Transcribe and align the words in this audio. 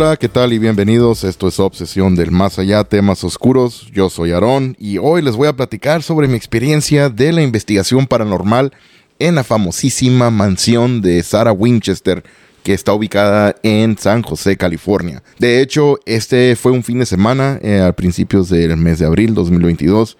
Hola, 0.00 0.16
¿qué 0.16 0.28
tal 0.28 0.52
y 0.52 0.60
bienvenidos? 0.60 1.24
Esto 1.24 1.48
es 1.48 1.58
Obsesión 1.58 2.14
del 2.14 2.30
Más 2.30 2.60
Allá, 2.60 2.84
temas 2.84 3.24
oscuros. 3.24 3.88
Yo 3.92 4.08
soy 4.10 4.30
Aarón 4.30 4.76
y 4.78 4.98
hoy 4.98 5.22
les 5.22 5.34
voy 5.34 5.48
a 5.48 5.56
platicar 5.56 6.04
sobre 6.04 6.28
mi 6.28 6.36
experiencia 6.36 7.08
de 7.08 7.32
la 7.32 7.42
investigación 7.42 8.06
paranormal 8.06 8.72
en 9.18 9.34
la 9.34 9.42
famosísima 9.42 10.30
mansión 10.30 11.00
de 11.00 11.20
Sarah 11.24 11.50
Winchester 11.50 12.22
que 12.62 12.74
está 12.74 12.92
ubicada 12.92 13.56
en 13.64 13.98
San 13.98 14.22
José, 14.22 14.56
California. 14.56 15.24
De 15.40 15.60
hecho, 15.60 15.98
este 16.06 16.54
fue 16.54 16.70
un 16.70 16.84
fin 16.84 17.00
de 17.00 17.06
semana 17.06 17.58
eh, 17.60 17.80
a 17.80 17.90
principios 17.90 18.48
del 18.48 18.76
mes 18.76 19.00
de 19.00 19.06
abril 19.06 19.34
2022 19.34 20.16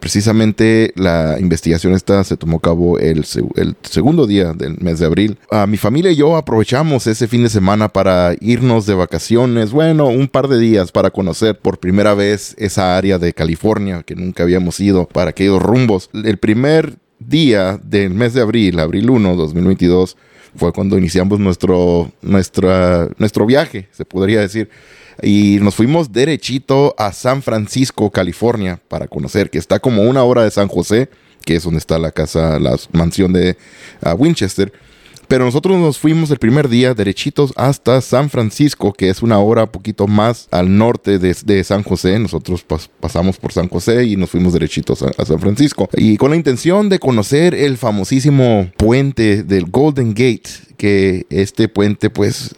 Precisamente 0.00 0.92
la 0.96 1.36
investigación 1.40 1.98
se 1.98 2.36
tomó 2.36 2.58
a 2.58 2.60
cabo 2.60 2.98
el, 2.98 3.24
segundo 3.24 4.26
día 4.26 4.52
del 4.52 4.78
mes 4.78 4.98
de 4.98 5.06
abril. 5.06 5.38
Mi 5.66 5.76
familia 5.76 6.10
y 6.10 6.16
yo 6.16 6.36
aprovechamos 6.36 7.06
ese 7.06 7.28
fin 7.28 7.42
de 7.42 7.48
semana 7.48 7.88
para 7.88 8.34
irnos 8.40 8.86
de 8.86 8.94
vacaciones, 8.94 9.72
bueno, 9.72 10.08
un 10.08 10.28
par 10.28 10.48
de 10.48 10.58
días 10.58 10.92
para 10.92 11.10
conocer 11.10 11.58
por 11.58 11.78
primera 11.78 12.14
vez 12.14 12.54
esa 12.58 12.96
área 12.96 13.18
de 13.18 13.32
California 13.32 14.02
que 14.02 14.14
nunca 14.14 14.42
habíamos 14.42 14.80
ido 14.80 15.06
para 15.06 15.30
aquellos 15.30 15.60
rumbos. 15.60 16.10
El 16.12 16.38
primer 16.38 16.96
día 17.18 17.80
del 17.82 18.14
mes 18.14 18.34
de 18.34 18.42
abril, 18.42 18.78
abril 18.78 19.10
1, 19.10 19.36
2022, 19.36 20.16
fue 20.56 20.72
cuando 20.72 20.98
iniciamos 20.98 21.38
nuestro, 21.38 22.10
nuestra, 22.22 23.08
nuestro 23.18 23.46
viaje, 23.46 23.88
se 23.92 24.04
podría 24.04 24.40
decir 24.40 24.70
y 25.22 25.58
nos 25.60 25.74
fuimos 25.74 26.12
derechito 26.12 26.94
a 26.98 27.12
San 27.12 27.42
Francisco, 27.42 28.10
California, 28.10 28.80
para 28.88 29.08
conocer, 29.08 29.50
que 29.50 29.58
está 29.58 29.80
como 29.80 30.02
una 30.02 30.22
hora 30.22 30.44
de 30.44 30.50
San 30.50 30.68
José, 30.68 31.08
que 31.44 31.56
es 31.56 31.64
donde 31.64 31.78
está 31.78 31.98
la 31.98 32.12
casa, 32.12 32.58
la 32.58 32.76
mansión 32.92 33.32
de 33.32 33.56
ah, 34.02 34.14
Winchester. 34.14 34.72
Pero 35.28 35.44
nosotros 35.44 35.78
nos 35.78 35.98
fuimos 35.98 36.30
el 36.30 36.38
primer 36.38 36.70
día 36.70 36.94
derechitos 36.94 37.52
hasta 37.54 38.00
San 38.00 38.30
Francisco, 38.30 38.94
que 38.94 39.10
es 39.10 39.20
una 39.22 39.38
hora 39.38 39.70
poquito 39.70 40.06
más 40.06 40.48
al 40.50 40.78
norte 40.78 41.18
de, 41.18 41.64
San 41.64 41.82
José. 41.82 42.18
Nosotros 42.18 42.64
pasamos 42.98 43.36
por 43.36 43.52
San 43.52 43.68
José 43.68 44.04
y 44.04 44.16
nos 44.16 44.30
fuimos 44.30 44.54
derechitos 44.54 45.02
a, 45.02 45.24
San 45.26 45.38
Francisco. 45.38 45.90
Y 45.92 46.16
con 46.16 46.30
la 46.30 46.36
intención 46.36 46.88
de 46.88 46.98
conocer 46.98 47.54
el 47.54 47.76
famosísimo 47.76 48.70
puente 48.78 49.42
del 49.42 49.66
Golden 49.66 50.14
Gate, 50.14 50.48
que 50.78 51.26
este 51.28 51.68
puente 51.68 52.08
pues 52.08 52.54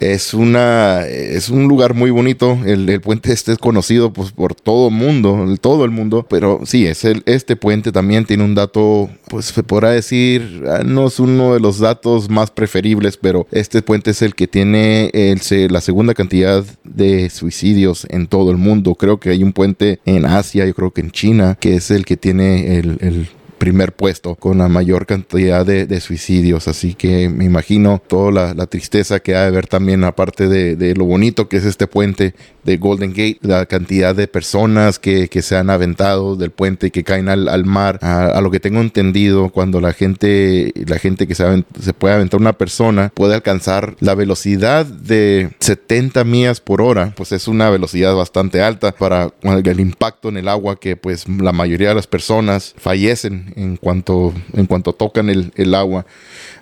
es 0.00 0.32
una 0.32 1.04
es 1.06 1.50
un 1.50 1.66
lugar 1.68 1.92
muy 1.92 2.10
bonito. 2.10 2.56
El, 2.64 3.00
puente 3.00 3.32
este 3.32 3.52
es 3.52 3.58
conocido 3.58 4.12
pues 4.12 4.30
por 4.30 4.54
todo 4.54 4.88
el 4.88 4.94
mundo 4.94 5.44
todo 5.60 5.84
el 5.84 5.90
mundo. 5.90 6.24
Pero 6.30 6.60
sí 6.64 6.86
es 6.86 7.04
el 7.04 7.22
este 7.26 7.56
puente 7.56 7.92
también 7.92 8.24
tiene 8.24 8.44
un 8.44 8.54
dato 8.54 9.10
pues 9.28 9.46
se 9.46 9.62
podrá 9.62 9.90
decir 9.90 10.62
ah, 10.68 10.82
no 10.86 11.08
es 11.08 11.20
uno 11.20 11.52
de 11.52 11.60
los 11.60 11.80
datos 11.80 12.30
más 12.30 12.50
preferibles 12.50 13.16
pero 13.16 13.46
este 13.50 13.82
puente 13.82 14.12
es 14.12 14.22
el 14.22 14.34
que 14.34 14.46
tiene 14.46 15.10
el, 15.12 15.40
la 15.70 15.80
segunda 15.80 16.14
cantidad 16.14 16.64
de 16.84 17.28
suicidios 17.28 18.06
en 18.08 18.28
todo 18.28 18.52
el 18.52 18.56
mundo. 18.56 18.94
Creo 18.94 19.18
que 19.18 19.30
hay 19.30 19.42
un 19.42 19.52
puente 19.52 19.98
en 20.06 20.24
Asia 20.24 20.64
yo 20.64 20.74
creo 20.74 20.92
que 20.92 21.00
en 21.00 21.10
China 21.10 21.58
que 21.60 21.74
es 21.74 21.90
el 21.90 22.04
que 22.04 22.16
tiene 22.16 22.78
el, 22.78 22.98
el 23.00 23.28
primer 23.58 23.92
puesto 23.92 24.34
con 24.36 24.58
la 24.58 24.68
mayor 24.68 25.04
cantidad 25.06 25.66
de, 25.66 26.00
suicidios. 26.00 26.68
Así 26.68 26.94
que 26.94 27.28
me 27.28 27.44
imagino 27.44 28.00
toda 28.06 28.54
la, 28.54 28.66
tristeza 28.66 29.20
que 29.20 29.34
ha 29.34 29.42
de 29.42 29.46
haber 29.48 29.66
también, 29.66 30.04
aparte 30.04 30.48
de, 30.48 30.94
lo 30.94 31.04
bonito 31.04 31.48
que 31.48 31.58
es 31.58 31.64
este 31.64 31.86
puente 31.86 32.34
de 32.64 32.76
Golden 32.76 33.10
Gate, 33.10 33.38
la 33.42 33.66
cantidad 33.66 34.14
de 34.14 34.28
personas 34.28 34.98
que, 34.98 35.28
se 35.38 35.56
han 35.56 35.70
aventado 35.70 36.34
del 36.36 36.50
puente 36.50 36.88
y 36.88 36.90
que 36.90 37.04
caen 37.04 37.28
al, 37.28 37.64
mar. 37.64 37.98
A, 38.02 38.40
lo 38.40 38.50
que 38.50 38.60
tengo 38.60 38.80
entendido, 38.80 39.50
cuando 39.50 39.80
la 39.80 39.92
gente, 39.92 40.72
la 40.86 40.98
gente 40.98 41.26
que 41.26 41.34
se 41.34 41.92
puede 41.96 42.14
aventar 42.14 42.40
una 42.40 42.52
persona 42.52 43.10
puede 43.14 43.34
alcanzar 43.34 43.96
la 44.00 44.14
velocidad 44.14 44.86
de 44.86 45.50
70 45.60 46.24
millas 46.24 46.60
por 46.60 46.82
hora, 46.82 47.12
pues 47.16 47.32
es 47.32 47.48
una 47.48 47.70
velocidad 47.70 48.14
bastante 48.14 48.62
alta 48.62 48.92
para 48.92 49.32
el 49.42 49.80
impacto 49.80 50.28
en 50.28 50.36
el 50.36 50.48
agua 50.48 50.78
que 50.78 50.96
pues 50.96 51.28
la 51.28 51.52
mayoría 51.52 51.90
de 51.90 51.94
las 51.94 52.06
personas 52.06 52.74
fallecen 52.76 53.47
en 53.56 53.76
cuanto, 53.76 54.32
en 54.52 54.66
cuanto 54.66 54.92
tocan 54.92 55.28
el, 55.28 55.52
el 55.56 55.74
agua 55.74 56.06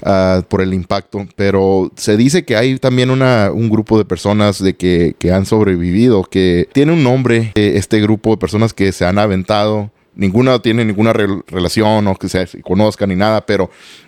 uh, 0.02 0.42
por 0.42 0.62
el 0.62 0.74
impacto. 0.74 1.26
Pero 1.36 1.90
se 1.96 2.16
dice 2.16 2.44
que 2.44 2.56
hay 2.56 2.78
también 2.78 3.10
una, 3.10 3.50
un 3.52 3.68
grupo 3.70 3.98
de 3.98 4.04
personas 4.04 4.62
de 4.62 4.74
que, 4.74 5.14
que 5.18 5.32
han 5.32 5.46
sobrevivido, 5.46 6.24
que 6.24 6.68
tiene 6.72 6.92
un 6.92 7.02
nombre, 7.02 7.52
eh, 7.54 7.74
este 7.76 8.00
grupo 8.00 8.30
de 8.30 8.36
personas 8.36 8.72
que 8.72 8.92
se 8.92 9.04
han 9.04 9.18
aventado 9.18 9.90
ninguna 10.16 10.58
tiene 10.60 10.84
ninguna 10.84 11.12
relación 11.12 12.06
o 12.08 12.16
que 12.16 12.28
se 12.28 12.62
conozcan 12.62 13.10
ni 13.10 13.16
nada, 13.16 13.44
pero 13.44 13.64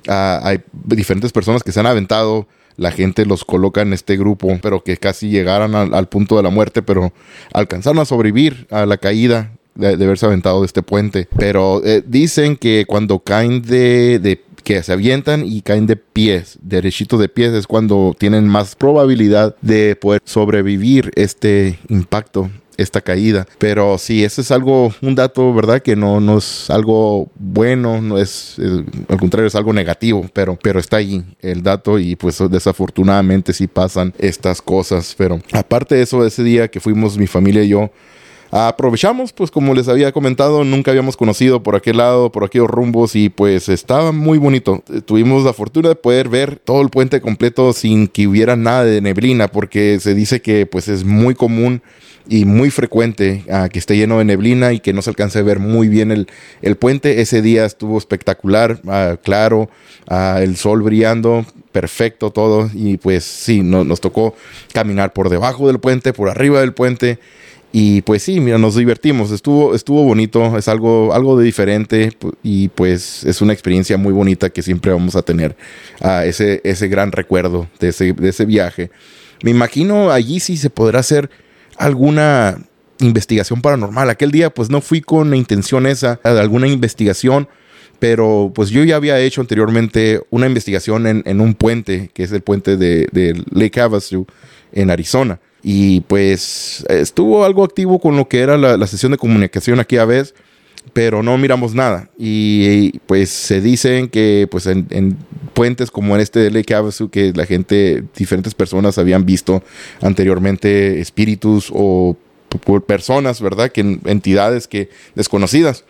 uh, 0.09 0.41
hay 0.43 0.60
diferentes 0.72 1.33
personas 1.33 1.62
que 1.62 1.71
se 1.71 1.81
han 1.81 1.87
aventado. 1.87 2.47
La 2.77 2.93
gente 2.93 3.27
los 3.27 3.45
coloca 3.45 3.83
en 3.83 3.93
este 3.93 4.16
grupo, 4.16 4.56
pero 4.62 4.84
que 4.84 4.97
casi 4.97 5.28
llegaran 5.28 5.75
al 5.75 6.09
punto 6.09 6.37
de 6.37 6.45
la 6.45 6.50
muerte, 6.50 6.81
pero 6.81 7.12
alcanzaron 7.53 7.99
a 7.99 8.05
sobrevivir 8.05 8.69
a 8.71 8.87
la 8.87 8.99
caída 8.99 9.57
de, 9.78 10.05
haberse 10.05 10.27
aventado 10.27 10.61
de 10.61 10.66
este 10.66 10.83
puente. 10.83 11.28
Pero 11.37 11.83
eh, 11.84 12.03
dicen 12.06 12.56
que 12.56 12.84
cuando 12.87 13.21
caen 13.21 13.62
de, 13.62 14.19
de 14.19 14.44
que 14.65 14.83
se 14.83 14.93
avientan 14.93 15.47
y 15.47 15.62
caen 15.62 15.87
de 15.87 15.97
pies, 15.97 16.59
derechito 16.61 17.16
de 17.16 17.28
pies, 17.28 17.53
es 17.53 17.66
cuando 17.66 18.15
tienen 18.19 18.47
más 18.47 18.77
probabilidad 18.77 19.56
de 19.62 19.97
poder 19.97 20.21
sobrevivir 20.25 21.11
este 21.15 21.78
impacto 21.89 22.50
esta 22.78 23.00
caída. 23.00 23.47
Pero 23.59 23.99
sí, 23.99 24.25
ese 24.25 24.41
es 24.41 24.50
algo, 24.50 24.94
un 25.03 25.15
dato, 25.15 25.53
¿verdad? 25.53 25.83
Que 25.83 25.97
no, 25.97 26.21
no 26.21 26.39
es 26.39 26.71
algo 26.71 27.28
bueno, 27.34 28.00
no 28.00 28.19
es, 28.19 28.55
eh, 28.59 28.84
al 29.09 29.19
contrario, 29.19 29.49
es 29.49 29.55
algo 29.56 29.72
negativo, 29.72 30.25
pero, 30.33 30.56
pero 30.62 30.78
está 30.78 30.99
ahí 30.99 31.25
el 31.41 31.62
dato 31.62 31.99
y 31.99 32.15
pues 32.16 32.39
desafortunadamente 32.50 33.53
sí 33.53 33.66
pasan 33.66 34.15
estas 34.19 34.62
cosas. 34.62 35.15
Pero 35.19 35.41
aparte 35.53 35.97
de 35.97 36.03
eso, 36.03 36.25
ese 36.25 36.43
día 36.45 36.69
que 36.69 36.81
fuimos 36.81 37.19
mi 37.19 37.27
familia 37.27 37.65
y 37.65 37.69
yo, 37.69 37.91
Aprovechamos, 38.50 39.32
pues 39.32 39.50
como 39.50 39.75
les 39.75 39.88
había 39.88 40.10
comentado, 40.12 40.64
nunca 40.64 40.91
habíamos 40.91 41.19
conocido 41.19 41.62
por 41.62 41.76
aquel 41.76 41.98
lado, 41.98 42.32
por 42.32 42.44
aquellos 42.44 42.69
rumbos 42.69 43.14
y 43.14 43.28
pues 43.28 43.69
estaba 43.69 44.10
muy 44.10 44.38
bonito. 44.38 44.82
Tuvimos 45.04 45.44
la 45.44 45.53
fortuna 45.53 45.91
de 45.91 45.97
poder 45.97 46.31
ver 46.31 46.56
todo 46.56 46.81
el 46.81 46.88
puente 46.88 47.20
completo 47.20 47.75
sin 47.75 48.09
que 48.09 48.26
hubiera 48.26 48.56
nada 48.56 48.84
de 48.84 49.03
neblina 49.03 49.48
porque 49.48 49.98
se 50.00 50.14
dice 50.14 50.41
que 50.41 50.64
pues 50.64 50.88
es 50.88 51.04
muy 51.04 51.34
común 51.34 51.82
y 52.26 52.44
muy 52.44 52.71
frecuente 52.71 53.45
uh, 53.48 53.68
que 53.68 53.78
esté 53.78 53.97
lleno 53.97 54.18
de 54.18 54.24
neblina 54.24 54.72
y 54.72 54.80
que 54.80 54.92
no 54.92 55.03
se 55.03 55.10
alcance 55.10 55.39
a 55.39 55.42
ver 55.42 55.59
muy 55.59 55.89
bien 55.89 56.10
el, 56.10 56.28
el 56.62 56.77
puente. 56.77 57.21
Ese 57.21 57.42
día 57.42 57.65
estuvo 57.65 57.98
espectacular, 57.98 58.80
uh, 58.84 59.16
claro, 59.22 59.68
uh, 60.10 60.39
el 60.39 60.56
sol 60.56 60.83
brillando, 60.83 61.45
perfecto 61.72 62.30
todo 62.30 62.71
y 62.74 62.97
pues 62.97 63.24
sí, 63.24 63.62
no, 63.62 63.84
nos 63.84 64.00
tocó 64.00 64.34
caminar 64.72 65.12
por 65.12 65.28
debajo 65.28 65.66
del 65.66 65.80
puente, 65.80 66.12
por 66.12 66.28
arriba 66.28 66.60
del 66.60 66.72
puente 66.72 67.18
y 67.70 68.00
pues 68.03 68.22
sí, 68.22 68.41
mira, 68.41 68.56
nos 68.56 68.76
divertimos, 68.76 69.30
estuvo, 69.30 69.74
estuvo 69.74 70.03
bonito, 70.03 70.56
es 70.56 70.68
algo, 70.68 71.12
algo 71.12 71.38
de 71.38 71.44
diferente 71.44 72.12
y 72.42 72.68
pues 72.68 73.24
es 73.24 73.42
una 73.42 73.53
experiencia 73.53 73.98
muy 73.98 74.12
bonita 74.12 74.48
que 74.48 74.62
siempre 74.62 74.91
vamos 74.91 75.16
a 75.16 75.22
tener 75.22 75.54
a 76.00 76.24
ese, 76.24 76.62
ese 76.65 76.88
gran 76.88 77.12
recuerdo 77.12 77.68
de 77.78 77.88
ese, 77.88 78.15
de 78.15 78.30
ese 78.30 78.47
viaje. 78.47 78.91
Me 79.42 79.50
imagino 79.50 80.10
allí 80.10 80.41
sí 80.41 80.56
se 80.56 80.70
podrá 80.70 81.00
hacer 81.00 81.30
alguna 81.76 82.59
investigación 83.00 83.60
paranormal. 83.60 84.09
Aquel 84.09 84.30
día 84.30 84.48
pues 84.48 84.71
no 84.71 84.80
fui 84.80 85.03
con 85.03 85.28
la 85.28 85.36
intención 85.36 85.86
esa 85.86 86.18
de 86.24 86.41
alguna 86.41 86.68
investigación, 86.68 87.48
pero 87.98 88.50
pues 88.54 88.71
yo 88.71 88.82
ya 88.82 88.97
había 88.97 89.21
hecho 89.21 89.42
anteriormente 89.42 90.22
una 90.30 90.47
investigación 90.47 91.06
en, 91.06 91.22
en 91.26 91.42
un 91.42 91.54
puente, 91.54 92.10
que 92.14 92.22
es 92.22 92.32
el 92.32 92.41
puente 92.41 92.78
de, 92.78 93.09
de 93.12 93.42
Lake 93.50 93.78
Havasu 93.78 94.26
en 94.72 94.91
Arizona. 94.91 95.38
Y 95.63 96.01
pues 96.03 96.84
estuvo 96.89 97.45
algo 97.45 97.65
activo 97.65 97.99
con 97.99 98.16
lo 98.16 98.28
que 98.28 98.41
era 98.41 98.57
la, 98.57 98.87
sesión 98.87 99.13
de 99.13 99.19
comunicación 99.19 99.81
aquí 99.81 99.97
a 99.97 100.05
vez, 100.05 100.34
pero 100.93 101.22
no 101.22 101.37
miramos 101.37 101.75
nada. 101.75 102.10
Y 102.19 102.99
pues 103.01 103.31
se 103.31 103.60
dicen 103.60 104.09
que 104.09 104.47
pues 104.51 104.66
en, 104.66 105.16
puentes 105.55 105.91
como 105.91 106.15
en 106.15 106.21
este 106.21 106.41
de 106.41 106.51
Lake 106.51 106.75
Havasu, 106.75 107.10
que 107.10 107.33
la 107.34 107.47
gente, 107.47 108.05
diferentes 108.16 108.55
personas 108.55 108.99
habían 108.99 109.27
visto 109.27 109.63
anteriormente 110.01 111.01
espíritus 111.01 111.71
o 111.75 112.16
personas, 112.87 113.41
¿verdad? 113.41 113.71
Que 113.71 113.81
entidades 113.81 114.69
que 114.69 114.91
desconocidas. 115.15 115.84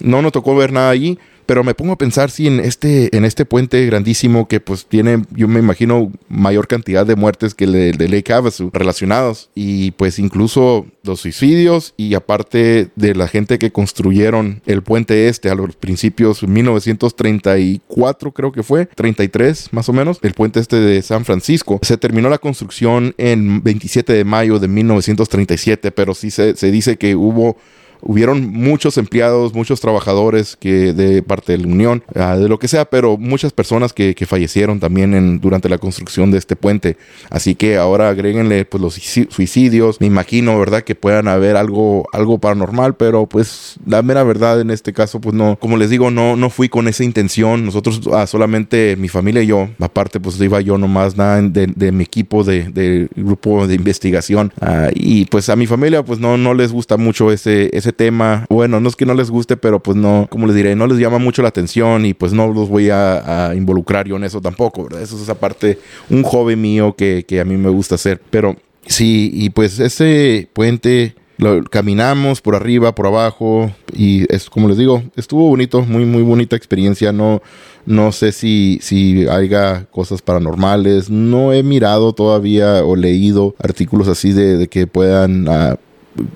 No 0.00 0.22
nos 0.22 0.32
tocó 0.32 0.56
ver 0.56 0.72
nada 0.72 0.90
allí, 0.90 1.18
pero 1.46 1.64
me 1.64 1.74
pongo 1.74 1.92
a 1.92 1.98
pensar 1.98 2.30
si 2.30 2.46
en 2.46 2.60
este, 2.60 3.16
en 3.16 3.24
este 3.24 3.44
puente 3.44 3.84
grandísimo 3.86 4.48
que 4.48 4.60
pues 4.60 4.86
tiene, 4.86 5.24
yo 5.30 5.48
me 5.48 5.60
imagino, 5.60 6.12
mayor 6.28 6.66
cantidad 6.68 7.06
de 7.06 7.16
muertes 7.16 7.54
que 7.54 7.64
el 7.64 7.72
de, 7.96 8.08
Lake 8.08 8.32
Havasu 8.32 8.70
relacionados. 8.72 9.50
Y 9.54 9.92
pues 9.92 10.18
incluso 10.18 10.86
los 11.02 11.20
suicidios 11.20 11.94
y 11.96 12.14
aparte 12.14 12.88
de 12.96 13.14
la 13.14 13.28
gente 13.28 13.58
que 13.58 13.72
construyeron 13.72 14.62
el 14.66 14.82
puente 14.82 15.28
este 15.28 15.50
a 15.50 15.54
los 15.54 15.76
principios 15.76 16.42
1934 16.42 18.32
creo 18.32 18.52
que 18.52 18.62
fue, 18.62 18.86
33 18.86 19.72
más 19.72 19.88
o 19.88 19.92
menos, 19.92 20.18
el 20.22 20.34
puente 20.34 20.60
este 20.60 20.76
de 20.76 21.02
San 21.02 21.24
Francisco. 21.24 21.78
Se 21.82 21.96
terminó 21.96 22.28
la 22.28 22.38
construcción 22.38 23.14
en 23.18 23.62
27 23.62 24.12
de 24.12 24.24
mayo 24.24 24.58
de 24.58 24.68
1937, 24.68 25.90
pero 25.92 26.14
sí 26.14 26.30
se, 26.30 26.56
se 26.56 26.70
dice 26.70 26.96
que 26.96 27.16
hubo 27.16 27.56
hubieron 28.04 28.52
muchos 28.52 28.98
empleados, 28.98 29.54
muchos 29.54 29.80
trabajadores 29.80 30.56
que 30.56 30.92
de 30.92 31.22
parte 31.22 31.52
de 31.52 31.58
la 31.58 31.66
Unión, 31.66 32.04
ah, 32.14 32.36
de 32.36 32.48
lo 32.48 32.58
que 32.58 32.68
sea, 32.68 32.84
pero 32.84 33.16
muchas 33.16 33.52
personas 33.52 33.92
que, 33.92 34.14
fallecieron 34.24 34.80
también 34.80 35.12
en, 35.12 35.38
durante 35.38 35.68
la 35.68 35.76
construcción 35.76 36.30
de 36.30 36.38
este 36.38 36.56
puente. 36.56 36.96
Así 37.28 37.54
que 37.54 37.76
ahora 37.76 38.08
agréguenle 38.08 38.64
pues 38.64 38.80
los 38.80 38.94
suicidios. 38.94 40.00
Me 40.00 40.06
imagino, 40.06 40.58
¿verdad? 40.58 40.82
Que 40.82 40.94
puedan 40.94 41.28
haber 41.28 41.56
algo, 41.56 42.08
algo 42.12 42.38
paranormal, 42.38 42.96
pero 42.96 43.26
pues 43.26 43.76
la 43.86 44.00
mera 44.02 44.22
verdad 44.22 44.62
en 44.62 44.70
este 44.70 44.94
caso, 44.94 45.20
pues 45.20 45.34
no, 45.34 45.58
como 45.60 45.76
les 45.76 45.90
digo, 45.90 46.10
no, 46.10 46.36
no 46.36 46.48
fui 46.48 46.70
con 46.70 46.88
esa 46.88 47.04
intención. 47.04 47.66
Nosotros 47.66 48.00
ah, 48.12 48.26
solamente 48.26 48.96
mi 48.96 49.08
familia 49.08 49.42
y 49.42 49.46
yo, 49.46 49.68
aparte 49.78 50.20
pues 50.20 50.40
iba 50.40 50.60
yo 50.60 50.78
nomás 50.78 51.16
nada 51.16 51.42
de, 51.42 51.92
mi 51.92 52.04
equipo 52.04 52.44
de, 52.44 53.08
grupo 53.14 53.66
de 53.66 53.74
investigación. 53.74 54.52
Ah, 54.60 54.88
y 54.94 55.26
pues 55.26 55.48
a 55.48 55.56
mi 55.56 55.66
familia 55.66 56.02
pues 56.02 56.18
no, 56.18 56.36
no 56.38 56.54
les 56.54 56.72
gusta 56.72 56.96
mucho 56.96 57.30
ese, 57.30 57.70
ese 57.76 57.93
tema. 57.94 58.46
Bueno, 58.48 58.80
no 58.80 58.88
es 58.88 58.96
que 58.96 59.06
no 59.06 59.14
les 59.14 59.30
guste, 59.30 59.56
pero 59.56 59.80
pues 59.80 59.96
no, 59.96 60.26
como 60.30 60.46
les 60.46 60.56
diré, 60.56 60.76
no 60.76 60.86
les 60.86 60.98
llama 60.98 61.18
mucho 61.18 61.42
la 61.42 61.48
atención 61.48 62.06
y 62.06 62.14
pues 62.14 62.32
no 62.32 62.48
los 62.52 62.68
voy 62.68 62.90
a, 62.90 63.52
involucrar 63.54 64.06
yo 64.06 64.16
en 64.16 64.24
eso 64.24 64.40
tampoco, 64.40 64.84
¿verdad? 64.84 65.02
Eso 65.02 65.20
es 65.20 65.28
aparte 65.28 65.78
un 66.10 66.22
hobby 66.22 66.56
mío 66.56 66.94
que, 66.96 67.24
que 67.26 67.40
a 67.40 67.44
mí 67.44 67.56
me 67.56 67.70
gusta 67.70 67.94
hacer. 67.94 68.20
Pero 68.30 68.56
sí, 68.86 69.30
y 69.32 69.50
pues 69.50 69.78
ese 69.78 70.48
puente 70.52 71.14
lo, 71.36 71.64
caminamos 71.64 72.40
por 72.40 72.54
arriba, 72.54 72.94
por 72.94 73.06
abajo 73.06 73.70
y 73.92 74.32
es 74.32 74.48
como 74.48 74.68
les 74.68 74.78
digo, 74.78 75.02
estuvo 75.16 75.48
bonito, 75.48 75.82
muy 75.82 76.04
muy 76.04 76.22
bonita 76.22 76.56
experiencia. 76.56 77.12
No 77.12 77.42
no 77.86 78.12
sé 78.12 78.32
si 78.32 78.78
si 78.82 79.26
haya 79.28 79.86
cosas 79.90 80.22
paranormales. 80.22 81.10
No 81.10 81.52
he 81.52 81.62
mirado 81.62 82.12
todavía 82.12 82.84
o 82.84 82.96
leído 82.96 83.54
artículos 83.58 84.08
así 84.08 84.32
de, 84.32 84.68
que 84.68 84.86
puedan 84.86 85.48
ah, 85.48 85.76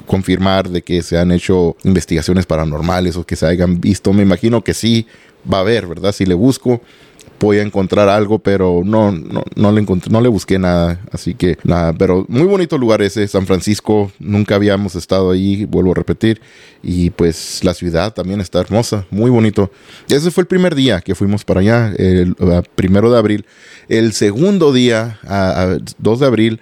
confirmar 0.07 0.69
de 0.69 0.83
que 0.83 1.03
se 1.03 1.19
han 1.19 1.33
hecho 1.33 1.77
investigaciones 1.85 2.47
paranormales 2.47 3.17
o 3.17 3.25
que 3.25 3.37
se 3.37 3.47
hayan 3.47 3.81
visto. 3.81 4.13
Me 4.13 4.23
imagino 4.23 4.63
que 4.63 4.75
sí 4.75 5.07
va 5.51 5.59
a 5.59 5.61
haber, 5.61 5.87
¿verdad? 5.87 6.13
Si 6.13 6.27
le 6.27 6.35
busco 6.35 6.81
voy 7.41 7.59
a 7.59 7.63
encontrar 7.63 8.09
algo, 8.09 8.39
pero 8.39 8.83
no, 8.85 9.13
no, 9.13 9.45
no 9.55 9.73
le 9.73 9.81
encontré, 9.81 10.11
no 10.11 10.21
le 10.21 10.29
busqué 10.29 10.59
nada. 10.59 11.01
Así 11.13 11.35
que 11.35 11.59
nada, 11.65 11.93
pero 11.93 12.25
muy 12.29 12.45
bonito 12.45 12.79
lugar 12.79 13.03
ese, 13.03 13.27
San 13.29 13.47
Francisco. 13.47 14.11
Nunca 14.19 14.57
habíamos 14.57 14.95
estado 14.95 15.31
ahí, 15.31 15.65
vuelvo 15.65 15.93
a 15.93 15.95
repetir. 15.95 16.41
Y 16.83 17.11
pues 17.11 17.63
la 17.65 17.75
ciudad 17.75 18.13
también 18.13 18.41
está 18.41 18.61
hermosa, 18.61 19.07
muy 19.11 19.31
bonito. 19.31 19.71
Ese 20.09 20.31
fue 20.31 20.43
el 20.43 20.47
primer 20.47 20.75
día 20.75 21.01
que 21.01 21.15
fuimos 21.15 21.45
para 21.45 21.61
allá, 21.61 21.93
el, 21.97 22.35
primero 22.75 23.11
de 23.11 23.19
abril. 23.19 23.47
El 23.89 24.13
segundo 24.13 24.73
día, 24.73 25.19
a, 25.25 25.79
2 25.99 26.21
de 26.21 26.27
abril, 26.27 26.61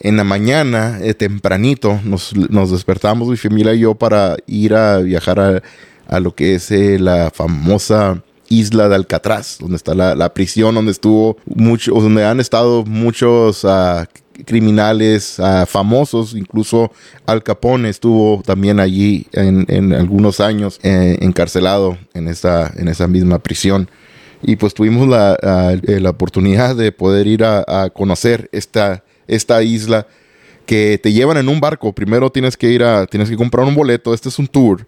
en 0.00 0.16
la 0.16 0.24
mañana, 0.24 0.98
eh, 1.02 1.14
tempranito, 1.14 2.00
nos, 2.04 2.34
nos, 2.34 2.70
despertamos 2.70 3.28
mi 3.28 3.36
familia 3.36 3.74
y 3.74 3.80
yo 3.80 3.94
para 3.94 4.36
ir 4.46 4.74
a 4.74 4.98
viajar 4.98 5.40
a, 5.40 5.62
a 6.06 6.20
lo 6.20 6.34
que 6.34 6.54
es 6.54 6.70
eh, 6.70 6.98
la 6.98 7.30
famosa 7.32 8.22
isla 8.48 8.88
de 8.88 8.94
Alcatraz, 8.94 9.58
donde 9.60 9.76
está 9.76 9.94
la, 9.94 10.34
prisión, 10.34 10.74
donde 10.74 10.92
estuvo 10.92 11.36
mucho, 11.44 11.92
donde 11.94 12.24
han 12.24 12.40
estado 12.40 12.84
muchos 12.84 13.64
uh, 13.64 14.04
criminales 14.46 15.38
uh, 15.38 15.66
famosos, 15.66 16.34
incluso 16.34 16.90
Al 17.26 17.42
Capone 17.42 17.88
estuvo 17.88 18.42
también 18.44 18.80
allí 18.80 19.26
en, 19.32 19.66
en 19.68 19.92
algunos 19.92 20.40
años 20.40 20.80
eh, 20.82 21.18
encarcelado 21.20 21.98
en 22.14 22.28
esa, 22.28 22.72
en 22.76 22.88
esa 22.88 23.06
misma 23.06 23.38
prisión. 23.38 23.90
Y 24.40 24.56
pues 24.56 24.72
tuvimos 24.72 25.08
la, 25.08 25.36
uh, 25.42 26.00
la 26.00 26.10
oportunidad 26.10 26.76
de 26.76 26.92
poder 26.92 27.26
ir 27.26 27.44
a, 27.44 27.64
a, 27.66 27.90
conocer 27.90 28.48
esta, 28.52 29.02
esta 29.28 29.62
isla 29.62 30.06
que 30.66 30.98
te 31.02 31.12
llevan 31.12 31.36
en 31.36 31.48
un 31.48 31.60
barco. 31.60 31.94
Primero 31.94 32.30
tienes 32.30 32.56
que 32.56 32.70
ir 32.70 32.82
a, 32.82 33.06
tienes 33.06 33.30
que 33.30 33.36
comprar 33.36 33.66
un 33.66 33.74
boleto. 33.74 34.12
Este 34.12 34.28
es 34.28 34.38
un 34.38 34.48
tour 34.48 34.86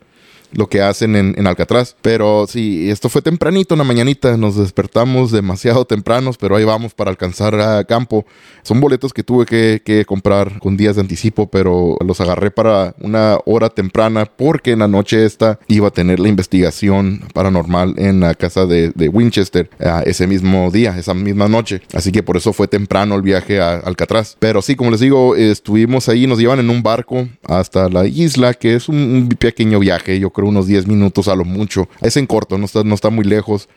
lo 0.52 0.68
que 0.68 0.82
hacen 0.82 1.16
en, 1.16 1.46
Alcatraz. 1.46 1.96
Pero 2.02 2.46
sí, 2.48 2.90
esto 2.90 3.08
fue 3.08 3.22
tempranito 3.22 3.74
en 3.74 3.78
la 3.78 3.84
mañanita, 3.84 4.36
nos 4.36 4.56
despertamos 4.56 5.30
demasiado 5.30 5.84
tempranos, 5.84 6.36
pero 6.36 6.56
ahí 6.56 6.64
vamos 6.64 6.94
para 6.94 7.10
alcanzar 7.10 7.54
a 7.60 7.84
campo. 7.84 8.24
Son 8.62 8.80
boletos 8.80 9.12
que 9.12 9.22
tuve 9.22 9.46
que, 9.46 10.04
comprar 10.06 10.58
con 10.58 10.76
días 10.76 10.96
de 10.96 11.02
anticipo, 11.02 11.48
pero 11.48 11.96
los 12.04 12.20
agarré 12.20 12.50
para 12.50 12.94
una 13.00 13.38
hora 13.44 13.68
temprana 13.68 14.24
porque 14.24 14.72
en 14.72 14.80
la 14.80 14.88
noche 14.88 15.24
esta 15.24 15.58
iba 15.68 15.88
a 15.88 15.90
tener 15.90 16.20
la 16.20 16.28
investigación 16.28 17.20
paranormal 17.34 17.94
en 17.98 18.20
la 18.20 18.34
casa 18.34 18.66
de, 18.66 18.92
Winchester 19.10 19.68
uh, 19.80 20.02
ese 20.04 20.26
mismo 20.26 20.70
día, 20.70 20.96
esa 20.96 21.14
misma 21.14 21.48
noche. 21.48 21.82
Así 21.92 22.12
que 22.12 22.22
por 22.22 22.36
eso 22.36 22.52
fue 22.52 22.68
temprano 22.68 23.14
el 23.14 23.22
viaje 23.22 23.60
a 23.60 23.78
Alcatraz. 23.78 24.36
Pero 24.38 24.62
sí, 24.62 24.76
como 24.76 24.90
les 24.90 25.00
digo, 25.00 25.36
estuvimos 25.36 26.08
ahí, 26.08 26.26
nos 26.26 26.38
llevan 26.38 26.60
en 26.60 26.70
un 26.70 26.82
barco 26.82 27.28
hasta 27.44 27.88
la 27.88 28.06
isla, 28.06 28.54
que 28.54 28.74
es 28.74 28.88
un, 28.88 28.96
un 28.96 29.28
pequeño 29.28 29.78
viaje, 29.80 30.18
yo 30.18 30.30
creo 30.30 30.39
unos 30.44 30.66
10 30.66 30.86
minutos 30.86 31.28
a 31.28 31.34
lo 31.34 31.44
mucho. 31.44 31.88
Es 32.00 32.16
en 32.16 32.26
corto, 32.26 32.58
no 32.58 32.66
está, 32.66 32.84
no 32.84 32.94
está 32.94 33.10
muy 33.10 33.24
lejos. 33.24 33.68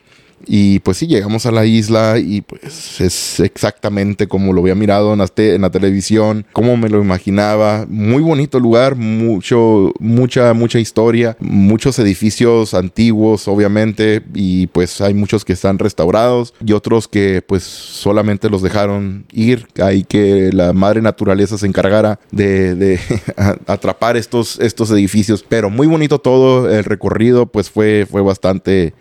Y 0.46 0.80
pues 0.80 0.98
sí, 0.98 1.06
llegamos 1.06 1.46
a 1.46 1.52
la 1.52 1.64
isla 1.64 2.18
y 2.18 2.40
pues 2.42 3.00
es 3.00 3.40
exactamente 3.40 4.28
como 4.28 4.52
lo 4.52 4.60
había 4.60 4.74
mirado 4.74 5.12
en 5.12 5.18
la, 5.60 5.70
televisión, 5.70 6.46
como 6.52 6.76
me 6.76 6.88
lo 6.88 7.00
imaginaba. 7.00 7.86
Muy 7.88 8.22
bonito 8.22 8.60
lugar, 8.60 8.96
mucho, 8.96 9.92
mucha, 9.98 10.52
mucha 10.54 10.78
historia, 10.78 11.36
muchos 11.40 11.98
edificios 11.98 12.74
antiguos, 12.74 13.48
obviamente, 13.48 14.22
y 14.34 14.66
pues 14.68 15.00
hay 15.00 15.14
muchos 15.14 15.44
que 15.44 15.52
están 15.52 15.78
restaurados 15.78 16.54
y 16.64 16.72
otros 16.72 17.08
que 17.08 17.42
pues 17.46 17.62
solamente 17.62 18.50
los 18.50 18.62
dejaron 18.62 19.24
ir. 19.32 19.66
Hay 19.82 20.04
que 20.04 20.50
la 20.52 20.72
madre 20.72 21.02
naturaleza 21.02 21.58
se 21.58 21.66
encargara 21.66 22.20
de, 22.30 22.74
de 22.74 23.00
atrapar 23.66 24.16
estos, 24.16 24.58
estos 24.60 24.90
edificios. 24.90 25.44
Pero 25.48 25.70
muy 25.70 25.86
bonito 25.86 26.18
todo, 26.18 26.70
el 26.70 26.84
recorrido 26.84 27.46
pues 27.46 27.70
fue, 27.70 28.06
fue 28.10 28.22
bastante 28.22 28.94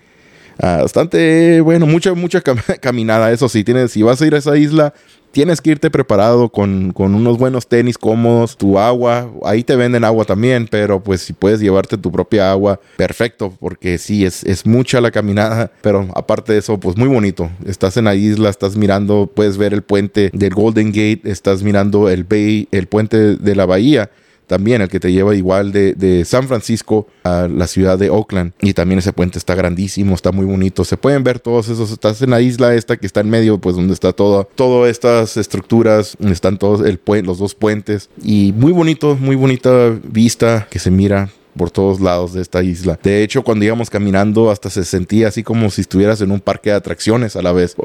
Ah, 0.59 0.79
bastante 0.81 1.61
bueno, 1.61 1.85
mucha, 1.85 2.13
mucha 2.13 2.41
caminada. 2.81 3.31
Eso 3.31 3.49
sí, 3.49 3.63
tienes, 3.63 3.91
si 3.91 4.03
vas 4.03 4.21
a 4.21 4.27
ir 4.27 4.35
a 4.35 4.37
esa 4.37 4.57
isla, 4.57 4.93
tienes 5.31 5.61
que 5.61 5.71
irte 5.71 5.89
preparado 5.89 6.49
con, 6.49 6.91
con, 6.91 7.15
unos 7.15 7.37
buenos 7.37 7.67
tenis 7.67 7.97
cómodos, 7.97 8.55
tu 8.55 8.77
agua. 8.77 9.31
Ahí 9.43 9.63
te 9.63 9.75
venden 9.75 10.03
agua 10.03 10.25
también, 10.25 10.67
pero 10.69 11.01
pues 11.01 11.21
si 11.21 11.33
puedes 11.33 11.59
llevarte 11.59 11.97
tu 11.97 12.11
propia 12.11 12.51
agua, 12.51 12.79
perfecto, 12.97 13.51
porque 13.59 13.97
sí, 13.97 14.25
es, 14.25 14.43
es 14.43 14.65
mucha 14.65 15.01
la 15.01 15.11
caminada, 15.11 15.71
pero 15.81 16.07
aparte 16.15 16.53
de 16.53 16.59
eso, 16.59 16.79
pues 16.79 16.95
muy 16.95 17.07
bonito. 17.07 17.49
Estás 17.65 17.97
en 17.97 18.05
la 18.05 18.15
isla, 18.15 18.49
estás 18.49 18.77
mirando, 18.77 19.29
puedes 19.33 19.57
ver 19.57 19.73
el 19.73 19.81
puente 19.81 20.29
del 20.33 20.53
Golden 20.53 20.89
Gate, 20.89 21.21
estás 21.25 21.63
mirando 21.63 22.09
el 22.09 22.23
bay, 22.23 22.67
el 22.71 22.87
puente 22.87 23.35
de 23.35 23.55
la 23.55 23.65
bahía 23.65 24.11
también 24.53 24.83
el 24.83 24.87
que 24.87 24.99
te 24.99 25.11
lleva 25.11 25.35
igual 25.35 25.71
de, 25.71 26.23
San 26.25 26.47
Francisco 26.47 27.07
a 27.23 27.47
la 27.47 27.65
ciudad 27.65 27.97
de 27.97 28.11
Oakland. 28.11 28.51
Y 28.61 28.75
también 28.75 28.99
ese 28.99 29.11
puente 29.11 29.39
está 29.39 29.55
grandísimo, 29.55 30.13
está 30.13 30.31
muy 30.31 30.45
bonito. 30.45 30.85
Se 30.85 30.95
pueden 30.95 31.23
ver 31.23 31.39
todos 31.39 31.69
esos, 31.69 31.91
estás 31.91 32.21
en 32.21 32.29
la 32.29 32.39
isla 32.39 32.75
esta 32.75 32.97
que 32.97 33.07
está 33.07 33.21
en 33.21 33.31
medio, 33.31 33.57
pues 33.57 33.75
donde 33.75 33.95
está 33.95 34.13
todo, 34.13 34.47
todas 34.53 34.91
estas 34.91 35.37
estructuras, 35.37 36.15
están 36.19 36.59
todos 36.59 36.81
el, 36.81 36.99
los 37.23 37.39
dos 37.39 37.55
puentes. 37.55 38.11
Y 38.21 38.53
muy 38.55 38.71
bonito, 38.73 39.17
muy 39.19 39.35
bonita 39.35 39.97
vista 40.03 40.67
que 40.69 40.77
se 40.77 40.91
mira 40.91 41.31
por 41.57 41.71
todos 41.71 41.99
lados 41.99 42.33
de 42.33 42.41
esta 42.41 42.63
isla. 42.63 42.99
De 43.01 43.23
hecho, 43.23 43.43
cuando 43.43 43.65
íbamos 43.65 43.89
caminando 43.89 44.49
hasta 44.49 44.69
se 44.69 44.83
sentía 44.83 45.27
así 45.27 45.43
como 45.43 45.69
si 45.69 45.81
estuvieras 45.81 46.21
en 46.21 46.31
un 46.31 46.39
parque 46.39 46.69
de 46.71 46.75
atracciones 46.75 47.35
a 47.35 47.41
la 47.41 47.51
vez. 47.51 47.75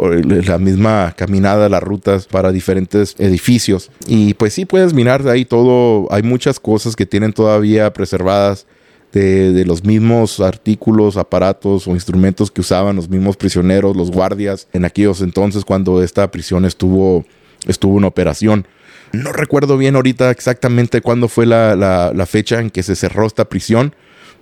La 0.46 0.58
misma 0.58 1.14
caminada, 1.16 1.68
las 1.68 1.82
rutas 1.82 2.26
para 2.26 2.52
diferentes 2.52 3.14
edificios. 3.18 3.90
Y 4.06 4.34
pues 4.34 4.54
sí 4.54 4.64
puedes 4.64 4.92
mirar 4.94 5.22
de 5.22 5.30
ahí 5.30 5.44
todo. 5.44 6.10
Hay 6.12 6.22
muchas 6.22 6.60
cosas 6.60 6.96
que 6.96 7.06
tienen 7.06 7.32
todavía 7.32 7.92
preservadas. 7.92 8.66
De, 9.10 9.54
de, 9.54 9.64
los 9.64 9.84
mismos 9.84 10.38
artículos, 10.38 11.16
aparatos 11.16 11.88
o 11.88 11.92
instrumentos 11.92 12.50
que 12.50 12.60
usaban 12.60 12.94
los 12.94 13.08
mismos 13.08 13.38
prisioneros, 13.38 13.96
los 13.96 14.10
guardias, 14.10 14.68
en 14.74 14.84
aquellos 14.84 15.22
entonces 15.22 15.64
cuando 15.64 16.02
esta 16.02 16.30
prisión 16.30 16.66
estuvo, 16.66 17.24
estuvo 17.66 17.98
en 17.98 18.04
operación. 18.04 18.66
No 19.12 19.32
recuerdo 19.32 19.78
bien 19.78 19.96
ahorita 19.96 20.30
exactamente 20.30 21.00
cuándo 21.00 21.28
fue 21.28 21.46
la, 21.46 22.26
fecha 22.26 22.60
en 22.60 22.70
que 22.70 22.82
se 22.82 22.94
cerró 22.94 23.26
esta 23.26 23.46
prisión, 23.46 23.94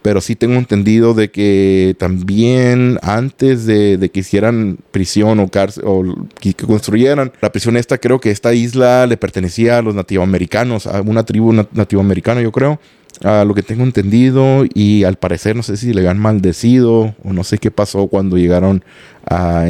pero 0.03 0.21
sí 0.21 0.37
tengo 0.37 0.55
entendido 0.55 1.15
de 1.15 1.31
que 1.31 1.95
también 1.99 2.99
antes 3.03 3.67
de, 3.67 4.11
que 4.13 4.21
hicieran 4.21 4.79
prisión 4.91 5.39
o 5.41 5.49
cárcel 5.49 5.85
o 5.87 6.27
que, 6.41 6.55
construyeran 6.55 7.33
la 7.41 7.53
prisión 7.53 7.77
esta, 7.77 7.99
creo 7.99 8.21
que 8.21 8.31
esta 8.31 8.55
isla 8.55 9.07
le 9.07 9.17
pertenecía 9.17 9.79
a 9.79 9.83
los 9.83 9.95
nativoamericanos, 9.95 10.87
a 10.87 11.01
una 11.03 11.25
tribu 11.25 11.53
nativoamericana, 11.53 12.41
yo 12.43 12.53
creo 12.53 12.81
a 13.25 13.45
lo 13.45 13.55
que 13.55 13.63
tengo 13.63 13.83
entendido 13.83 14.65
y 14.75 15.05
al 15.05 15.17
parecer 15.17 15.57
no 15.57 15.63
sé 15.63 15.77
si 15.77 15.93
le 15.93 16.01
habían 16.01 16.19
maldecido 16.19 17.15
o 17.23 17.33
no 17.33 17.45
sé 17.45 17.59
qué 17.59 17.71
pasó 17.71 18.09
cuando 18.09 18.37
llegaron 18.37 18.85
a, 19.29 19.67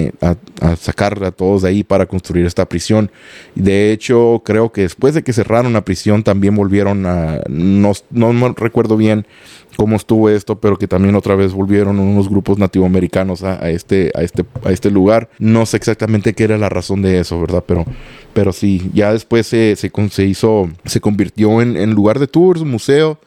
sacar 0.77 1.23
a 1.25 1.31
todos 1.31 1.63
de 1.63 1.69
ahí 1.69 1.85
para 1.85 2.07
construir 2.07 2.47
esta 2.47 2.67
prisión. 2.67 3.11
De 3.55 3.93
hecho, 3.93 4.43
creo 4.45 4.73
que 4.73 4.83
después 4.83 5.15
de 5.15 5.23
que 5.23 5.33
cerraron 5.33 5.73
la 5.73 5.85
prisión 5.85 6.23
también 6.23 6.55
volvieron 6.55 7.07
a, 7.07 7.41
no, 7.49 7.93
no, 8.11 8.55
recuerdo 8.55 8.97
bien 8.97 9.27
cómo 9.77 9.97
estuvo 9.97 10.31
esto, 10.31 10.59
pero 10.59 10.79
que 10.79 10.89
también 10.89 11.15
otra 11.15 11.35
vez 11.35 11.53
volvieron 11.53 11.99
unos 11.99 12.29
grupos 12.29 12.59
nativoamericanos 12.59 13.43
a, 13.43 13.63
a, 13.63 13.71
este, 13.71 14.11
a, 14.15 14.23
este, 14.23 14.45
a 14.65 14.73
este 14.73 14.91
lugar. 14.91 15.29
No 15.39 15.67
sé 15.67 15.77
exactamente 15.77 16.33
qué 16.33 16.45
era 16.45 16.59
la 16.59 16.69
razón 16.69 17.03
de 17.03 17.21
eso, 17.21 17.41
¿verdad? 17.41 17.65
Pero, 17.67 17.85
pero 18.33 18.53
sí, 18.53 18.91
ya 18.95 19.13
después 19.13 19.47
se, 19.47 19.77
se, 19.77 19.91
se 20.11 20.25
hizo, 20.25 20.71
se 20.85 21.01
convirtió 21.01 21.61
en, 21.61 21.77
en 21.77 21.93
lugar 21.93 22.19
de 22.19 22.27
tours, 22.27 22.63
museo 22.63 23.19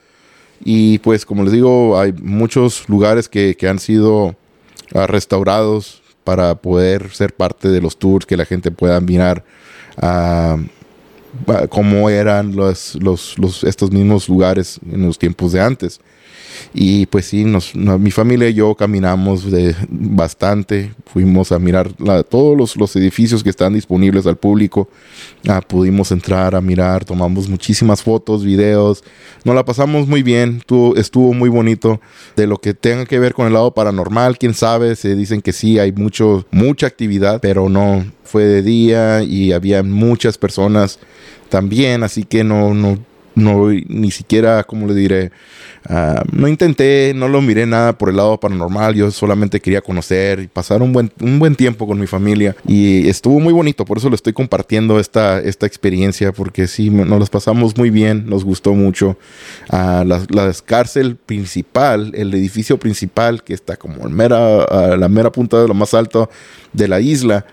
Y 0.64 1.00
pues 1.00 1.26
como 1.26 1.44
les 1.44 1.54
digo, 1.54 2.00
hay 2.00 2.14
muchos 2.14 2.90
lugares 2.90 3.30
que, 3.30 3.56
que 3.56 3.68
han 3.68 3.80
sido 3.80 4.36
ah, 4.96 5.06
restaurados 5.06 6.02
para 6.24 6.56
poder 6.56 7.10
ser 7.12 7.34
parte 7.34 7.70
de 7.70 7.82
los 7.82 7.98
tours, 7.98 8.26
que 8.26 8.38
la 8.38 8.46
gente 8.46 8.72
pueda 8.72 9.00
mirar 9.00 9.44
ah, 9.98 10.58
cómo 11.70 12.10
eran 12.10 12.56
los, 12.56 12.98
estos 13.64 13.92
mismos 13.92 14.30
lugares 14.30 14.80
en 14.90 15.06
los 15.06 15.18
tiempos 15.18 15.52
de 15.52 15.62
antes. 15.62 16.00
Y 16.74 17.06
pues 17.08 17.26
sí, 17.26 17.44
nos, 17.46 17.76
mi 17.76 18.12
familia 18.12 18.50
y 18.50 18.54
yo 18.54 18.76
caminamos 18.76 19.50
de 19.50 19.76
bastante, 19.90 20.94
fuimos 21.06 21.52
a 21.52 21.60
mirar 21.60 21.92
todos 22.30 22.58
los, 22.58 22.76
los, 22.76 22.96
edificios 22.96 23.44
que 23.44 23.50
están 23.50 23.74
disponibles 23.74 24.28
al 24.28 24.38
público, 24.38 24.90
ah, 25.48 25.62
pudimos 25.62 26.12
entrar 26.12 26.56
a 26.56 26.62
mirar, 26.62 27.06
tomamos 27.06 27.48
muchísimas 27.48 28.04
fotos, 28.04 28.44
videos, 28.44 29.04
nos 29.44 29.56
la 29.56 29.66
pasamos 29.66 30.08
muy 30.08 30.24
bien, 30.24 30.58
estuvo, 30.58 30.96
estuvo 30.96 31.34
muy 31.34 31.50
bonito. 31.50 32.00
De 32.36 32.48
lo 32.48 32.58
que 32.58 32.74
tenga 32.74 33.06
que 33.06 33.20
ver 33.20 33.34
con 33.34 33.48
el 33.48 33.54
lado 33.54 33.74
paranormal, 33.74 34.38
quién 34.38 34.54
sabe, 34.54 34.96
se 34.96 35.16
dicen 35.16 35.42
que 35.42 35.54
sí, 35.54 35.80
hay 35.80 35.92
mucho, 35.92 36.46
mucha 36.52 36.88
actividad, 36.88 37.40
pero 37.42 37.70
no, 37.70 38.06
fue 38.24 38.44
de 38.44 38.62
día 38.62 39.24
y 39.24 39.52
había 39.54 39.82
muchas 39.84 40.38
personas 40.38 41.00
también, 41.50 42.04
así 42.04 42.24
que 42.24 42.44
no, 42.44 42.74
no, 42.74 43.00
no, 43.40 43.70
ni 43.70 44.12
siquiera, 44.12 44.64
como 44.64 44.88
le 44.88 44.94
diré, 44.94 45.32
Ah, 45.88 46.24
no 46.32 46.48
intenté, 46.48 47.14
no 47.16 47.28
lo 47.28 47.42
miré 47.42 47.66
nada 47.66 47.98
por 47.98 48.10
el 48.10 48.18
lado 48.18 48.38
paranormal, 48.40 48.96
yo 48.96 49.10
solamente 49.12 49.62
quería 49.62 49.82
conocer 49.82 50.42
y 50.42 50.48
pasar 50.48 50.82
un 50.82 50.92
buen, 50.92 51.12
un 51.22 51.40
buen 51.40 51.56
tiempo 51.56 51.88
con 51.88 52.00
mi 52.00 52.06
familia 52.06 52.56
y 52.68 53.08
estuvo 53.08 53.40
muy 53.40 53.54
bonito, 53.54 53.86
por 53.86 53.98
eso 53.98 54.10
le 54.10 54.16
estoy 54.16 54.34
compartiendo 54.34 55.00
esta, 55.00 55.40
esta 55.40 55.66
experiencia 55.66 56.34
porque 56.34 56.68
sí, 56.68 56.90
nos 56.90 57.20
las 57.20 57.30
pasamos 57.30 57.78
muy 57.78 57.90
bien, 57.90 58.26
nos 58.28 58.44
gustó 58.44 58.74
mucho. 58.74 59.18
Uh, 59.72 60.04
la, 60.04 60.22
la, 60.30 60.54
cárcel 60.66 61.16
principal, 61.16 62.12
el 62.14 62.34
edificio 62.34 62.78
principal 62.78 63.44
que 63.44 63.54
está 63.54 63.78
como 63.78 64.08
mera, 64.10 64.98
la 64.98 65.08
mera 65.08 65.32
punta 65.32 65.62
de 65.62 65.68
lo 65.68 65.74
más 65.74 65.94
alto 65.94 66.30
de 66.74 66.88
la 66.88 67.00
isla, 67.00 67.46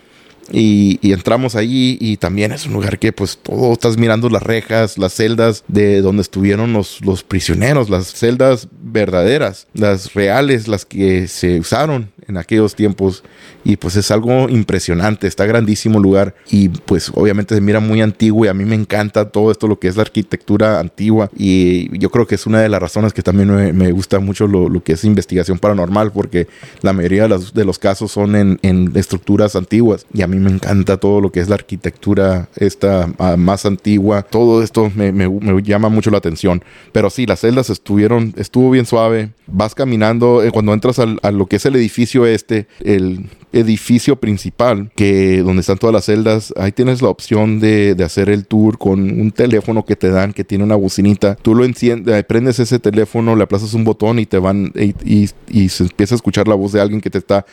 y, 0.53 0.99
entramos 1.13 1.57
allí 1.57 1.97
y 2.01 2.17
también 2.19 2.53
es 2.53 2.67
un 2.67 2.75
lugar 2.75 2.99
que 2.99 3.13
pues 3.13 3.39
todo 3.39 3.73
estás 3.73 3.97
mirando 3.97 4.29
las 4.29 4.43
rejas, 4.43 4.99
las 4.99 5.15
celdas 5.15 5.65
de 5.69 6.03
donde 6.03 6.23
estuvieron 6.23 6.73
los, 6.73 7.05
los 7.05 7.23
prisioneros, 7.23 7.91
las 7.91 8.13
celdas 8.13 8.69
verdaderas, 8.83 9.67
las 9.73 10.15
reales, 10.15 10.69
las 10.69 10.85
que 10.85 11.27
se 11.29 11.59
usaron 11.59 12.11
en 12.29 12.37
aquellos 12.37 12.75
tiempos. 12.75 13.23
Y 13.65 13.77
pues 13.77 13.97
es 13.97 14.11
algo 14.11 14.49
impresionante, 14.49 15.27
está 15.27 15.45
grandísimo 15.47 15.99
lugar. 15.99 16.35
Y 16.51 16.69
pues 16.69 17.11
obviamente 17.15 17.55
se 17.55 17.61
mira 17.61 17.81
muy 17.81 18.01
antiguo 18.01 18.45
y 18.45 18.49
a 18.49 18.55
mí 18.55 18.65
me 18.65 18.75
encanta 18.75 19.31
todo 19.31 19.51
esto 19.51 19.67
lo 19.67 19.79
que 19.79 19.89
es 19.89 19.97
la 19.97 20.03
arquitectura 20.03 20.79
antigua. 20.79 21.31
Y 21.37 21.97
yo 21.99 22.11
creo 22.11 22.27
que 22.27 22.37
es 22.37 22.47
una 22.47 22.61
de 22.61 22.69
las 22.69 22.81
razones 22.81 23.13
que 23.13 23.23
también 23.23 23.77
me, 23.77 23.93
gusta 23.93 24.19
mucho 24.21 24.47
lo, 24.47 24.69
lo, 24.69 24.83
que 24.83 24.93
es 24.93 25.05
investigación 25.05 25.59
paranormal 25.59 26.13
porque 26.13 26.47
la 26.83 26.93
mayoría 26.93 27.23
de 27.23 27.29
los, 27.29 27.55
de 27.55 27.65
los 27.65 27.79
casos 27.79 28.13
son 28.13 28.37
en, 28.37 28.59
en, 28.63 28.93
estructuras 28.95 29.57
antiguas. 29.57 30.07
Y 30.13 30.23
a 30.23 30.27
mí 30.27 30.36
me 30.41 30.51
encanta 30.51 30.97
todo 30.97 31.21
lo 31.21 31.31
que 31.31 31.41
es 31.41 31.49
la 31.49 31.55
arquitectura 31.57 32.49
esta 32.57 33.09
ah, 33.19 33.37
más 33.37 33.67
antigua, 33.67 34.23
todo 34.23 34.63
esto 34.63 34.91
me, 34.95 35.13
me, 35.13 35.29
me 35.29 35.63
llama 35.63 35.89
mucho 35.89 36.11
la 36.11 36.19
atención, 36.19 36.63
pero 36.93 37.11
sí, 37.11 37.27
las 37.27 37.41
celdas 37.41 37.71
estuvieron, 37.71 38.35
estuvo 38.37 38.71
bien 38.71 38.87
suave, 38.87 39.31
vas 39.47 39.75
caminando, 39.75 40.43
eh, 40.43 40.51
cuando 40.51 40.73
entras 40.73 40.99
al, 40.99 41.19
a 41.23 41.31
lo 41.31 41.47
que 41.47 41.57
es 41.57 41.67
el 41.67 41.77
edificio 41.77 42.27
este, 42.27 42.67
el 42.81 43.29
edificio 43.53 44.17
principal, 44.17 44.91
que 44.95 45.43
donde 45.43 45.61
están 45.61 45.79
todas 45.79 45.95
las 45.95 46.05
celdas, 46.05 46.53
ahí 46.57 46.73
tienes 46.73 47.03
la 47.03 47.09
opción 47.09 47.59
de, 47.61 47.95
de, 47.95 48.05
hacer 48.05 48.29
el 48.29 48.47
tour 48.47 48.79
con 48.79 49.01
un 49.01 49.31
teléfono 49.31 49.85
que 49.85 49.97
te 49.97 50.11
dan, 50.11 50.33
que 50.33 50.45
tiene 50.45 50.65
una 50.65 50.77
bocinita. 50.77 51.37
Tú 51.37 51.55
lo 51.55 51.65
enciendes, 51.65 52.15
eh, 52.15 52.25
prendes 52.25 52.59
ese 52.59 52.79
teléfono, 52.79 53.35
le 53.35 53.45
aplazas 53.45 53.75
un 53.75 53.85
botón 53.85 54.19
y 54.19 54.27
te 54.27 54.39
van, 54.39 54.73
y, 54.75 54.95
y, 55.05 55.31
y 55.49 55.69
se 55.69 55.85
empieza 55.85 56.15
a 56.15 56.17
escuchar 56.17 56.49
la 56.49 56.55
voz 56.55 56.73
de 56.73 56.81
alguien 56.81 57.01
que 57.01 57.11
te 57.11 57.19
está 57.19 57.47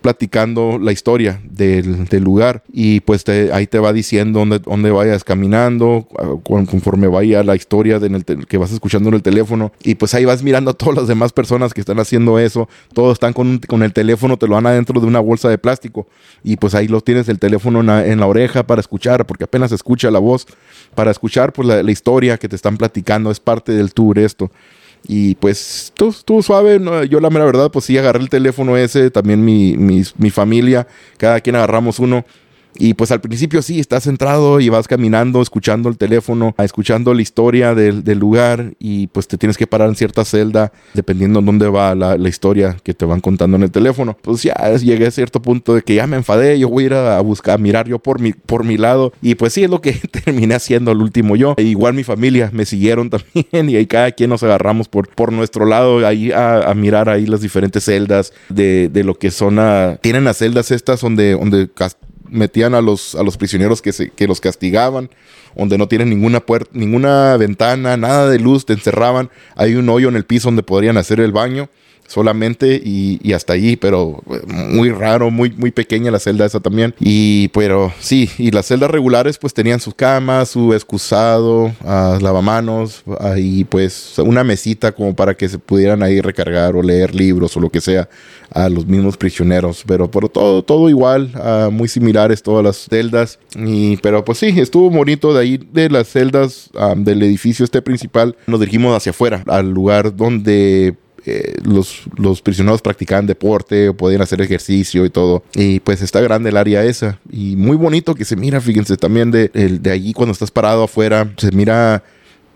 platicando 0.00 0.78
la 0.78 0.92
historia 0.92 1.40
del, 1.44 2.06
del 2.06 2.22
lugar 2.22 2.62
y 2.72 3.00
pues 3.00 3.24
ahí 3.28 3.66
te 3.66 3.78
va 3.78 3.92
diciendo 3.92 4.38
dónde, 4.38 4.60
dónde 4.60 4.90
vayas 4.90 5.24
caminando 5.24 6.06
ah, 6.18 6.34
conforme 6.44 7.08
vaya 7.08 7.42
la 7.42 7.56
historia 7.56 8.00
que 8.48 8.58
vas 8.58 8.72
escuchando 8.72 9.08
en 9.08 9.16
el 9.16 9.22
teléfono 9.22 9.72
y 9.82 9.96
pues 9.96 10.14
ahí 10.14 10.24
vas 10.24 10.42
mirando 10.42 10.70
a 10.70 10.74
todas 10.74 10.96
las 10.96 11.08
demás 11.08 11.32
personas 11.32 11.74
que 11.74 11.80
están 11.80 11.98
haciendo 11.98 12.38
eso. 12.38 12.68
Todos 12.92 13.14
están 13.14 13.32
con, 13.32 13.58
con 13.58 13.82
el 13.82 13.92
teléfono 13.92 14.36
te 14.36 14.46
lo 14.46 14.54
dan 14.54 14.66
adentro 14.66 15.00
de 15.00 15.06
una 15.06 15.20
bolsa 15.20 15.48
de 15.48 15.58
plástico 15.58 16.06
y 16.44 16.56
pues 16.56 16.74
ahí 16.74 16.86
lo 16.86 17.00
tienes 17.00 17.28
el 17.28 17.38
teléfono 17.38 17.80
en 17.80 18.20
la, 18.20 18.26
oreja 18.26 18.66
para 18.66 18.80
escuchar 18.80 19.26
porque 19.26 19.44
apenas 19.44 19.72
escucha 19.72 20.10
la 20.10 20.18
voz. 20.18 20.46
Para 20.94 21.10
escuchar 21.10 21.52
pues 21.52 21.66
la, 21.66 21.82
la 21.82 21.90
historia 21.90 22.38
que 22.38 22.48
te 22.48 22.56
están 22.56 22.76
platicando 22.76 23.30
es 23.30 23.40
parte 23.40 23.72
del 23.72 23.92
tour 23.92 24.18
esto 24.18 24.50
y 25.06 25.34
pues 25.36 25.92
estuvo 25.96 26.42
suave. 26.42 26.80
Yo 27.08 27.20
la 27.20 27.30
mera 27.30 27.44
verdad, 27.44 27.70
pues 27.70 27.84
sí, 27.84 27.96
agarré 27.98 28.20
el 28.20 28.28
teléfono 28.28 28.76
ese, 28.76 29.10
también 29.10 29.44
mi, 29.44 29.76
mi 29.76 30.30
familia, 30.30 30.86
cada 31.16 31.40
quien 31.40 31.56
agarramos 31.56 31.98
uno. 31.98 32.24
Y 32.76 32.94
pues 32.94 33.10
al 33.10 33.20
principio 33.20 33.62
sí, 33.62 33.80
estás 33.80 34.04
centrado 34.04 34.60
y 34.60 34.68
vas 34.68 34.88
caminando, 34.88 35.42
escuchando 35.42 35.88
el 35.88 35.98
teléfono, 35.98 36.54
escuchando 36.58 37.14
la 37.14 37.22
historia 37.22 37.74
del, 37.74 38.04
del 38.04 38.18
lugar 38.18 38.74
y 38.78 39.08
pues 39.08 39.26
te 39.28 39.36
tienes 39.36 39.56
que 39.56 39.66
parar 39.66 39.88
en 39.88 39.96
cierta 39.96 40.24
celda 40.24 40.72
dependiendo 40.94 41.40
en 41.40 41.46
dónde 41.46 41.68
va 41.68 41.94
la, 41.94 42.16
la, 42.16 42.28
historia 42.28 42.76
que 42.82 42.94
te 42.94 43.04
van 43.04 43.20
contando 43.20 43.56
en 43.56 43.64
el 43.64 43.70
teléfono. 43.70 44.16
Pues 44.22 44.42
ya 44.42 44.54
llegué 44.76 45.06
a 45.06 45.10
cierto 45.10 45.42
punto 45.42 45.74
de 45.74 45.82
que 45.82 45.94
ya 45.94 46.06
me 46.06 46.16
enfadé, 46.16 46.58
yo 46.58 46.68
voy 46.68 46.84
a 46.84 46.86
ir 46.86 46.94
a, 46.94 47.20
buscar, 47.20 47.54
a 47.54 47.58
mirar 47.58 47.88
yo 47.88 47.98
por 47.98 48.20
mi, 48.20 48.32
por 48.32 48.64
mi 48.64 48.76
lado 48.76 49.12
y 49.22 49.34
pues 49.34 49.52
sí 49.52 49.64
es 49.64 49.70
lo 49.70 49.80
que 49.80 49.92
terminé 50.24 50.54
haciendo 50.54 50.92
el 50.92 50.98
último 50.98 51.36
yo. 51.36 51.54
E 51.56 51.62
igual 51.62 51.94
mi 51.94 52.04
familia 52.04 52.50
me 52.52 52.64
siguieron 52.64 53.10
también 53.10 53.70
y 53.70 53.76
ahí 53.76 53.86
cada 53.86 54.12
quien 54.12 54.30
nos 54.30 54.42
agarramos 54.42 54.88
por, 54.88 55.08
por 55.08 55.32
nuestro 55.32 55.66
lado 55.66 56.06
ahí 56.06 56.30
a, 56.32 56.72
mirar 56.76 57.08
ahí 57.08 57.26
las 57.26 57.40
diferentes 57.40 57.84
celdas 57.84 58.32
de, 58.48 58.88
de 58.88 59.04
lo 59.04 59.14
que 59.18 59.30
son. 59.30 59.58
Tienen 60.00 60.24
las 60.24 60.38
celdas 60.38 60.70
estas 60.70 61.00
donde, 61.00 61.32
donde 61.32 61.68
metían 62.30 62.74
a 62.74 62.80
los, 62.80 63.14
a 63.14 63.22
los 63.22 63.36
prisioneros 63.36 63.82
que, 63.82 63.92
se, 63.92 64.10
que 64.10 64.26
los 64.26 64.40
castigaban, 64.40 65.10
donde 65.56 65.78
no 65.78 65.88
tienen 65.88 66.10
ninguna 66.10 66.40
puerta, 66.40 66.70
ninguna 66.72 67.36
ventana, 67.36 67.96
nada 67.96 68.28
de 68.28 68.38
luz, 68.38 68.66
te 68.66 68.72
encerraban, 68.72 69.30
hay 69.56 69.74
un 69.74 69.88
hoyo 69.88 70.08
en 70.08 70.16
el 70.16 70.24
piso 70.24 70.48
donde 70.48 70.62
podrían 70.62 70.96
hacer 70.96 71.20
el 71.20 71.32
baño 71.32 71.68
solamente 72.08 72.80
y, 72.82 73.20
y, 73.22 73.32
hasta 73.34 73.52
allí, 73.52 73.76
pero 73.76 74.22
eh, 74.30 74.40
muy 74.46 74.90
raro, 74.90 75.30
muy, 75.30 75.50
muy 75.50 75.70
pequeña 75.70 76.10
la 76.10 76.18
celda 76.18 76.46
esa 76.46 76.60
también. 76.60 76.94
Y 76.98 77.48
pero 77.48 77.92
sí, 78.00 78.28
y 78.38 78.50
las 78.50 78.66
celdas 78.66 78.90
regulares 78.90 79.38
pues 79.38 79.54
tenían 79.54 79.78
sus 79.78 79.94
camas, 79.94 80.48
su 80.48 80.74
excusado, 80.74 81.66
uh, 81.84 82.18
lavamanos, 82.20 83.04
ahí 83.20 83.64
pues 83.64 84.18
una 84.18 84.42
mesita 84.42 84.92
como 84.92 85.14
para 85.14 85.34
que 85.34 85.48
se 85.48 85.58
pudieran 85.58 86.02
ahí 86.02 86.20
recargar 86.20 86.74
o 86.74 86.82
leer 86.82 87.14
libros 87.14 87.56
o 87.56 87.60
lo 87.60 87.70
que 87.70 87.80
sea 87.80 88.08
a 88.50 88.68
los 88.68 88.86
mismos 88.86 89.16
prisioneros, 89.16 89.84
pero 89.86 90.10
por 90.10 90.28
todo, 90.28 90.62
todo 90.62 90.88
igual, 90.88 91.30
uh, 91.36 91.70
muy 91.70 91.88
similares 91.88 92.42
todas 92.42 92.64
las 92.64 92.88
celdas. 92.88 93.38
Y, 93.56 93.98
pero 93.98 94.24
pues 94.24 94.38
sí, 94.38 94.54
estuvo 94.56 94.90
bonito 94.90 95.34
de 95.34 95.40
ahí 95.40 95.60
de 95.72 95.90
las 95.90 96.08
celdas 96.08 96.70
um, 96.74 97.04
del 97.04 97.22
edificio 97.22 97.64
este 97.64 97.82
principal. 97.82 98.36
Nos 98.46 98.60
dirigimos 98.60 98.96
hacia 98.96 99.10
afuera, 99.10 99.44
al 99.46 99.70
lugar 99.70 100.16
donde 100.16 100.96
los, 101.64 102.02
los 102.16 102.42
prisioneros 102.42 102.82
practicaban 102.82 103.26
deporte 103.26 103.88
o 103.88 103.96
podían 103.96 104.22
hacer 104.22 104.40
ejercicio 104.40 105.04
y 105.04 105.10
todo. 105.10 105.42
Y 105.54 105.80
pues 105.80 106.02
está 106.02 106.20
grande 106.20 106.50
el 106.50 106.56
área 106.56 106.84
esa. 106.84 107.18
Y 107.30 107.56
muy 107.56 107.76
bonito 107.76 108.14
que 108.14 108.24
se 108.24 108.36
mira, 108.36 108.60
fíjense, 108.60 108.96
también 108.96 109.30
de, 109.30 109.48
de 109.48 109.90
allí 109.90 110.12
cuando 110.12 110.32
estás 110.32 110.50
parado 110.50 110.84
afuera, 110.84 111.32
se 111.36 111.50
mira 111.52 112.02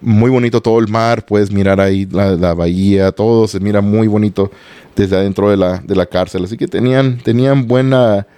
muy 0.03 0.31
bonito 0.31 0.61
todo 0.61 0.81
el 0.81 0.89
mar, 0.89 1.25
puedes 1.25 1.51
mirar 1.51 1.81
ahí 1.81 2.07
la, 2.11 2.33
la, 2.33 2.55
bahía, 2.55 3.13
todo 3.13 3.47
se 3.47 3.61
mira 3.61 3.81
muy 3.81 4.09
bonito 4.09 4.51
desde 4.97 5.17
adentro 5.17 5.49
de 5.49 5.57
la, 5.57 5.79
de 5.79 5.95
la 5.95 6.07
cárcel. 6.07 6.45
Así 6.45 6.57
que 6.57 6.67
tenían, 6.67 7.19
tenían 7.19 7.67
buen 7.69 7.93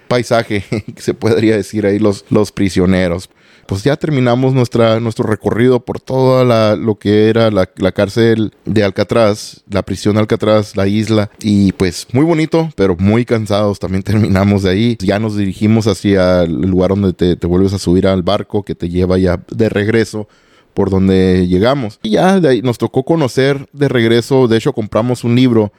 paisaje, 0.09 0.65
se 0.97 1.15
podría 1.15 1.57
decir 1.57 1.87
ahí 1.87 1.99
los, 1.99 2.25
los 2.31 2.53
prisioneros 2.53 3.31
pues 3.67 3.83
ya 3.85 3.97
terminamos 3.97 4.55
nuestra, 4.55 5.01
nuestro 5.01 5.27
recorrido 5.27 5.81
por 5.81 6.01
toda 6.01 6.45
la, 6.45 6.77
lo 6.77 6.97
que 6.97 7.29
era 7.29 7.51
la, 7.51 7.69
la, 7.77 7.93
cárcel 7.93 8.53
de 8.65 8.85
Alcatraz, 8.85 9.63
la 9.71 9.83
prisión 9.83 10.15
de 10.15 10.21
Alcatraz, 10.21 10.77
la 10.77 10.87
isla. 10.87 11.31
Y 11.41 11.73
pues 11.73 12.07
muy 12.13 12.25
bonito, 12.25 12.71
pero 12.77 12.97
muy 12.97 13.25
cansados. 13.25 13.79
También 13.79 14.03
terminamos 14.05 14.63
de 14.63 14.71
ahí. 14.71 14.97
Ya 15.01 15.19
nos 15.19 15.37
dirigimos 15.37 15.87
hacia 15.87 16.43
el 16.43 16.63
lugar 16.63 16.91
donde 16.91 17.13
te, 17.13 17.37
te 17.37 17.47
vuelves 17.47 17.73
a 17.73 17.79
subir 17.79 18.07
al 18.07 18.23
barco 18.23 18.63
que 18.63 18.75
te 18.75 18.89
lleva 18.89 19.19
ya 19.19 19.41
de 19.51 19.69
regreso 19.69 20.29
por 20.75 20.91
donde 20.91 21.47
llegamos. 21.49 22.01
Y 22.03 22.11
ya 22.11 22.41
de 22.41 22.49
ahí 22.49 22.63
nos 22.63 22.79
tocó 22.79 23.05
conocer 23.05 23.69
de 23.73 23.89
regreso. 23.89 24.49
De 24.49 24.57
hecho, 24.59 24.73
compramos 24.73 25.25
un 25.25 25.37
libro 25.37 25.73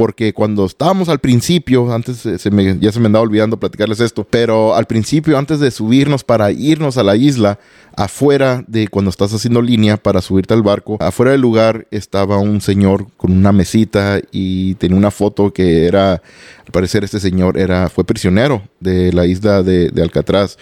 porque 0.00 0.32
cuando 0.32 0.64
estábamos 0.64 1.10
al 1.10 1.18
principio, 1.18 1.92
antes 1.92 2.16
se 2.16 2.50
me, 2.50 2.78
ya 2.78 2.90
se 2.90 3.00
me 3.00 3.04
andaba 3.04 3.22
olvidando 3.22 3.60
platicarles 3.60 4.00
esto, 4.00 4.26
pero 4.30 4.74
al 4.74 4.86
principio, 4.86 5.36
antes 5.36 5.60
de 5.60 5.70
subirnos 5.70 6.24
para 6.24 6.50
irnos 6.52 6.96
a 6.96 7.02
la 7.02 7.16
isla, 7.16 7.58
afuera 7.94 8.64
de 8.66 8.88
cuando 8.88 9.10
estás 9.10 9.34
haciendo 9.34 9.60
línea 9.60 9.98
para 9.98 10.22
subirte 10.22 10.54
al 10.54 10.62
barco, 10.62 10.96
afuera 11.00 11.32
del 11.32 11.42
lugar 11.42 11.86
estaba 11.90 12.38
un 12.38 12.62
señor 12.62 13.08
con 13.18 13.30
una 13.30 13.52
mesita 13.52 14.22
y 14.32 14.74
tenía 14.76 14.96
una 14.96 15.10
foto 15.10 15.52
que 15.52 15.84
era, 15.84 16.12
al 16.12 16.72
parecer 16.72 17.04
este 17.04 17.20
señor 17.20 17.58
era, 17.58 17.90
fue 17.90 18.04
prisionero 18.04 18.62
de 18.80 19.12
la 19.12 19.26
isla 19.26 19.62
de, 19.62 19.90
de 19.90 20.00
Alcatraz 20.02 20.56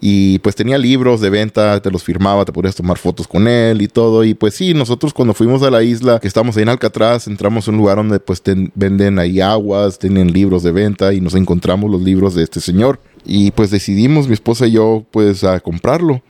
y 0.00 0.38
pues 0.40 0.54
tenía 0.54 0.78
libros 0.78 1.20
de 1.20 1.30
venta, 1.30 1.80
te 1.80 1.90
los 1.90 2.02
firmaba, 2.02 2.44
te 2.44 2.52
podías 2.52 2.74
tomar 2.74 2.98
fotos 2.98 3.26
con 3.26 3.48
él 3.48 3.82
y 3.82 3.88
todo. 3.88 4.24
Y 4.24 4.34
pues 4.34 4.54
sí, 4.54 4.74
nosotros 4.74 5.14
cuando 5.14 5.34
fuimos 5.34 5.62
a 5.62 5.70
la 5.70 5.82
isla, 5.82 6.18
que 6.20 6.28
estamos 6.28 6.56
ahí 6.56 6.64
en 6.64 6.68
Alcatraz, 6.68 7.26
entramos 7.26 7.66
a 7.66 7.70
un 7.70 7.78
lugar 7.78 7.96
donde 7.96 8.20
pues 8.20 8.42
venden 8.74 9.18
ahí 9.18 9.40
aguas, 9.40 9.98
tienen 9.98 10.32
libros 10.32 10.62
de 10.62 10.72
venta 10.72 11.12
y 11.12 11.20
nos 11.20 11.34
encontramos 11.34 11.90
los 11.90 12.02
libros 12.02 12.34
de 12.34 12.42
este 12.42 12.60
señor. 12.60 13.00
Y 13.24 13.50
pues 13.50 13.70
decidimos, 13.70 14.28
mi 14.28 14.34
esposa 14.34 14.66
y 14.66 14.72
yo, 14.72 15.04
pues 15.10 15.44
a 15.44 15.60
comprarlo 15.60 16.22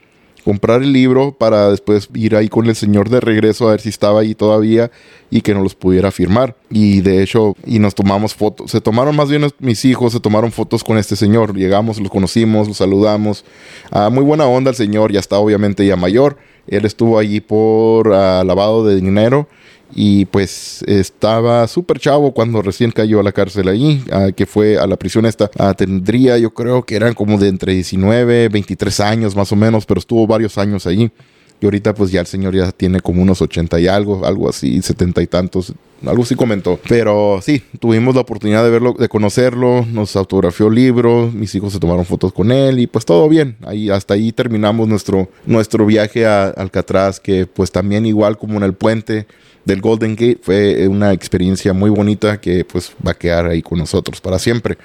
comprar 0.47 0.81
el 0.81 0.93
libro 0.93 1.33
para 1.33 1.69
después 1.71 2.07
ir 2.13 2.33
ahí 2.33 2.47
con 2.47 2.67
el 2.67 2.75
señor 2.77 3.09
de 3.09 3.19
regreso 3.19 3.67
a 3.67 3.71
ver 3.71 3.81
si 3.81 3.89
estaba 3.89 4.21
ahí 4.21 4.33
todavía 4.33 4.91
y 5.29 5.41
que 5.41 5.53
nos 5.53 5.61
los 5.61 5.75
pudiera 5.75 6.09
firmar. 6.09 6.55
Y 6.69 7.01
de 7.01 7.21
hecho, 7.21 7.53
y 7.65 7.79
nos 7.79 7.95
tomamos 7.95 8.33
fotos. 8.33 8.71
Se 8.71 8.79
tomaron 8.79 9.13
más 9.13 9.27
bien 9.27 9.45
mis 9.59 9.83
hijos, 9.83 10.13
se 10.13 10.21
tomaron 10.21 10.53
fotos 10.53 10.85
con 10.85 10.97
este 10.97 11.17
señor. 11.17 11.53
Llegamos, 11.53 11.99
lo 11.99 12.07
conocimos, 12.07 12.69
lo 12.69 12.73
saludamos. 12.73 13.43
Ah, 13.91 14.09
muy 14.09 14.23
buena 14.23 14.45
onda 14.45 14.69
el 14.69 14.77
señor, 14.77 15.11
ya 15.11 15.19
está 15.19 15.37
obviamente 15.37 15.85
ya 15.85 15.97
mayor. 15.97 16.37
Él 16.65 16.85
estuvo 16.85 17.19
allí 17.19 17.41
por 17.41 18.13
ah, 18.13 18.41
lavado 18.45 18.85
de 18.85 18.95
dinero 18.95 19.49
y 19.93 20.25
pues 20.25 20.83
estaba 20.87 21.67
súper 21.67 21.99
chavo 21.99 22.33
cuando 22.33 22.61
recién 22.61 22.91
cayó 22.91 23.19
a 23.19 23.23
la 23.23 23.31
cárcel 23.31 23.67
allí, 23.67 24.03
que 24.35 24.45
fue 24.45 24.77
a 24.77 24.87
la 24.87 24.97
prisión 24.97 25.25
esta. 25.25 25.49
tendría, 25.75 26.37
yo 26.37 26.53
creo 26.53 26.83
que 26.83 26.95
eran 26.95 27.13
como 27.13 27.37
de 27.37 27.47
entre 27.47 27.73
19, 27.73 28.49
23 28.49 28.99
años 28.99 29.35
más 29.35 29.51
o 29.51 29.55
menos, 29.55 29.85
pero 29.85 29.99
estuvo 29.99 30.27
varios 30.27 30.57
años 30.57 30.85
allí. 30.87 31.11
Y 31.59 31.65
ahorita 31.65 31.95
pues 31.95 32.11
ya 32.11 32.19
el 32.19 32.27
señor 32.27 32.55
ya 32.55 32.71
tiene 32.71 32.99
como 32.99 33.23
unos 33.23 33.41
80 33.41 33.79
y 33.79 33.87
algo, 33.87 34.23
algo 34.27 34.47
así, 34.47 34.79
70 34.79 35.23
y 35.23 35.27
tantos, 35.27 35.73
algo 36.05 36.21
así 36.21 36.35
comentó. 36.35 36.79
Pero 36.87 37.39
sí, 37.41 37.63
tuvimos 37.79 38.13
la 38.13 38.21
oportunidad 38.21 38.63
de 38.63 38.69
verlo, 38.69 38.93
de 38.93 39.09
conocerlo, 39.09 39.83
nos 39.91 40.15
autografió 40.15 40.67
el 40.67 40.75
libro, 40.75 41.31
mis 41.33 41.55
hijos 41.55 41.73
se 41.73 41.79
tomaron 41.79 42.05
fotos 42.05 42.31
con 42.31 42.51
él 42.51 42.79
y 42.79 42.85
pues 42.85 43.05
todo 43.05 43.27
bien. 43.27 43.57
Ahí, 43.65 43.89
hasta 43.89 44.13
ahí 44.13 44.31
terminamos 44.31 44.87
nuestro, 44.87 45.29
nuestro 45.47 45.87
viaje 45.87 46.27
a 46.27 46.49
Alcatraz, 46.49 47.19
que 47.19 47.47
pues 47.47 47.71
también 47.71 48.05
igual 48.05 48.37
como 48.37 48.57
en 48.57 48.63
el 48.63 48.73
puente 48.73 49.25
del 49.67 49.81
Golden 49.81 50.15
Gate 50.15 50.39
fue 50.41 50.87
una 50.87 51.11
experiencia 51.11 51.73
muy 51.73 51.89
bonita 51.89 52.39
que 52.39 52.63
pues 52.63 52.93
va 53.05 53.11
a 53.11 53.17
quedar 53.17 53.47
ahí 53.47 53.61
con 53.61 53.77
nosotros 53.77 54.21
para 54.21 54.39
siempre. 54.39 54.77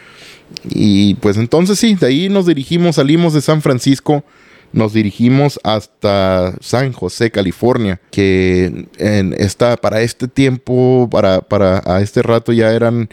Y 0.69 1.15
pues 1.15 1.37
entonces 1.37 1.79
sí, 1.79 1.95
de 1.95 2.09
ahí 2.09 2.29
nos 2.29 2.47
dirigimos, 2.47 2.97
salimos 2.97 3.33
de 3.33 3.41
San 3.41 3.62
Francisco, 3.62 4.25
nos 4.73 4.93
dirigimos 4.93 5.61
hasta 5.62 6.55
San 6.61 6.93
José, 6.93 7.31
California, 7.31 8.01
que 8.11 8.89
en 8.99 9.35
esta, 9.39 9.77
para 9.77 10.01
este 10.01 10.27
tiempo, 10.27 11.09
para, 11.11 11.41
para 11.43 11.83
a 11.87 12.01
este 12.01 12.21
rato 12.21 12.53
ya 12.53 12.73
eran 12.73 13.09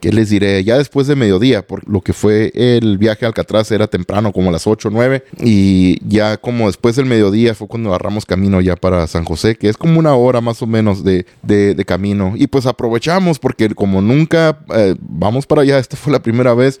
¿qué 0.00 0.12
les 0.12 0.30
diré? 0.30 0.62
Ya 0.64 0.78
después 0.78 1.06
de 1.06 1.16
mediodía, 1.16 1.66
por 1.66 1.88
lo 1.88 2.00
que 2.00 2.12
fue 2.12 2.52
el 2.54 2.98
viaje 2.98 3.24
a 3.24 3.28
Alcatraz 3.28 3.70
era 3.70 3.86
temprano, 3.86 4.32
como 4.32 4.50
a 4.50 4.52
las 4.52 4.66
8 4.66 4.88
o 4.88 4.90
9, 4.90 5.24
y 5.40 5.98
ya 6.08 6.36
como 6.36 6.66
después 6.66 6.96
del 6.96 7.06
mediodía 7.06 7.54
fue 7.54 7.68
cuando 7.68 7.90
agarramos 7.90 8.24
camino 8.24 8.60
ya 8.60 8.76
para 8.76 9.06
San 9.06 9.24
José, 9.24 9.56
que 9.56 9.68
es 9.68 9.76
como 9.76 9.98
una 9.98 10.14
hora 10.14 10.40
más 10.40 10.62
o 10.62 10.66
menos 10.66 11.04
de, 11.04 11.26
de, 11.42 11.84
camino. 11.84 12.34
Y 12.36 12.46
pues 12.46 12.66
aprovechamos 12.66 13.38
porque 13.38 13.68
como 13.70 14.00
nunca 14.00 14.58
eh, 14.74 14.94
vamos 15.00 15.46
para 15.46 15.62
allá, 15.62 15.78
esta 15.78 15.96
fue 15.96 16.12
la 16.12 16.22
primera 16.22 16.54
vez, 16.54 16.80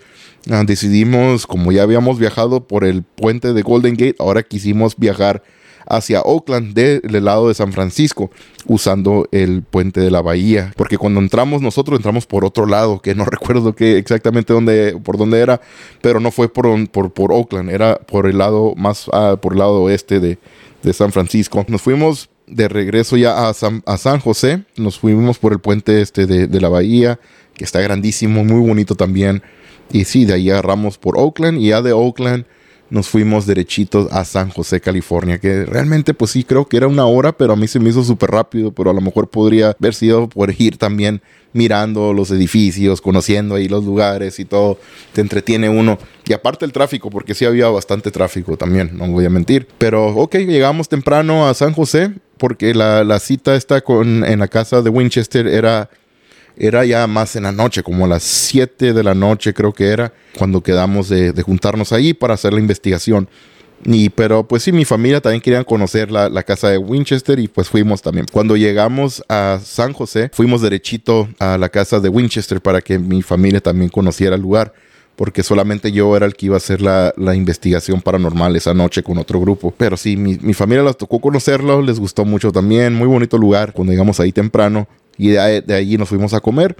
ah, 0.50 0.62
decidimos, 0.66 1.46
como 1.46 1.72
ya 1.72 1.82
habíamos 1.82 2.18
viajado 2.18 2.66
por 2.66 2.84
el 2.84 3.02
puente 3.02 3.52
de 3.52 3.62
Golden 3.62 3.94
Gate, 3.94 4.16
ahora 4.18 4.42
quisimos 4.42 4.96
viajar 4.96 5.42
hacia 5.88 6.20
Oakland 6.20 6.74
del 6.74 7.24
lado 7.24 7.48
de 7.48 7.54
San 7.54 7.72
Francisco 7.72 8.30
usando 8.66 9.26
el 9.32 9.62
puente 9.62 10.00
de 10.00 10.10
la 10.10 10.20
bahía. 10.20 10.72
Porque 10.76 10.98
cuando 10.98 11.20
entramos 11.20 11.62
nosotros 11.62 11.98
entramos 11.98 12.26
por 12.26 12.44
otro 12.44 12.66
lado 12.66 13.00
que 13.00 13.14
no 13.14 13.24
recuerdo 13.24 13.74
exactamente 13.78 14.52
dónde 14.52 14.98
por 15.02 15.16
dónde 15.16 15.40
era 15.40 15.60
pero 16.02 16.20
no 16.20 16.30
fue 16.30 16.52
por, 16.52 16.88
por, 16.90 17.12
por 17.12 17.32
Oakland 17.32 17.70
era 17.70 17.98
por 17.98 18.26
el 18.26 18.38
lado 18.38 18.74
más 18.76 19.06
ah, 19.12 19.36
por 19.40 19.52
el 19.54 19.58
lado 19.58 19.82
oeste 19.82 20.20
de, 20.20 20.38
de 20.82 20.92
San 20.92 21.12
Francisco. 21.12 21.64
Nos 21.68 21.82
fuimos 21.82 22.28
de 22.46 22.68
regreso 22.68 23.16
ya 23.16 23.48
a 23.48 23.54
San, 23.54 23.82
a 23.86 23.96
San 23.98 24.20
José 24.20 24.64
nos 24.76 24.98
fuimos 24.98 25.38
por 25.38 25.52
el 25.52 25.58
puente 25.58 26.00
este 26.00 26.26
de, 26.26 26.46
de 26.46 26.60
la 26.60 26.68
bahía 26.68 27.18
que 27.54 27.64
está 27.64 27.80
grandísimo 27.80 28.44
muy 28.44 28.66
bonito 28.66 28.94
también. 28.94 29.42
Y 29.90 30.04
sí 30.04 30.26
de 30.26 30.34
ahí 30.34 30.50
agarramos 30.50 30.98
por 30.98 31.18
Oakland 31.18 31.58
y 31.60 31.68
ya 31.68 31.80
de 31.80 31.92
Oakland 31.92 32.44
nos 32.90 33.08
fuimos 33.08 33.46
derechitos 33.46 34.10
a 34.12 34.24
San 34.24 34.50
José, 34.50 34.80
California, 34.80 35.38
que 35.38 35.64
realmente 35.64 36.14
pues 36.14 36.30
sí 36.32 36.44
creo 36.44 36.66
que 36.66 36.76
era 36.76 36.86
una 36.86 37.06
hora, 37.06 37.32
pero 37.32 37.52
a 37.52 37.56
mí 37.56 37.68
se 37.68 37.80
me 37.80 37.90
hizo 37.90 38.02
súper 38.02 38.30
rápido, 38.30 38.72
pero 38.72 38.90
a 38.90 38.94
lo 38.94 39.00
mejor 39.00 39.28
podría 39.28 39.76
haber 39.78 39.94
sido 39.94 40.28
por 40.28 40.52
ir 40.58 40.78
también 40.78 41.20
mirando 41.52 42.12
los 42.12 42.30
edificios, 42.30 43.00
conociendo 43.00 43.54
ahí 43.54 43.68
los 43.68 43.84
lugares 43.84 44.38
y 44.38 44.44
todo, 44.44 44.78
te 45.12 45.20
entretiene 45.20 45.68
uno. 45.68 45.98
Y 46.26 46.32
aparte 46.32 46.64
el 46.64 46.72
tráfico, 46.72 47.10
porque 47.10 47.34
sí 47.34 47.44
había 47.44 47.68
bastante 47.68 48.10
tráfico 48.10 48.56
también, 48.56 48.90
no 48.96 49.08
voy 49.08 49.24
a 49.24 49.30
mentir. 49.30 49.66
Pero 49.78 50.08
ok, 50.08 50.36
llegamos 50.36 50.88
temprano 50.88 51.48
a 51.48 51.54
San 51.54 51.72
José, 51.72 52.12
porque 52.36 52.74
la, 52.74 53.04
la 53.04 53.18
cita 53.18 53.54
está 53.54 53.80
con, 53.80 54.24
en 54.24 54.38
la 54.38 54.48
casa 54.48 54.82
de 54.82 54.90
Winchester 54.90 55.46
era 55.46 55.90
era 56.58 56.84
ya 56.84 57.06
más 57.06 57.36
en 57.36 57.44
la 57.44 57.52
noche, 57.52 57.82
como 57.82 58.04
a 58.04 58.08
las 58.08 58.24
7 58.24 58.92
de 58.92 59.02
la 59.04 59.14
noche 59.14 59.54
creo 59.54 59.72
que 59.72 59.86
era, 59.86 60.12
cuando 60.36 60.60
quedamos 60.60 61.08
de, 61.08 61.32
juntarnos 61.42 61.92
ahí 61.92 62.12
para 62.12 62.34
hacer 62.34 62.52
la 62.52 62.60
investigación. 62.60 63.28
Y, 63.84 64.10
pero 64.10 64.42
pues 64.42 64.64
sí, 64.64 64.72
mi 64.72 64.84
familia 64.84 65.20
también 65.20 65.40
querían 65.40 65.62
conocer 65.62 66.10
la, 66.10 66.28
la, 66.28 66.42
casa 66.42 66.68
de 66.68 66.78
Winchester 66.78 67.38
y 67.38 67.46
pues 67.46 67.68
fuimos 67.68 68.02
también. 68.02 68.26
Cuando 68.32 68.56
llegamos 68.56 69.22
a 69.28 69.60
San 69.62 69.92
José, 69.92 70.30
fuimos 70.32 70.62
derechito 70.62 71.28
a 71.38 71.56
la 71.58 71.68
casa 71.68 72.00
de 72.00 72.08
Winchester 72.08 72.60
para 72.60 72.80
que 72.80 72.98
mi 72.98 73.22
familia 73.22 73.60
también 73.60 73.88
conociera 73.88 74.34
el 74.34 74.42
lugar, 74.42 74.74
porque 75.14 75.44
solamente 75.44 75.92
yo 75.92 76.16
era 76.16 76.26
el 76.26 76.34
que 76.34 76.46
iba 76.46 76.56
a 76.56 76.58
hacer 76.58 76.82
la, 76.82 77.14
la 77.16 77.36
investigación 77.36 78.02
paranormal 78.02 78.56
esa 78.56 78.74
noche 78.74 79.04
con 79.04 79.16
otro 79.18 79.40
grupo. 79.40 79.72
Pero 79.76 79.96
sí, 79.96 80.16
mi, 80.16 80.36
mi 80.38 80.54
familia 80.54 80.82
les 80.82 80.96
tocó 80.96 81.20
conocerlo, 81.20 81.80
les 81.80 82.00
gustó 82.00 82.24
mucho 82.24 82.50
también, 82.50 82.94
muy 82.94 83.06
bonito 83.06 83.38
lugar. 83.38 83.72
Cuando 83.72 83.92
llegamos 83.92 84.18
ahí 84.18 84.32
temprano, 84.32 84.88
y 85.18 85.28
de, 85.28 85.60
de 85.60 85.74
allí 85.74 85.98
nos 85.98 86.08
fuimos 86.08 86.32
a 86.32 86.40
comer. 86.40 86.76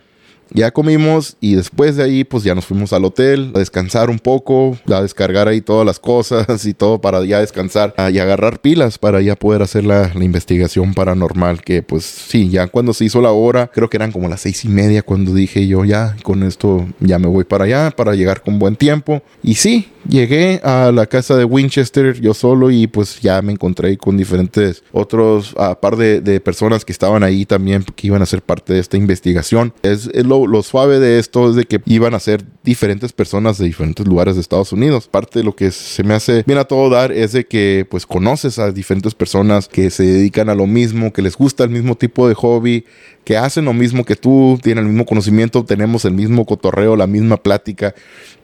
Ya 0.53 0.71
comimos 0.71 1.37
y 1.41 1.55
después 1.55 1.97
de 1.97 2.05
ahí 2.05 2.25
pues 2.25 2.45
ya 2.45 2.55
nos 2.55 2.67
fuimos 2.67 2.93
al 2.93 3.05
hotel 3.05 3.53
a 3.55 3.59
descansar 3.59 4.11
un 4.11 4.19
poco, 4.19 4.79
a 4.89 5.03
descargar 5.03 5.49
ahí 5.49 5.61
todas 5.61 5.87
las 5.87 5.99
cosas 5.99 6.65
y 6.67 6.75
todo 6.75 7.01
para 7.01 7.25
ya 7.25 7.41
descansar 7.41 7.95
y 8.13 8.19
agarrar 8.19 8.61
pilas 8.61 8.99
para 8.99 9.21
ya 9.21 9.37
poder 9.37 9.63
hacer 9.63 9.85
la, 9.85 10.11
la, 10.15 10.25
investigación 10.25 10.95
paranormal 10.95 11.63
que 11.63 11.83
pues 11.83 12.05
sí, 12.05 12.49
ya 12.51 12.67
cuando 12.67 12.93
se 12.93 13.05
hizo 13.05 13.21
la 13.21 13.33
hora, 13.33 13.71
creo 13.73 13.89
que 13.89 13.97
eran 13.97 14.13
como 14.13 14.29
las 14.29 14.41
seis 14.43 14.65
y 14.65 14.69
media 14.69 15.03
cuando 15.03 15.35
dije 15.35 15.67
yo 15.67 15.85
ya 15.85 16.17
con 16.23 16.43
esto 16.43 16.87
ya 17.01 17.19
me 17.19 17.29
voy 17.29 17.45
para 17.45 17.65
allá 17.65 17.91
para 17.91 18.15
llegar 18.15 18.43
con 18.43 18.59
buen 18.59 18.77
tiempo 18.77 19.23
y 19.43 19.55
sí, 19.55 19.89
Llegué 20.09 20.59
a 20.65 20.91
la 20.91 21.05
casa 21.05 21.37
de 21.37 21.45
Winchester 21.45 22.19
yo 22.19 22.33
solo 22.33 22.71
y 22.71 22.87
pues 22.87 23.21
ya 23.21 23.43
me 23.43 23.53
encontré 23.53 23.99
con 23.99 24.17
diferentes 24.17 24.83
otros, 24.91 25.55
a 25.59 25.79
par 25.81 25.97
de, 25.97 26.41
personas 26.41 26.87
que 26.87 26.93
estaban 26.93 27.23
ahí 27.23 27.45
también 27.45 27.85
que 27.95 28.07
iban 28.07 28.23
a 28.23 28.27
ser 28.27 28.41
parte 28.41 28.73
de 28.73 28.79
esta 28.79 28.97
investigación. 28.97 29.75
Es, 29.83 30.07
lo, 30.25 30.38
suave 30.63 30.99
de 30.99 31.19
esto 31.19 31.51
es 31.51 31.57
de 31.57 31.65
que 31.65 31.81
iban 31.87 32.15
a 32.15 32.21
ser 32.21 32.45
diferentes 32.65 33.13
personas 33.13 33.59
de 33.59 33.67
diferentes 33.67 34.07
lugares 34.07 34.35
de 34.35 34.41
Estados 34.41 34.73
Unidos. 34.73 35.09
Parte 35.09 35.39
de 35.39 35.45
lo 35.45 35.57
que 35.57 35.71
se 35.71 36.03
me 36.03 36.15
hace 36.15 36.43
bien 36.47 36.59
a 36.59 36.65
todo 36.65 36.91
dar 36.91 37.13
es 37.13 37.33
de 37.33 37.47
que 37.47 37.87
pues 37.89 38.07
conoces 38.07 38.59
a 38.59 38.71
diferentes 38.73 39.15
personas 39.15 39.69
que 39.69 39.91
se 39.91 40.05
dedican 40.05 40.49
a 40.49 40.55
lo 40.55 40.67
mismo, 40.67 41.13
que 41.13 41.23
les 41.23 41.37
gusta 41.37 41.65
el 41.65 41.71
mismo 41.71 41.97
tipo 41.97 42.29
de 42.29 42.35
hobby, 42.35 42.85
que 43.25 43.37
hacen 43.37 43.65
lo 43.65 43.73
mismo 43.73 44.05
que 44.05 44.17
tú, 44.17 44.59
tienen 44.63 44.85
el 44.85 44.91
mismo 44.91 45.05
conocimiento, 45.05 45.65
tenemos 45.65 46.05
el 46.05 46.13
mismo 46.13 46.47
cotorreo, 46.47 46.97
la 46.97 47.07
misma 47.07 47.37
plática 47.37 47.95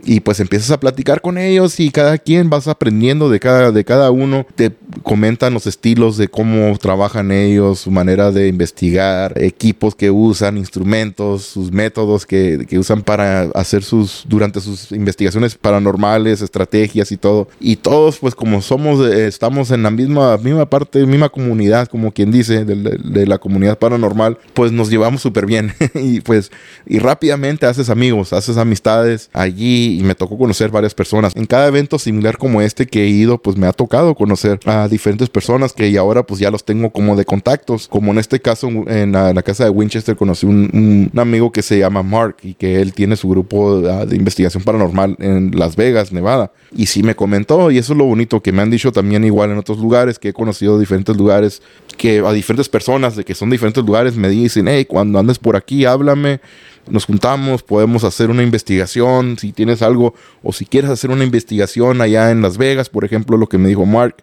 y 0.05 0.21
pues 0.21 0.41
empiezas 0.41 0.71
a 0.71 0.81
platicar 0.81 1.21
con 1.21 1.39
ellos 1.39 1.81
y 1.81 1.91
cada 1.91 2.19
quien 2.19 2.51
vas 2.51 2.69
aprendiendo 2.69 3.31
de 3.31 3.41
cada, 3.41 3.73
de 3.73 3.85
cada 3.85 4.11
uno, 4.11 4.47
te 4.55 4.73
comentan 5.03 5.55
los 5.55 5.67
estilos 5.67 6.17
de 6.17 6.29
cómo 6.29 6.77
trabajan 6.79 7.31
ellos, 7.31 7.81
su 7.81 7.91
manera 7.91 8.31
de 8.31 8.49
investigar, 8.49 9.43
equipos 9.43 9.95
que 9.95 10.11
usan, 10.11 10.59
instrumentos, 10.59 11.45
sus 11.45 11.73
métodos 11.73 11.84
que, 12.27 12.67
que 12.69 12.79
usan 12.79 13.03
para 13.03 13.43
hacer 13.55 13.83
sus, 13.83 14.25
durante 14.29 14.61
sus 14.61 14.93
investigaciones 14.93 15.55
paranormales, 15.55 16.43
estrategias 16.43 17.13
y 17.13 17.17
todo. 17.17 17.49
Y 17.61 17.77
todos 17.77 18.19
pues 18.19 18.35
como 18.35 18.61
somos, 18.61 19.07
eh, 19.07 19.27
estamos 19.27 19.71
en 19.71 19.83
la 19.83 19.91
misma, 19.91 20.37
misma 20.39 20.69
parte, 20.69 21.07
misma 21.07 21.29
comunidad, 21.29 21.89
como 21.89 22.13
quien 22.13 22.31
dice, 22.31 22.65
de, 22.65 22.77
de 22.77 23.27
la 23.27 23.39
comunidad 23.39 23.79
paranormal, 23.79 24.39
pues 24.53 24.73
nos 24.73 24.91
llevamos 24.91 25.23
súper 25.23 25.47
bien 25.47 25.73
y 25.95 26.21
pues 26.21 26.51
y 26.87 26.99
rápidamente 26.99 27.67
haces 27.67 27.89
amigos, 27.89 28.33
haces 28.33 28.57
amistades 28.57 29.31
allí 29.33 29.99
y 29.99 30.03
me 30.03 30.15
tocó 30.15 30.37
conocer 30.37 30.71
varias 30.71 30.95
personas. 30.95 31.35
En 31.37 31.47
cada 31.47 31.69
evento 31.69 31.99
similar 31.99 32.37
como 32.39 32.61
este 32.61 32.87
que 32.87 33.05
he 33.05 33.09
ido, 33.09 33.39
pues 33.39 33.57
me 33.57 33.67
ha 33.67 33.73
tocado 33.73 34.15
conocer 34.15 34.61
a 34.67 34.89
diferentes 34.89 35.29
personas 35.29 35.73
que 35.73 35.89
y 35.89 35.97
ahora 35.97 36.25
pues 36.25 36.41
ya 36.41 36.51
los 36.51 36.65
tengo 36.65 36.91
como 36.91 37.17
de 37.17 37.25
contactos, 37.25 37.89
como 37.89 38.13
en 38.13 38.19
este 38.19 38.41
caso 38.41 38.69
en 38.69 39.13
la, 39.13 39.43
casa 39.43 39.65
de 39.65 39.71
Winchester 39.71 40.17
conocí 40.17 40.47
un, 40.47 41.11
un, 41.13 41.21
amigo 41.21 41.53
que 41.53 41.63
se 41.63 41.74
llama 41.79 42.03
Mark 42.03 42.37
y 42.43 42.55
que 42.55 42.81
él 42.81 42.93
tiene 42.93 43.17
su 43.17 43.29
grupo 43.29 43.81
de, 43.81 44.07
de 44.07 44.17
investigación 44.17 44.63
paranormal 44.63 45.17
en 45.21 45.53
Las 45.55 45.77
Vegas, 45.77 46.13
Nevada. 46.13 46.53
Y 46.77 46.87
sí 46.87 47.03
me 47.03 47.15
comentó 47.15 47.71
y 47.71 47.79
eso 47.79 47.93
es 47.93 47.99
lo 47.99 48.05
bonito 48.05 48.43
que 48.43 48.53
me 48.53 48.63
han 48.63 48.71
dicho 48.71 48.93
también 48.93 49.25
igual 49.25 49.51
en 49.51 49.59
otros 49.59 49.79
lugares 49.79 50.19
que 50.19 50.31
he 50.31 50.33
conocido 50.33 50.79
diferentes 50.79 51.17
lugares 51.17 51.63
que 51.97 52.19
a 52.19 52.33
diferentes 52.33 52.69
personas 52.69 53.17
de 53.17 53.25
que 53.25 53.35
son 53.35 53.51
diferentes 53.51 53.85
lugares 53.85 54.17
me 54.17 54.29
dicen, 54.29 54.69
hey, 54.69 54.85
cuando 54.85 55.19
andes 55.19 55.39
por 55.39 55.57
aquí, 55.57 55.85
háblame, 55.85 56.41
nos 56.89 57.07
juntamos, 57.07 57.63
podemos 57.63 58.05
hacer 58.05 58.31
una 58.31 58.43
investigación, 58.43 59.39
si 59.39 59.53
tienes 59.53 59.83
algo, 59.83 60.15
o 60.43 60.53
si 60.53 60.67
quieres 60.67 60.91
hacer 60.91 61.11
una 61.11 61.25
investigación 61.25 62.01
allá 62.01 62.31
en 62.31 62.43
Las 62.43 62.59
Vegas, 62.59 62.89
por 62.89 63.05
ejemplo, 63.05 63.37
lo 63.37 63.49
que 63.49 63.59
me 63.59 63.69
dijo 63.69 63.87
Mark, 63.87 64.17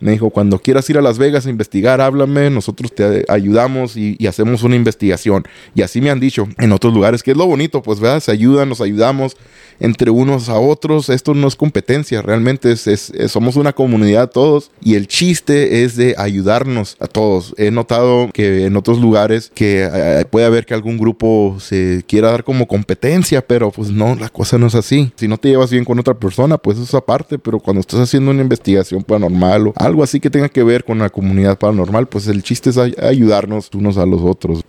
me 0.00 0.12
dijo, 0.12 0.30
cuando 0.30 0.58
quieras 0.58 0.88
ir 0.90 0.98
a 0.98 1.02
Las 1.02 1.18
Vegas 1.18 1.46
a 1.46 1.50
investigar, 1.50 2.00
háblame, 2.00 2.50
nosotros 2.50 2.94
te 2.94 3.24
ayudamos 3.28 3.96
y, 3.96 4.16
hacemos 4.26 4.62
una 4.64 4.76
investigación. 4.76 5.46
Y 5.74 5.82
así 5.82 6.00
me 6.00 6.10
han 6.10 6.20
dicho 6.20 6.48
en 6.58 6.72
otros 6.72 6.92
lugares, 6.92 7.22
que 7.22 7.30
es 7.30 7.36
lo 7.36 7.46
bonito, 7.46 7.82
pues, 7.82 8.00
¿verdad? 8.00 8.20
Se 8.20 8.32
ayudan, 8.32 8.68
nos 8.68 8.80
ayudamos 8.80 9.36
entre 9.80 10.10
unos 10.10 10.48
a 10.48 10.58
otros. 10.58 11.08
Esto 11.08 11.34
no 11.34 11.48
es 11.48 11.56
competencia, 11.56 12.22
realmente 12.22 12.72
es, 12.72 13.12
somos 13.28 13.56
una 13.56 13.72
comunidad 13.72 14.30
todos. 14.30 14.70
Y 14.82 14.94
el 14.94 15.06
chiste 15.06 15.84
es 15.84 15.96
de 15.96 16.14
ayudarnos 16.18 16.96
a 17.00 17.06
todos. 17.06 17.54
He 17.56 17.70
notado 17.70 18.30
que 18.32 18.66
en 18.66 18.76
otros 18.76 19.00
lugares 19.00 19.50
que 19.54 19.88
eh, 19.90 20.24
puede 20.28 20.46
haber 20.46 20.66
que 20.66 20.74
algún 20.74 20.98
grupo 20.98 21.56
se 21.60 22.04
quiera 22.06 22.30
dar 22.30 22.44
como 22.44 22.66
competencia, 22.66 23.46
pero 23.46 23.70
pues 23.70 23.90
no, 23.90 24.14
la 24.14 24.28
cosa 24.28 24.58
no 24.58 24.66
es 24.66 24.74
así. 24.74 25.12
Si 25.16 25.28
no 25.28 25.38
te 25.38 25.48
llevas 25.48 25.70
bien 25.70 25.84
con 25.84 25.98
otra 25.98 26.14
persona, 26.14 26.58
pues 26.58 26.76
eso 26.76 26.84
es 26.84 26.94
aparte, 26.94 27.38
pero 27.38 27.60
cuando 27.60 27.80
estás 27.80 28.00
haciendo 28.00 28.30
una 28.30 28.42
investigación 28.42 29.02
paranormal 29.02 29.68
o 29.68 29.72
algo 29.86 30.02
así 30.02 30.20
que 30.20 30.30
tenga 30.30 30.48
que 30.48 30.62
ver 30.62 30.84
con 30.84 30.98
la 30.98 31.10
comunidad 31.10 31.58
paranormal, 31.58 32.06
pues 32.08 32.26
el 32.28 32.42
chiste 32.42 32.70
es 32.70 32.78
ayudarnos 32.78 33.70
unos 33.74 33.96
a 33.98 34.06
los 34.06 34.20
otros. 34.22 34.64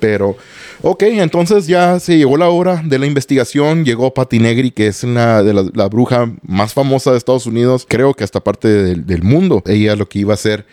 Pero, 0.00 0.36
ok, 0.80 1.04
entonces 1.04 1.68
ya 1.68 2.00
se 2.00 2.18
llegó 2.18 2.36
la 2.36 2.48
hora 2.48 2.82
de 2.84 2.98
la 2.98 3.06
investigación. 3.06 3.84
Llegó 3.84 4.12
Patty 4.12 4.40
Negri, 4.40 4.72
que 4.72 4.88
es 4.88 5.04
la, 5.04 5.44
de 5.44 5.54
la, 5.54 5.88
bruja 5.88 6.28
más 6.42 6.74
famosa 6.74 7.12
de 7.12 7.18
Estados 7.18 7.46
Unidos, 7.46 7.86
creo 7.88 8.12
que 8.12 8.24
hasta 8.24 8.40
parte 8.40 8.66
del, 8.96 9.22
mundo. 9.22 9.62
Ella 9.64 9.94
lo 9.94 10.08
que 10.08 10.18
iba 10.18 10.32
a 10.32 10.34
hacer, 10.34 10.66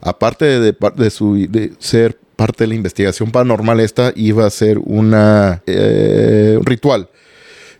aparte 0.00 0.60
de, 0.60 1.10
su, 1.10 1.48
ser 1.80 2.16
parte 2.36 2.62
de 2.62 2.68
la 2.68 2.74
investigación 2.76 3.32
paranormal, 3.32 3.80
esta 3.80 4.12
iba 4.14 4.46
a 4.46 4.50
ser 4.50 4.78
una, 4.78 5.64
eh, 5.66 6.54
un 6.56 6.64
ritual 6.64 7.08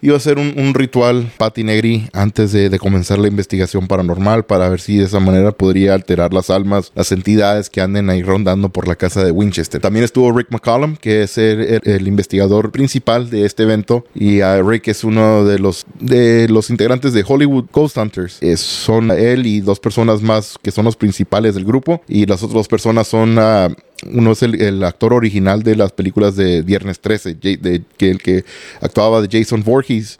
iba 0.01 0.15
a 0.15 0.19
hacer 0.19 0.39
un, 0.39 0.75
ritual 0.75 1.31
Patti 1.39 1.65
Negri 1.65 2.09
antes 2.13 2.53
de, 2.53 2.77
comenzar 2.79 3.19
la 3.19 3.29
investigación 3.29 3.87
paranormal 3.87 4.45
para 4.45 4.69
ver 4.69 4.81
si 4.81 4.99
de 4.99 5.05
esa 5.05 5.19
manera 5.21 5.53
podría 5.53 5.95
alterar 5.95 6.35
las 6.35 6.51
almas, 6.51 6.93
las 6.95 7.11
entidades 7.11 7.71
que 7.71 7.81
anden 7.81 8.11
ahí 8.11 8.23
rondando 8.23 8.69
por 8.69 8.87
la 8.87 8.97
casa 8.97 9.25
de 9.25 9.31
Winchester. 9.31 9.81
También 9.81 10.05
estuvo 10.05 10.31
Rick 10.33 10.49
McCollum, 10.51 10.97
que 10.97 11.23
es 11.23 11.39
el, 11.39 12.07
investigador 12.07 12.71
principal 12.71 13.31
de 13.31 13.47
este 13.47 13.63
evento, 13.63 14.05
y 14.15 14.43
Rick 14.43 14.89
es 14.89 15.05
uno 15.05 15.45
de 15.45 15.59
los, 15.59 15.87
de 15.99 16.49
los 16.49 16.71
integrantes 16.71 17.13
de 17.13 17.25
Hollywood 17.27 17.67
Ghost 17.73 17.97
Hunters. 17.97 18.41
son 18.57 19.11
él 19.11 19.47
y 19.47 19.61
dos 19.61 19.81
personas 19.81 20.23
más 20.23 20.57
que 20.63 20.71
son 20.71 20.85
los 20.85 20.97
principales 20.97 21.55
del 21.55 21.65
grupo, 21.65 22.03
y 22.09 22.27
las 22.27 22.43
otras 22.43 22.55
dos 22.55 22.69
personas 22.69 23.09
son... 23.09 23.39
Uh, 23.39 23.75
uno 24.11 24.33
es 24.33 24.43
el, 24.43 24.83
actor 24.85 25.13
original 25.13 25.63
de 25.63 25.77
las 25.77 25.93
películas 25.93 26.37
de 26.37 26.63
Viernes 26.63 27.01
13, 27.01 27.35
de, 27.35 27.83
que 27.97 28.11
el 28.11 28.23
que 28.23 28.45
actuaba 28.81 29.23
de 29.23 29.29
Jason 29.31 29.63
Voorhees. 29.63 30.19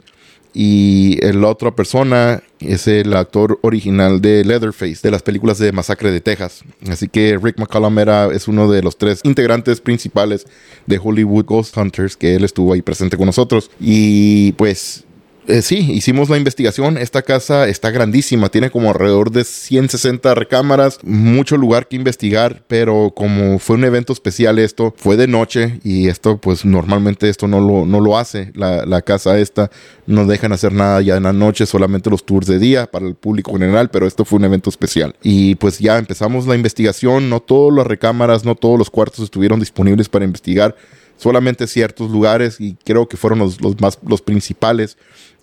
Y 0.53 1.19
la 1.21 1.49
otra 1.49 1.75
persona 1.75 2.41
es 2.59 2.87
el 2.87 3.13
actor 3.13 3.59
original 3.61 4.21
de 4.21 4.43
Leatherface, 4.43 5.01
de 5.03 5.11
las 5.11 5.21
películas 5.21 5.59
de 5.59 5.71
Masacre 5.71 6.09
de 6.09 6.19
Texas. 6.19 6.63
Así 6.89 7.07
que 7.07 7.37
Rick 7.39 7.59
McCallum 7.59 7.99
era, 7.99 8.33
es 8.33 8.47
uno 8.47 8.71
de 8.71 8.81
los 8.81 8.97
tres 8.97 9.19
integrantes 9.23 9.81
principales 9.81 10.47
de 10.87 10.99
Hollywood 11.03 11.45
Ghost 11.45 11.77
Hunters, 11.77 12.17
que 12.17 12.33
él 12.33 12.43
estuvo 12.43 12.73
ahí 12.73 12.81
presente 12.81 13.17
con 13.17 13.27
nosotros. 13.27 13.69
Y 13.79 14.53
pues 14.53 15.05
eh, 15.47 15.61
sí, 15.61 15.91
hicimos 15.91 16.29
la 16.29 16.37
investigación. 16.37 16.97
Esta 16.97 17.21
casa 17.21 17.67
está 17.67 17.89
grandísima, 17.89 18.49
tiene 18.49 18.69
como 18.69 18.89
alrededor 18.89 19.31
de 19.31 19.43
160 19.43 20.35
recámaras, 20.35 20.99
mucho 21.03 21.57
lugar 21.57 21.87
que 21.87 21.95
investigar, 21.95 22.63
pero 22.67 23.13
como 23.15 23.57
fue 23.57 23.77
un 23.77 23.85
evento 23.85 24.13
especial 24.13 24.59
esto, 24.59 24.93
fue 24.97 25.15
de 25.15 25.27
noche 25.27 25.79
y 25.83 26.09
esto 26.09 26.37
pues 26.39 26.65
normalmente 26.65 27.29
esto 27.29 27.47
no 27.47 27.61
lo, 27.61 27.85
no 27.85 28.01
lo 28.01 28.17
hace. 28.17 28.51
La, 28.55 28.85
la 28.85 29.01
casa 29.01 29.39
esta 29.39 29.71
no 30.05 30.25
dejan 30.25 30.51
hacer 30.51 30.73
nada 30.73 31.01
ya 31.01 31.17
en 31.17 31.23
la 31.23 31.33
noche, 31.33 31.65
solamente 31.65 32.09
los 32.09 32.25
tours 32.25 32.47
de 32.47 32.59
día 32.59 32.91
para 32.91 33.07
el 33.07 33.15
público 33.15 33.53
general, 33.53 33.89
pero 33.89 34.05
esto 34.05 34.25
fue 34.25 34.39
un 34.39 34.45
evento 34.45 34.69
especial. 34.69 35.15
Y 35.23 35.55
pues 35.55 35.79
ya 35.79 35.97
empezamos 35.97 36.45
la 36.45 36.55
investigación, 36.55 37.29
no 37.29 37.39
todas 37.39 37.75
las 37.75 37.87
recámaras, 37.87 38.43
no 38.43 38.55
todos 38.55 38.77
los 38.77 38.89
cuartos 38.89 39.23
estuvieron 39.23 39.59
disponibles 39.59 40.09
para 40.09 40.25
investigar 40.25 40.75
solamente 41.17 41.67
ciertos 41.67 42.09
lugares 42.11 42.61
y 42.61 42.75
creo 42.75 43.09
que 43.09 43.17
fueron 43.17 43.39
los, 43.39 43.59
los, 43.61 43.79
más 43.81 43.99
los 44.05 44.21
principales 44.21 44.97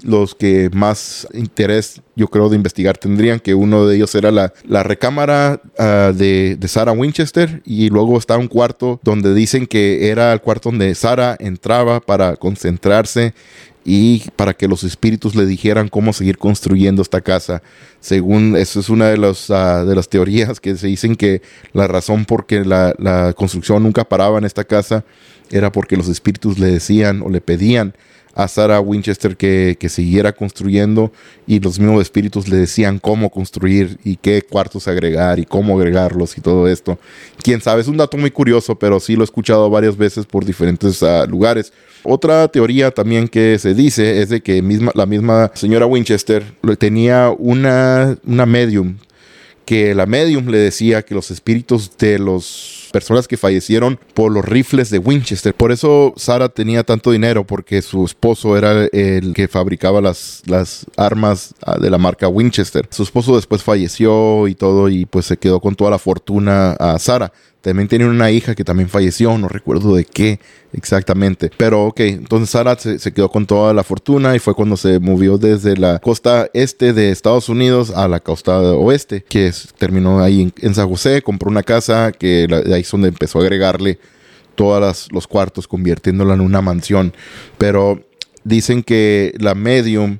los 0.05 0.35
que 0.35 0.71
más 0.73 1.27
interés 1.33 2.03
yo 2.15 2.29
creo 2.29 2.49
de 2.49 2.57
investigar 2.57 2.99
tendrían, 2.99 3.41
que 3.41 3.55
uno 3.55 3.87
de 3.87 3.97
ellos 3.97 4.15
era 4.15 4.31
la, 4.31 4.53
la 4.69 4.83
recámara 4.83 5.61
ah, 5.79 6.13
de, 6.15 6.57
de, 6.59 6.69
Sarah 6.69 6.93
Winchester 6.93 7.63
y 7.65 7.89
luego 7.89 8.19
está 8.19 8.37
un 8.37 8.49
cuarto 8.49 9.01
donde 9.03 9.35
dicen 9.35 9.67
que 9.67 10.11
era 10.11 10.33
el 10.33 10.41
cuarto 10.41 10.71
donde 10.71 10.95
Sarah 10.95 11.37
entraba 11.41 12.01
para 12.01 12.37
concentrarse 12.37 13.35
y 13.85 14.23
para 14.37 14.55
que 14.55 14.69
los 14.69 14.83
espíritus 14.85 15.35
le 15.35 15.45
dijeran 15.47 15.89
cómo 15.89 16.13
seguir 16.13 16.39
construyendo 16.39 17.03
esta 17.03 17.21
casa. 17.21 17.63
Según 18.01 18.57
eso 18.57 18.81
es 18.81 18.89
una 18.89 19.09
de, 19.09 19.19
los, 19.19 19.51
ah, 19.51 19.85
de 19.85 19.95
las 19.95 20.09
teorías 20.09 20.61
que 20.61 20.77
se 20.77 20.87
dicen 20.87 21.17
que 21.17 21.43
la 21.73 21.87
razón 21.87 22.25
por 22.25 22.47
que 22.47 22.65
la, 22.65 22.95
la 22.99 23.35
construcción 23.35 23.83
nunca 23.83 24.05
paraba 24.05 24.39
en 24.39 24.45
esta 24.45 24.65
casa 24.65 25.05
era 25.51 25.71
porque 25.71 25.97
los 25.97 26.09
espíritus 26.09 26.59
le 26.59 26.69
decían 26.69 27.23
o 27.23 27.29
le 27.29 27.41
pedían 27.41 27.95
a 28.35 28.49
Sarah 28.49 28.81
Winchester 28.81 29.37
que, 29.37 29.77
siguiera 29.89 30.33
construyendo 30.33 31.13
y 31.47 31.61
los 31.61 31.79
mismos 31.79 32.03
espíritus 32.03 32.49
le 32.49 32.57
decían 32.57 32.99
cómo 32.99 33.31
construir 33.31 33.99
y 34.03 34.17
qué 34.17 34.43
cuartos 34.43 34.89
agregar 34.89 35.39
y 35.39 35.45
cómo 35.45 35.79
agregarlos 35.79 36.37
y 36.37 36.41
todo 36.41 36.67
esto. 36.67 36.99
Quién 37.43 37.61
sabe, 37.61 37.83
es 37.83 37.89
un 37.89 37.97
dato 37.97 38.17
muy 38.17 38.31
curioso, 38.31 38.77
pero 38.77 38.99
sí 38.99 39.15
lo 39.15 39.23
he 39.23 39.25
escuchado 39.25 39.71
varias 39.71 39.97
veces 39.97 40.27
por 40.27 40.45
diferentes 40.45 41.03
ah, 41.03 41.27
lugares. 41.27 41.73
Otra 42.03 42.49
teoría 42.49 42.91
también 42.91 43.29
que 43.29 43.59
se 43.59 43.75
dice 43.75 44.21
es 44.21 44.31
de 44.31 44.41
que 44.43 44.61
misma, 44.63 44.91
la 44.95 45.07
misma 45.07 45.51
señora 45.55 45.87
Winchester 45.87 46.45
tenía 46.79 47.33
una, 47.39 48.19
una 48.27 48.47
medium, 48.47 48.97
que 49.65 49.95
la 49.95 50.07
medium 50.07 50.49
le 50.49 50.59
decía 50.59 51.03
que 51.03 51.15
los 51.15 51.31
espíritus 51.31 51.97
de 51.97 52.19
los 52.19 52.84
personas 52.95 53.27
que 53.27 53.37
fallecieron 53.37 53.99
por 54.15 54.31
los 54.31 54.45
rifles 54.45 54.89
de 54.89 54.99
Winchester. 54.99 55.53
Por 55.53 55.73
eso 55.73 56.15
Sara 56.17 56.49
tenía 56.49 56.85
tanto 56.85 57.11
dinero, 57.11 57.45
porque 57.45 57.83
su 57.83 58.05
esposo 58.05 58.57
era 58.57 58.85
el 58.93 59.35
que 59.35 59.49
fabricaba 59.49 60.01
las, 60.01 60.45
las 60.47 60.87
armas 60.97 61.57
ah, 61.67 61.77
de 61.77 61.91
la 61.91 61.99
marca 61.99 62.29
Winchester. 62.29 62.87
Su 62.93 63.03
esposo 63.03 63.35
después 63.35 63.65
falleció 63.65 64.47
y 64.47 64.55
todo, 64.55 64.89
y 64.89 65.07
pues 65.07 65.27
se 65.27 65.37
quedó 65.39 65.59
con 65.59 65.75
toda 65.75 65.91
la 65.91 65.99
fortuna 65.99 66.75
a 66.75 66.97
Sara. 67.01 67.33
También 67.65 67.89
tenía 67.89 68.07
una 68.07 68.31
hija 68.31 68.55
que 68.55 68.63
también 68.63 68.91
falleció, 68.91 69.39
no 69.39 69.49
recuerdo 69.49 69.95
de 69.95 70.05
qué 70.05 70.39
exactamente. 70.75 71.51
Pero 71.57 71.87
ok, 71.87 72.01
entonces 72.01 72.51
Sara 72.51 72.77
se, 72.79 73.13
quedó 73.13 73.31
con 73.31 73.47
toda 73.47 73.73
la 73.73 73.83
fortuna 73.83 74.37
y 74.37 74.39
fue 74.39 74.55
cuando 74.55 74.77
se 74.77 74.99
movió 75.01 75.39
desde 75.39 75.75
la 75.75 75.99
costa 75.99 76.51
este 76.53 76.93
de 76.93 77.11
Estados 77.11 77.49
Unidos 77.49 77.91
a 77.91 78.07
la 78.07 78.21
costa 78.21 78.61
oeste, 78.61 79.25
que 79.27 79.51
terminó 79.79 80.21
ahí 80.21 80.53
en, 80.61 80.75
San 80.75 80.91
José, 80.91 81.23
compró 81.23 81.49
una 81.49 81.63
casa 81.63 82.13
que 82.13 82.47
ahí 82.71 82.84
es 82.85 82.91
donde 82.91 83.09
empezó 83.09 83.39
a 83.39 83.43
agregarle 83.43 83.99
todos 84.55 85.09
los 85.11 85.27
cuartos, 85.27 85.67
convirtiéndola 85.67 86.35
en 86.35 86.41
una 86.41 86.63
mansión. 86.63 87.13
Pero 87.59 88.05
dicen 88.45 88.83
que 88.83 89.35
la 89.39 89.55
medium, 89.55 90.19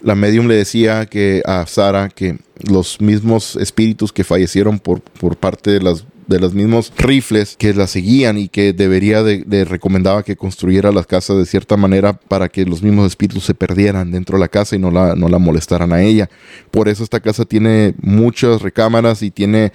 la 0.00 0.14
medium 0.14 0.46
le 0.46 0.54
decía 0.54 1.06
que 1.06 1.42
a 1.44 1.66
Sara 1.66 2.08
que 2.08 2.38
los 2.68 3.00
mismos 3.00 3.56
espíritus 3.56 4.12
que 4.12 4.24
fallecieron 4.24 4.78
por, 4.78 5.00
por 5.00 5.36
parte 5.36 5.70
de 5.70 5.80
las 5.80 6.04
de 6.26 6.38
los 6.38 6.54
mismos 6.54 6.92
rifles 6.96 7.56
que 7.58 7.74
la 7.74 7.86
seguían 7.86 8.38
y 8.38 8.48
que 8.48 8.72
debería 8.72 9.22
de, 9.22 9.64
recomendaba 9.64 10.22
que 10.22 10.36
construyera 10.36 10.92
las 10.92 11.06
casas 11.06 11.36
de 11.36 11.46
cierta 11.46 11.76
manera 11.76 12.14
para 12.14 12.48
que 12.48 12.64
los 12.64 12.82
mismos 12.82 13.06
espíritus 13.06 13.44
se 13.44 13.54
perdieran 13.54 14.10
dentro 14.10 14.36
de 14.36 14.40
la 14.40 14.48
casa 14.48 14.76
y 14.76 14.78
no 14.78 14.90
la, 14.90 15.14
no 15.14 15.28
la 15.28 15.38
molestaran 15.38 15.92
a 15.92 16.02
ella. 16.02 16.30
Por 16.70 16.88
eso 16.88 17.04
esta 17.04 17.20
casa 17.20 17.44
tiene 17.44 17.94
muchas 18.00 18.62
recámaras 18.62 19.22
y 19.22 19.30
tiene 19.30 19.72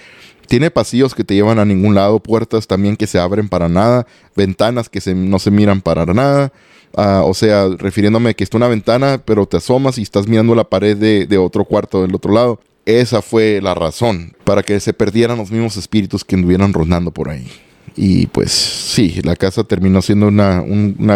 tiene 0.48 0.72
pasillos 0.72 1.14
que 1.14 1.24
te 1.24 1.36
llevan 1.36 1.60
a 1.60 1.66
ningún 1.66 1.96
lado, 1.96 2.20
puertas 2.20 2.68
también 2.68 2.98
que 2.98 3.08
se 3.08 3.20
abren 3.20 3.50
para 3.50 3.70
nada, 3.70 4.08
ventanas 4.36 4.90
que 4.90 5.02
se, 5.02 5.14
no 5.14 5.40
se 5.40 5.52
miran 5.52 5.82
para 5.82 6.06
nada. 6.06 6.52
Ah, 6.96 7.24
o 7.26 7.34
sea, 7.34 7.68
refiriéndome 7.78 8.34
que 8.34 8.44
está 8.44 8.58
una 8.58 8.68
ventana, 8.68 9.22
pero 9.24 9.46
te 9.46 9.58
asomas 9.58 9.98
y 9.98 10.02
estás 10.02 10.28
mirando 10.28 10.56
la 10.56 10.64
pared 10.64 10.98
de, 10.98 11.28
de 11.28 11.38
otro 11.38 11.66
cuarto 11.66 12.02
del 12.02 12.16
otro 12.16 12.34
lado. 12.34 12.60
Esa 12.86 13.22
fue 13.22 13.60
la 13.62 13.76
razón 13.76 14.34
para 14.46 14.64
que 14.64 14.80
se 14.80 14.94
perdieran 14.94 15.38
los 15.38 15.52
mismos 15.52 15.76
espíritus 15.76 16.24
que 16.24 16.36
anduvieran 16.36 16.74
rondando 16.74 17.12
por 17.12 17.30
ahí. 17.30 17.52
Y 18.00 18.28
pues 18.28 18.52
sí, 18.52 19.20
la 19.24 19.36
casa 19.36 19.64
terminó 19.64 20.04
siendo 20.04 20.28
una, 20.28 20.62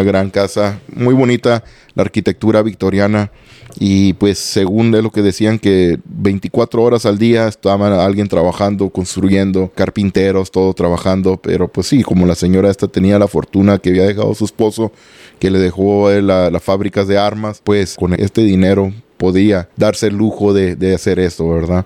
gran 0.03 0.31
casa, 0.31 0.79
muy 0.91 1.13
bonita, 1.13 1.63
la 1.93 2.01
arquitectura 2.01 2.63
victoriana. 2.63 3.31
Y 3.79 4.13
pues 4.13 4.39
según 4.39 4.91
de 4.91 5.03
lo 5.03 5.11
que 5.11 5.21
decían 5.21 5.59
que 5.59 5.99
24 6.05 6.81
horas 6.81 7.05
al 7.05 7.19
día 7.19 7.47
estaba 7.47 8.03
alguien 8.03 8.27
trabajando, 8.27 8.89
construyendo, 8.89 9.71
carpinteros, 9.75 10.49
todo 10.49 10.73
trabajando. 10.73 11.37
Pero 11.37 11.67
pues 11.67 11.85
sí, 11.85 12.01
como 12.01 12.25
la 12.25 12.35
señora 12.35 12.71
esta 12.71 12.87
tenía 12.87 13.19
la 13.19 13.27
fortuna 13.27 13.77
que 13.77 13.91
había 13.91 14.07
dejado 14.07 14.33
su 14.33 14.45
esposo, 14.45 14.91
que 15.39 15.51
le 15.51 15.59
dejó 15.59 16.09
las 16.09 16.63
fábricas 16.63 17.07
de 17.07 17.19
armas, 17.19 17.61
pues 17.63 17.95
con 17.95 18.15
este 18.15 18.41
dinero 18.41 18.91
podía 19.17 19.69
darse 19.77 20.07
el 20.07 20.15
lujo 20.15 20.51
de, 20.51 20.95
hacer 20.95 21.19
esto, 21.19 21.47
¿verdad? 21.47 21.85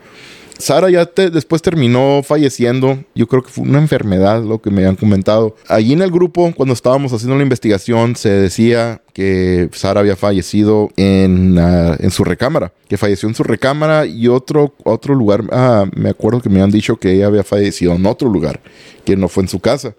Sara 0.58 0.90
ya 0.90 1.06
después 1.06 1.62
terminó 1.62 2.22
falleciendo. 2.24 3.04
Yo 3.14 3.28
creo 3.28 3.44
que 3.44 3.50
fue 3.50 3.64
una 3.64 3.80
enfermedad 3.80 4.44
lo 4.44 4.62
que 4.62 4.70
me 4.70 4.82
habían 4.82 4.96
comentado. 4.96 5.56
Allí 5.68 5.94
en 5.94 6.02
el 6.02 6.12
grupo, 6.12 6.54
cuando 6.56 6.74
estábamos 6.74 7.12
haciendo 7.14 7.36
la 7.36 7.44
investigación, 7.44 8.16
se 8.16 8.30
decía 8.30 9.02
que 9.14 9.70
Sara 9.74 10.00
había 10.00 10.16
fallecido 10.16 10.90
en, 10.96 11.58
ah, 11.60 11.96
en, 12.00 12.12
su 12.12 12.24
recámara, 12.24 12.74
que 12.88 12.98
falleció 12.98 13.28
en 13.30 13.36
su 13.36 13.44
recámara 13.44 14.06
y 14.06 14.28
otro, 14.28 14.74
otro 14.84 15.16
lugar, 15.16 15.44
ah, 15.52 15.86
me 15.96 16.10
acuerdo 16.10 16.42
que 16.42 16.50
me 16.50 16.62
han 16.62 16.72
dicho 16.72 16.98
que 16.98 17.14
ella 17.14 17.28
había 17.28 17.44
fallecido 17.44 17.94
en 17.94 18.06
otro 18.06 18.30
lugar, 18.30 18.62
que 19.04 19.16
no 19.16 19.28
fue 19.28 19.44
en 19.44 19.50
su 19.50 19.60
casa. 19.60 19.96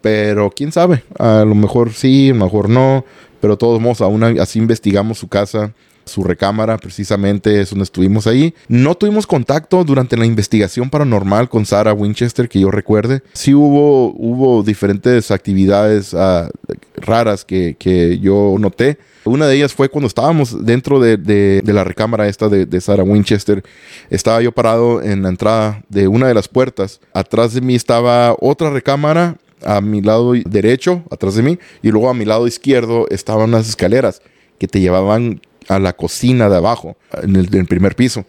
Pero 0.00 0.50
quién 0.50 0.70
sabe, 0.70 1.02
a 1.18 1.44
lo 1.46 1.54
mejor 1.54 1.94
sí, 1.94 2.28
a 2.30 2.34
lo 2.34 2.44
mejor 2.44 2.68
no, 2.68 3.04
pero 3.40 3.56
todos 3.56 3.80
modos, 3.80 4.02
aún 4.02 4.22
así 4.38 4.58
investigamos 4.58 5.18
su 5.18 5.28
casa 5.28 5.72
su 6.06 6.22
recámara, 6.24 6.78
precisamente 6.78 7.60
es 7.60 7.70
donde 7.70 7.84
estuvimos 7.84 8.26
ahí. 8.26 8.54
No 8.68 8.94
tuvimos 8.94 9.26
contacto 9.26 9.84
durante 9.84 10.16
la 10.16 10.26
investigación 10.26 10.90
paranormal 10.90 11.48
con 11.48 11.66
Sarah 11.66 11.92
Winchester, 11.92 12.48
que 12.48 12.60
yo 12.60 12.70
recuerde. 12.70 13.22
Sí 13.32 13.54
hubo, 13.54 14.12
hubo 14.12 14.62
diferentes 14.62 15.30
actividades 15.30 16.14
ah, 16.14 16.50
raras 16.96 17.44
que, 17.44 17.76
que, 17.78 18.18
yo 18.18 18.56
noté. 18.58 18.98
Una 19.24 19.46
de 19.46 19.56
ellas 19.56 19.72
fue 19.72 19.88
cuando 19.88 20.06
estábamos 20.06 20.64
dentro 20.66 21.00
de, 21.00 21.16
de, 21.16 21.62
la 21.72 21.84
recámara 21.84 22.28
esta 22.28 22.48
de, 22.48 22.80
Sarah 22.80 23.04
Winchester. 23.04 23.62
Estaba 24.10 24.42
yo 24.42 24.52
parado 24.52 25.02
en 25.02 25.22
la 25.22 25.30
entrada 25.30 25.82
de 25.88 26.08
una 26.08 26.28
de 26.28 26.34
las 26.34 26.48
puertas. 26.48 27.00
Atrás 27.14 27.54
de 27.54 27.62
mí 27.62 27.74
estaba 27.74 28.36
otra 28.38 28.70
recámara 28.70 29.36
a 29.64 29.80
mi 29.80 30.02
lado 30.02 30.32
derecho, 30.44 31.04
atrás 31.10 31.36
de 31.36 31.42
mí, 31.42 31.58
y 31.82 31.90
luego 31.90 32.10
a 32.10 32.14
mi 32.14 32.26
lado 32.26 32.46
izquierdo 32.46 33.06
estaban 33.08 33.48
unas 33.48 33.66
escaleras 33.66 34.20
que 34.58 34.68
te 34.68 34.80
llevaban 34.80 35.40
a 35.68 35.78
la 35.78 35.94
cocina 35.94 36.48
de 36.48 36.56
abajo, 36.56 36.96
en 37.22 37.36
el, 37.36 37.66
primer 37.66 37.96
piso. 37.96 38.24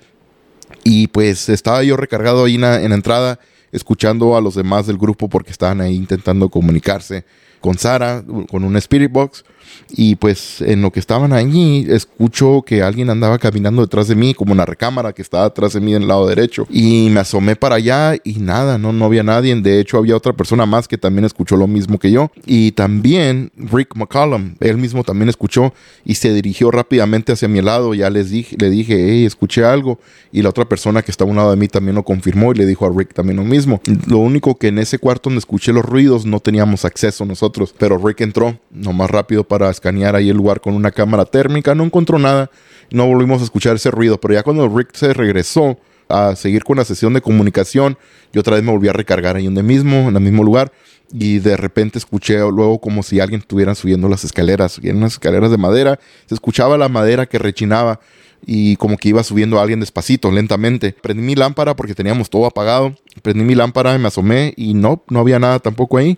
Y 0.84 1.08
pues 1.08 1.50
estaba 1.50 1.84
yo 1.84 1.98
recargado 1.98 2.46
ahí 2.46 2.56
en 2.56 2.62
la, 2.62 2.82
entrada, 2.84 3.40
escuchando 3.72 4.38
a 4.38 4.42
los 4.42 4.56
demás 4.56 4.88
del 4.88 4.98
grupo 4.98 5.30
porque 5.30 5.52
estaban 5.52 5.82
ahí 5.82 5.96
intentando 5.96 6.50
comunicarse 6.50 7.26
con 7.60 7.78
Sara, 7.78 8.24
con 8.50 8.64
un 8.64 8.78
Spirit 8.78 9.12
Box. 9.12 9.44
Y 9.90 10.16
pues 10.16 10.62
en 10.62 10.82
lo 10.82 10.92
que 10.92 11.00
estaban 11.00 11.34
allí, 11.34 11.86
escucho 11.90 12.64
que 12.66 12.82
alguien 12.82 13.10
andaba 13.10 13.38
caminando 13.38 13.82
detrás 13.82 14.08
de 14.08 14.16
mí, 14.16 14.34
como 14.34 14.52
una 14.52 14.66
recámara 14.66 15.14
que 15.14 15.22
estaba 15.22 15.46
atrás 15.46 15.74
de 15.74 15.80
mí 15.80 15.94
en 15.94 16.04
el 16.04 16.08
lado 16.08 16.28
derecho. 16.28 16.68
Y 16.70 17.10
me 17.12 17.20
asomé 17.20 17.56
para 17.56 17.76
allá 17.76 18.16
y 18.24 18.40
nada, 18.40 18.78
no, 18.78 18.94
no 18.94 19.06
había 19.06 19.24
nadie. 19.24 19.56
De 19.56 19.80
hecho, 19.80 19.98
había 19.98 20.16
otra 20.16 20.34
persona 20.34 20.66
más 20.66 20.88
que 20.88 20.98
también 20.98 21.26
escuchó 21.26 21.56
lo 21.56 21.68
mismo 21.68 22.00
que 22.00 22.12
yo. 22.12 22.32
Y 22.46 22.72
también 22.72 23.52
Rick 23.58 23.96
McCollum, 23.96 24.56
él 24.60 24.78
mismo 24.78 25.04
también 25.04 25.30
escuchó 25.30 25.74
y 26.04 26.16
se 26.16 26.34
dirigió 26.34 26.72
rápidamente 26.72 27.32
hacia 27.32 27.48
mi 27.48 27.62
lado. 27.62 27.94
Ya 27.94 28.10
les 28.10 28.30
dije, 28.30 28.56
le 28.60 28.70
dije, 28.70 28.96
hey, 29.10 29.26
escuché 29.26 29.64
algo. 29.64 30.00
Y 30.32 30.42
la 30.42 30.50
otra 30.50 30.66
persona 30.66 31.02
que 31.02 31.12
estaba 31.12 31.30
a 31.30 31.32
un 31.32 31.38
lado 31.38 31.52
de 31.52 31.58
mí 31.58 31.68
también 31.68 31.96
lo 31.96 32.04
confirmó 32.04 32.52
y 32.52 32.56
le 32.56 32.66
dijo 32.66 32.86
a 32.86 32.92
Rick 32.96 33.14
también 33.14 33.38
lo 33.38 33.44
mismo. 33.44 33.82
Lo 34.08 34.18
único 34.18 34.56
que 34.58 34.68
en 34.68 34.80
ese 34.80 35.00
cuarto 35.00 35.30
donde 35.30 35.40
escuché 35.40 35.72
los 35.72 35.86
ruidos 35.86 36.26
no 36.26 36.40
teníamos 36.40 36.84
acceso 36.84 37.26
nosotros. 37.26 37.74
Pero 37.78 37.98
Rick 37.98 38.22
entró 38.22 38.60
no 38.72 38.92
más 38.92 39.10
rápido 39.10 39.44
para 39.44 39.55
escanear 39.64 40.16
ahí 40.16 40.30
el 40.30 40.38
lugar 40.38 40.62
con 40.62 40.74
una 40.74 40.92
cámara 40.92 41.26
térmica, 41.26 41.76
no 41.76 41.84
encontró 41.84 42.20
nada, 42.20 42.50
no 42.92 43.08
volvimos 43.08 43.42
a 43.42 43.46
escuchar 43.46 43.76
ese 43.76 43.92
ruido, 43.92 44.20
pero 44.20 44.34
ya 44.34 44.44
cuando 44.44 44.68
Rick 44.70 44.90
se 44.94 45.14
regresó 45.14 45.78
a 46.08 46.36
seguir 46.36 46.64
con 46.64 46.78
la 46.78 46.86
sesión 46.86 47.14
de 47.14 47.22
comunicación, 47.22 47.98
yo 48.32 48.42
otra 48.42 48.56
vez 48.56 48.64
me 48.64 48.72
volví 48.72 48.88
a 48.88 48.94
recargar 48.94 49.36
ahí 49.36 49.46
donde 49.46 49.64
mismo, 49.64 50.10
en 50.10 50.16
el 50.16 50.22
mismo 50.22 50.44
lugar, 50.44 50.72
y 51.12 51.40
de 51.40 51.58
repente 51.58 51.98
escuché 51.98 52.40
luego 52.40 52.80
como 52.80 53.04
si 53.04 53.20
alguien 53.20 53.42
estuviera 53.42 53.76
subiendo 53.76 54.10
las 54.10 54.24
escaleras, 54.24 54.80
eran 54.84 54.98
unas 54.98 55.14
escaleras 55.14 55.52
de 55.52 55.58
madera, 55.58 56.00
se 56.26 56.36
escuchaba 56.36 56.78
la 56.78 56.90
madera 56.90 57.26
que 57.26 57.40
rechinaba 57.40 58.00
y 58.46 58.76
como 58.78 58.98
que 58.98 59.10
iba 59.10 59.24
subiendo 59.24 59.60
alguien 59.60 59.80
despacito, 59.80 60.32
lentamente. 60.32 60.96
Prendí 61.02 61.24
mi 61.24 61.36
lámpara 61.36 61.76
porque 61.76 61.96
teníamos 61.96 62.30
todo 62.30 62.46
apagado, 62.46 62.96
prendí 63.22 63.44
mi 63.44 63.56
lámpara 63.56 63.98
me 63.98 64.08
asomé 64.08 64.54
y 64.56 64.74
no, 64.74 65.04
no 65.10 65.20
había 65.20 65.40
nada 65.40 65.60
tampoco 65.60 65.98
ahí. 65.98 66.18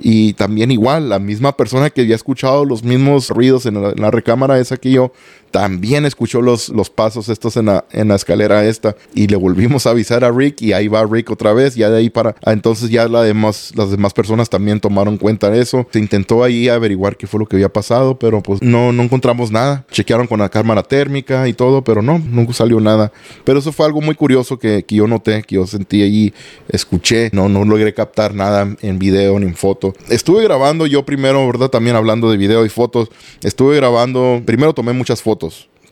Y 0.00 0.34
también 0.34 0.70
igual, 0.70 1.08
la 1.08 1.18
misma 1.18 1.56
persona 1.56 1.90
que 1.90 2.02
había 2.02 2.14
escuchado 2.14 2.64
los 2.64 2.84
mismos 2.84 3.30
ruidos 3.30 3.66
en 3.66 3.82
la, 3.82 4.10
recámara 4.10 4.58
esa 4.58 4.76
que 4.76 4.92
yo, 4.92 5.12
también 5.50 6.04
escuchó 6.04 6.42
los, 6.42 6.68
los 6.68 6.90
pasos 6.90 7.28
estos 7.28 7.56
en 7.56 7.66
la, 7.66 7.84
en 7.92 8.08
la 8.08 8.16
escalera 8.16 8.64
esta. 8.64 8.96
Y 9.14 9.28
le 9.28 9.36
volvimos 9.36 9.86
a 9.86 9.90
avisar 9.90 10.24
a 10.24 10.30
Rick 10.30 10.62
y 10.62 10.72
ahí 10.72 10.88
va 10.88 11.04
Rick 11.04 11.30
otra 11.30 11.52
vez. 11.52 11.74
Ya 11.74 11.90
de 11.90 11.98
ahí 11.98 12.10
para... 12.10 12.34
Ah, 12.44 12.52
entonces 12.52 12.90
ya 12.90 13.08
la 13.08 13.22
demás, 13.22 13.72
las 13.74 13.90
demás 13.90 14.12
personas 14.12 14.50
también 14.50 14.80
tomaron 14.80 15.16
cuenta 15.16 15.50
de 15.50 15.60
eso. 15.60 15.86
Se 15.92 15.98
intentó 15.98 16.44
ahí 16.44 16.68
averiguar 16.68 17.16
qué 17.16 17.26
fue 17.26 17.40
lo 17.40 17.46
que 17.46 17.56
había 17.56 17.72
pasado, 17.72 18.18
pero 18.18 18.42
pues 18.42 18.62
no, 18.62 18.92
no 18.92 19.02
encontramos 19.02 19.50
nada. 19.50 19.86
Chequearon 19.90 20.26
con 20.26 20.40
la 20.40 20.48
cámara 20.48 20.82
térmica 20.82 21.48
y 21.48 21.52
todo, 21.52 21.82
pero 21.82 22.02
no, 22.02 22.18
nunca 22.18 22.52
salió 22.52 22.80
nada. 22.80 23.12
Pero 23.44 23.60
eso 23.60 23.72
fue 23.72 23.86
algo 23.86 24.00
muy 24.00 24.14
curioso 24.14 24.58
que, 24.58 24.84
que 24.84 24.96
yo 24.96 25.06
noté, 25.06 25.42
que 25.42 25.56
yo 25.56 25.66
sentí 25.66 26.02
allí, 26.02 26.34
escuché. 26.68 27.30
No, 27.32 27.48
no 27.48 27.64
logré 27.64 27.94
captar 27.94 28.34
nada 28.34 28.76
en 28.82 28.98
video 28.98 29.38
ni 29.38 29.46
en 29.46 29.54
foto 29.54 29.78
Estuve 30.08 30.42
grabando 30.42 30.86
yo 30.86 31.04
primero, 31.04 31.46
¿verdad? 31.46 31.68
También 31.68 31.96
hablando 31.96 32.30
de 32.30 32.36
video 32.36 32.64
y 32.64 32.68
fotos. 32.68 33.08
Estuve 33.42 33.76
grabando, 33.76 34.42
primero 34.44 34.72
tomé 34.72 34.92
muchas 34.92 35.22
fotos. 35.22 35.37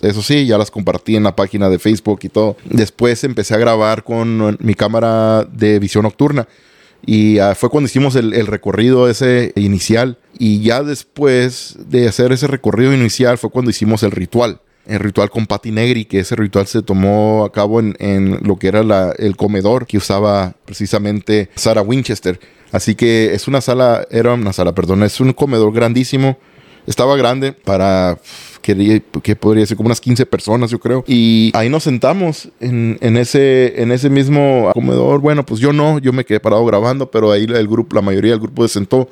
Eso 0.03 0.23
sí, 0.23 0.47
ya 0.47 0.59
las 0.59 0.71
compartí 0.71 1.17
en 1.17 1.23
la 1.23 1.35
página 1.35 1.69
de 1.69 1.79
Facebook 1.79 2.21
y 2.23 2.29
todo. 2.29 2.57
Después 2.65 3.25
empecé 3.25 3.55
a 3.55 3.59
grabar 3.59 4.05
con 4.05 4.57
mi 4.61 4.75
cámara 4.75 5.45
de 5.45 5.79
visión 5.79 6.03
nocturna. 6.03 6.47
Y 7.05 7.39
ah, 7.39 7.55
fue 7.55 7.71
cuando 7.71 7.87
hicimos 7.87 8.17
el, 8.17 8.47
recorrido 8.47 9.09
ese 9.09 9.53
inicial. 9.57 10.19
Y 10.39 10.61
ya 10.61 10.83
después 10.83 11.77
de 11.89 12.09
hacer 12.09 12.33
ese 12.33 12.47
recorrido 12.47 12.93
inicial 12.93 13.39
fue 13.39 13.51
cuando 13.51 13.71
hicimos 13.71 14.03
el 14.03 14.11
ritual. 14.11 14.61
El 14.87 15.01
ritual 15.01 15.31
con 15.31 15.47
Patty 15.47 15.73
Negri, 15.73 16.05
que 16.05 16.21
ese 16.21 16.37
ritual 16.37 16.67
se 16.67 16.83
tomó 16.83 17.45
a 17.45 17.51
cabo 17.51 17.81
en, 17.81 18.39
lo 18.43 18.57
que 18.57 18.69
era 18.69 19.13
el 19.19 19.37
comedor 19.37 19.87
que 19.87 19.99
usaba 19.99 20.55
precisamente 20.65 21.51
Sarah 21.57 21.83
Winchester. 21.83 22.39
Así 22.71 22.95
que 22.95 23.35
es 23.35 23.49
una 23.49 23.61
sala, 23.61 24.07
era 24.11 24.35
una 24.35 24.53
sala, 24.53 24.75
perdón, 24.75 25.03
es 25.03 25.21
un 25.21 25.33
comedor 25.33 25.73
grandísimo. 25.73 26.39
Estaba 26.87 27.17
grande 27.17 27.53
para, 27.53 28.19
que, 28.63 29.03
que 29.23 29.37
podría 29.37 29.67
ser 29.67 29.77
como 29.77 29.89
unas 29.89 30.01
15 30.01 30.27
personas, 30.27 30.71
yo 30.71 30.79
creo. 30.79 31.05
Y 31.07 31.51
ahí 31.55 31.69
nos 31.69 31.85
sentamos 31.85 32.49
en, 32.61 32.99
en, 33.01 33.17
ese, 33.17 33.83
en 33.83 33.93
ese 33.93 34.11
mismo 34.11 34.71
comedor. 34.73 35.21
Bueno, 35.21 35.45
pues 35.45 35.61
yo 35.61 35.73
no, 35.73 35.99
yo 35.99 36.13
me 36.13 36.25
quedé 36.25 36.41
parado 36.41 36.65
grabando, 36.65 37.11
pero 37.11 37.33
ahí 37.33 37.45
el 37.45 37.69
grupo, 37.69 37.97
la 37.97 38.03
mayoría 38.03 38.33
del 38.33 38.41
grupo 38.41 38.67
se 38.67 38.75
sentó 38.75 39.09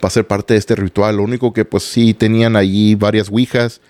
para 0.00 0.10
ser 0.10 0.26
parte 0.26 0.54
de 0.54 0.58
este 0.58 0.74
ritual. 0.76 1.16
Lo 1.16 1.22
único 1.22 1.52
que 1.52 1.64
pues 1.64 1.82
sí 1.82 2.14
tenían 2.14 2.56
allí 2.56 2.94
varias 2.94 3.28
ouijas 3.28 3.80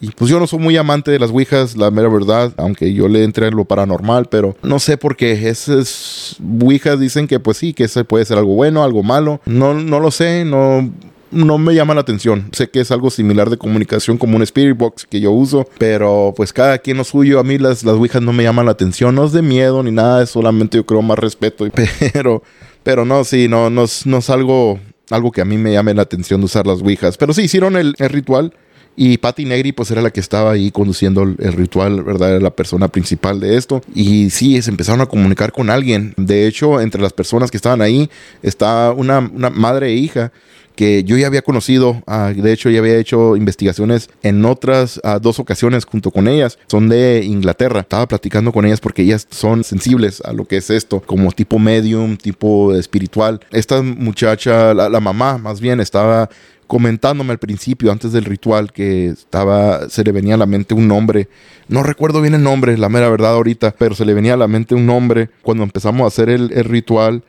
y 0.00 0.10
pues 0.10 0.30
yo 0.30 0.40
no 0.40 0.46
soy 0.46 0.58
muy 0.58 0.76
amante 0.76 1.10
de 1.10 1.18
las 1.18 1.30
Ouijas, 1.30 1.76
la 1.76 1.90
mera 1.90 2.08
verdad, 2.08 2.52
aunque 2.56 2.92
yo 2.92 3.08
le 3.08 3.22
entré 3.22 3.48
en 3.48 3.56
lo 3.56 3.64
paranormal, 3.64 4.26
pero 4.26 4.56
no 4.62 4.78
sé 4.78 4.96
por 4.96 5.16
qué 5.16 5.48
esas 5.48 6.36
Ouijas 6.60 6.98
dicen 6.98 7.28
que 7.28 7.38
pues 7.38 7.58
sí, 7.58 7.72
que 7.74 7.84
ese 7.84 8.04
puede 8.04 8.24
ser 8.24 8.38
algo 8.38 8.54
bueno, 8.54 8.82
algo 8.82 9.02
malo. 9.02 9.40
No, 9.46 9.74
no 9.74 10.00
lo 10.00 10.10
sé, 10.10 10.44
no, 10.44 10.90
no 11.34 11.58
me 11.58 11.74
llama 11.74 11.94
la 11.94 12.00
atención. 12.00 12.48
Sé 12.52 12.70
que 12.70 12.80
es 12.80 12.90
algo 12.90 13.10
similar 13.10 13.50
de 13.50 13.58
comunicación 13.58 14.18
como 14.18 14.36
un 14.36 14.42
Spirit 14.42 14.76
Box 14.76 15.06
que 15.08 15.20
yo 15.20 15.32
uso, 15.32 15.68
pero 15.78 16.32
pues 16.36 16.52
cada 16.52 16.78
quien 16.78 16.96
lo 16.96 17.04
suyo. 17.04 17.40
A 17.40 17.44
mí 17.44 17.58
las, 17.58 17.84
las 17.84 17.94
Ouijas 17.96 18.22
no 18.22 18.32
me 18.32 18.42
llaman 18.42 18.66
la 18.66 18.72
atención, 18.72 19.14
no 19.14 19.24
es 19.24 19.32
de 19.32 19.42
miedo 19.42 19.82
ni 19.82 19.90
nada, 19.90 20.22
es 20.22 20.30
solamente 20.30 20.76
yo 20.78 20.86
creo 20.86 21.02
más 21.02 21.18
respeto. 21.18 21.66
Pero, 22.12 22.42
pero 22.82 23.04
no, 23.04 23.24
sí, 23.24 23.48
no, 23.48 23.70
no, 23.70 23.86
no 24.04 24.18
es 24.18 24.30
algo, 24.30 24.78
algo 25.10 25.32
que 25.32 25.40
a 25.40 25.44
mí 25.44 25.56
me 25.56 25.72
llame 25.72 25.94
la 25.94 26.02
atención 26.02 26.40
de 26.40 26.46
usar 26.46 26.66
las 26.66 26.82
Ouijas. 26.82 27.16
Pero 27.16 27.32
sí 27.32 27.42
hicieron 27.42 27.76
el, 27.76 27.94
el 27.98 28.08
ritual 28.10 28.52
y 28.96 29.18
Patty 29.18 29.44
Negri, 29.44 29.72
pues 29.72 29.90
era 29.90 30.02
la 30.02 30.10
que 30.10 30.20
estaba 30.20 30.52
ahí 30.52 30.70
conduciendo 30.70 31.22
el, 31.22 31.52
ritual, 31.52 32.02
¿verdad? 32.02 32.30
Era 32.30 32.40
la 32.40 32.54
persona 32.54 32.88
principal 32.88 33.40
de 33.40 33.56
esto. 33.56 33.82
Y 33.94 34.30
sí, 34.30 34.60
se 34.62 34.70
empezaron 34.70 35.00
a 35.00 35.06
comunicar 35.06 35.52
con 35.52 35.70
alguien. 35.70 36.14
De 36.16 36.46
hecho, 36.46 36.80
entre 36.80 37.02
las 37.02 37.12
personas 37.12 37.50
que 37.50 37.56
estaban 37.56 37.82
ahí 37.82 38.08
está 38.42 38.92
una, 38.92 39.20
madre 39.20 39.88
e 39.88 39.94
hija 39.94 40.32
que 40.76 41.04
yo 41.04 41.16
ya 41.16 41.28
había 41.28 41.42
conocido, 41.42 42.02
ah, 42.08 42.32
de 42.34 42.52
hecho 42.52 42.68
ya 42.68 42.80
había 42.80 42.96
hecho 42.96 43.36
investigaciones 43.36 44.10
en 44.24 44.44
otras 44.44 45.00
ah, 45.04 45.20
dos 45.20 45.38
ocasiones 45.38 45.84
junto 45.84 46.10
con 46.10 46.26
ellas, 46.26 46.58
son 46.66 46.88
de 46.88 47.22
Inglaterra, 47.24 47.78
estaba 47.78 48.08
platicando 48.08 48.50
con 48.50 48.64
ellas 48.64 48.80
porque 48.80 49.02
ellas 49.02 49.28
son 49.30 49.62
sensibles 49.62 50.20
a 50.22 50.32
lo 50.32 50.46
que 50.46 50.56
es 50.56 50.70
esto, 50.70 51.00
como 51.00 51.30
tipo 51.30 51.60
medium, 51.60 52.16
tipo 52.16 52.74
espiritual. 52.74 53.38
Esta 53.52 53.82
muchacha, 53.82 54.74
la 54.74 54.98
mamá 54.98 55.38
más 55.38 55.60
bien, 55.60 55.78
estaba 55.78 56.28
comentándome 56.66 57.32
al 57.32 57.38
principio, 57.38 57.92
antes 57.92 58.12
del 58.12 58.24
ritual, 58.24 58.72
que 58.72 59.06
estaba, 59.08 59.88
se 59.88 60.04
le 60.04 60.12
venía 60.12 60.34
a 60.34 60.38
la 60.38 60.46
mente 60.46 60.74
un 60.74 60.88
nombre. 60.88 61.28
No 61.68 61.82
recuerdo 61.82 62.20
bien 62.20 62.34
el 62.34 62.42
nombre, 62.42 62.76
la 62.78 62.88
mera 62.88 63.08
verdad 63.08 63.34
ahorita, 63.34 63.74
pero 63.78 63.94
se 63.94 64.04
le 64.04 64.14
venía 64.14 64.34
a 64.34 64.38
la 64.38 64.48
mente 64.48 64.74
un 64.74 64.86
nombre 64.86 65.30
cuando 65.42 65.62
empezamos 65.62 66.04
a 66.04 66.08
hacer 66.08 66.28
el, 66.28 66.50
ritual 66.64 67.22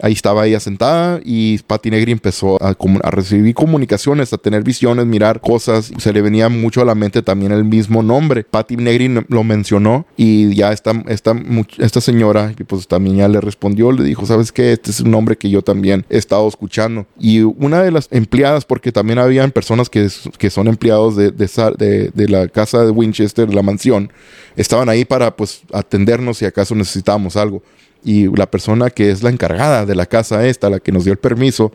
Ahí 0.00 0.12
estaba 0.12 0.46
ella 0.46 0.60
sentada 0.60 1.20
y 1.24 1.58
Patty 1.58 1.90
Negri 1.90 2.12
empezó 2.12 2.58
a, 2.62 2.74
recibir 3.10 3.54
comunicaciones, 3.54 4.32
a 4.32 4.38
tener 4.38 4.62
visiones, 4.62 5.06
mirar 5.06 5.40
cosas. 5.40 5.92
Se 5.98 6.12
le 6.12 6.20
venía 6.20 6.48
mucho 6.48 6.82
a 6.82 6.84
la 6.84 6.94
mente 6.94 7.22
también 7.22 7.52
el 7.52 7.64
mismo 7.64 8.02
nombre. 8.02 8.44
Patty 8.44 8.76
Negri 8.76 9.08
lo 9.28 9.44
mencionó 9.44 10.06
y 10.16 10.54
ya 10.54 10.72
esta, 10.72 10.92
esta, 11.08 11.34
esta 11.78 12.00
señora, 12.00 12.52
pues 12.66 12.88
también 12.88 13.16
ya 13.16 13.28
le 13.28 13.40
respondió, 13.40 13.92
le 13.92 14.04
dijo, 14.04 14.26
¿sabes 14.26 14.52
qué? 14.52 14.72
Este 14.72 14.90
es 14.90 15.00
un 15.00 15.10
nombre 15.10 15.36
que 15.36 15.48
yo 15.48 15.62
también 15.62 16.04
he 16.10 16.18
estado 16.18 16.48
escuchando. 16.48 17.06
Y 17.18 17.42
una 17.42 17.82
de 17.82 17.90
las 17.90 18.08
empleadas, 18.10 18.64
porque 18.64 18.90
también 18.90 19.18
habían 19.18 19.52
personas 19.52 19.88
que, 19.88 20.08
que 20.38 20.50
son 20.50 20.66
empleados 20.66 21.16
de, 21.16 21.30
de, 21.30 22.10
de, 22.12 22.28
la 22.28 22.48
casa 22.48 22.84
de 22.84 22.90
Winchester, 22.90 23.48
de 23.48 23.54
la 23.54 23.62
mansión, 23.62 24.12
estaban 24.56 24.88
ahí 24.88 25.04
para 25.04 25.36
pues 25.36 25.62
atendernos 25.72 26.38
si 26.38 26.44
acaso 26.44 26.74
necesitábamos 26.74 27.36
algo 27.36 27.62
y 28.04 28.28
la 28.36 28.50
persona 28.50 28.90
que 28.90 29.10
es 29.10 29.22
la 29.22 29.30
encargada 29.30 29.86
de 29.86 29.94
la 29.94 30.06
casa 30.06 30.46
esta, 30.46 30.70
la 30.70 30.80
que 30.80 30.92
nos 30.92 31.04
dio 31.04 31.12
el 31.12 31.18
permiso, 31.18 31.72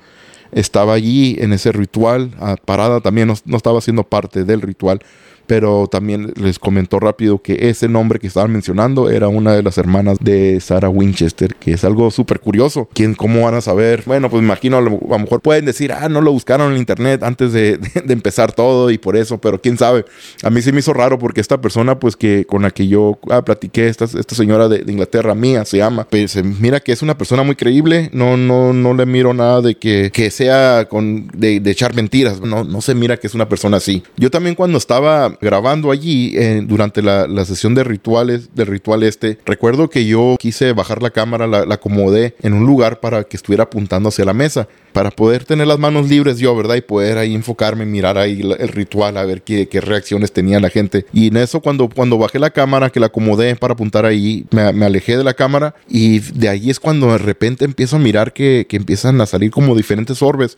estaba 0.51 0.93
allí 0.93 1.37
en 1.39 1.53
ese 1.53 1.71
ritual, 1.71 2.31
ah, 2.39 2.55
parada 2.63 3.01
también, 3.01 3.27
no, 3.27 3.35
no 3.45 3.57
estaba 3.57 3.81
siendo 3.81 4.03
parte 4.03 4.43
del 4.45 4.61
ritual, 4.61 5.01
pero 5.49 5.87
también 5.87 6.31
les 6.39 6.59
comentó 6.59 6.99
rápido 6.99 7.41
que 7.41 7.69
ese 7.69 7.89
nombre 7.89 8.19
que 8.19 8.27
estaban 8.27 8.51
mencionando 8.51 9.09
era 9.09 9.29
una 9.29 9.55
de 9.55 9.63
las 9.63 9.79
hermanas 9.79 10.19
de 10.21 10.59
Sarah 10.59 10.89
Winchester, 10.89 11.55
que 11.55 11.71
es 11.71 11.83
algo 11.83 12.11
súper 12.11 12.39
curioso. 12.39 12.87
¿Quién, 12.93 13.15
¿Cómo 13.15 13.45
van 13.45 13.55
a 13.55 13.61
saber? 13.61 14.03
Bueno, 14.05 14.29
pues 14.29 14.43
me 14.43 14.45
imagino, 14.45 14.77
a 14.77 14.81
lo, 14.81 14.91
mejor 14.91 15.41
pueden 15.41 15.65
decir, 15.65 15.91
ah, 15.91 16.07
no 16.07 16.21
lo 16.21 16.31
buscaron 16.31 16.73
en 16.73 16.77
internet 16.77 17.23
antes 17.23 17.51
de, 17.53 17.79
empezar 18.09 18.51
todo 18.51 18.91
y 18.91 18.99
por 18.99 19.17
eso, 19.17 19.39
pero 19.39 19.59
quién 19.59 19.75
sabe. 19.79 20.05
A 20.43 20.51
mí 20.51 20.61
sí 20.61 20.71
me 20.71 20.81
hizo 20.81 20.93
raro 20.93 21.17
porque 21.17 21.41
esta 21.41 21.59
persona, 21.59 21.97
pues 21.97 22.15
que 22.15 22.45
con 22.45 22.61
la 22.61 22.69
que 22.69 22.87
yo 22.87 23.17
ah, 23.31 23.43
platiqué, 23.43 23.87
esta, 23.87 24.05
esta 24.05 24.35
señora 24.35 24.67
de, 24.67 24.83
Inglaterra 24.87 25.33
mía 25.33 25.65
se 25.65 25.77
llama, 25.77 26.05
pues 26.07 26.35
mira 26.43 26.79
que 26.79 26.91
es 26.91 27.01
una 27.01 27.17
persona 27.17 27.41
muy 27.41 27.55
creíble, 27.55 28.11
no, 28.13 28.37
no, 28.37 28.71
no 28.71 28.93
le 28.93 29.07
miro 29.07 29.33
nada 29.33 29.61
de 29.61 29.73
que, 29.73 30.11
que 30.13 30.29
sea 30.29 30.85
con, 30.87 31.27
de, 31.33 31.59
de 31.59 31.71
echar 31.71 31.95
mentiras, 31.95 32.39
no, 32.39 32.63
no 32.63 32.81
se 32.81 32.93
mira 32.93 33.17
que 33.17 33.25
es 33.25 33.33
una 33.33 33.49
persona 33.49 33.77
así. 33.77 34.03
Yo 34.15 34.29
también 34.29 34.53
cuando 34.53 34.77
estaba 34.77 35.38
grabando 35.41 35.91
allí 35.91 36.33
eh, 36.35 36.61
durante 36.63 37.01
la, 37.01 37.27
sesión 37.45 37.73
de 37.73 37.83
rituales, 37.83 38.53
del 38.53 38.67
ritual 38.67 39.03
este, 39.03 39.37
recuerdo 39.45 39.89
que 39.89 40.05
yo 40.05 40.35
quise 40.39 40.73
bajar 40.73 41.01
la 41.01 41.09
cámara, 41.09 41.47
la, 41.47 41.59
acomodé 41.73 42.35
en 42.41 42.53
un 42.53 42.65
lugar 42.65 42.99
para 42.99 43.23
que 43.23 43.37
estuviera 43.37 43.63
apuntando 43.63 44.09
hacia 44.09 44.25
la 44.25 44.33
mesa, 44.33 44.67
para 44.93 45.11
poder 45.11 45.45
tener 45.45 45.67
las 45.67 45.79
manos 45.79 46.09
libres 46.09 46.37
yo, 46.39 46.55
¿verdad? 46.55 46.75
Y 46.75 46.81
poder 46.81 47.17
ahí 47.17 47.33
enfocarme, 47.33 47.85
mirar 47.85 48.17
ahí 48.17 48.41
el 48.41 48.67
ritual, 48.67 49.17
a 49.17 49.25
ver 49.25 49.41
qué, 49.41 49.67
qué 49.67 49.81
reacciones 49.81 50.31
tenía 50.31 50.59
la 50.59 50.69
gente. 50.69 51.05
Y 51.13 51.27
en 51.27 51.37
eso, 51.37 51.61
cuando, 51.61 51.89
cuando 51.89 52.17
bajé 52.17 52.39
la 52.39 52.49
cámara, 52.49 52.89
que 52.89 52.99
la 52.99 53.07
acomodé 53.07 53.55
para 53.55 53.73
apuntar 53.73 54.05
ahí, 54.05 54.45
me, 54.51 54.71
me 54.73 54.85
alejé 54.85 55.17
de 55.17 55.23
la 55.23 55.33
cámara 55.33 55.75
y 55.87 56.19
de 56.19 56.49
ahí 56.49 56.69
es 56.69 56.79
cuando 56.79 57.11
de 57.11 57.17
repente 57.17 57.65
empiezo 57.65 57.95
a 57.95 57.99
mirar 57.99 58.33
que, 58.33 58.65
que 58.67 58.77
empiezan 58.77 59.19
a 59.21 59.25
salir 59.25 59.51
como 59.51 59.75
diferentes 59.75 60.21
orbes. 60.21 60.57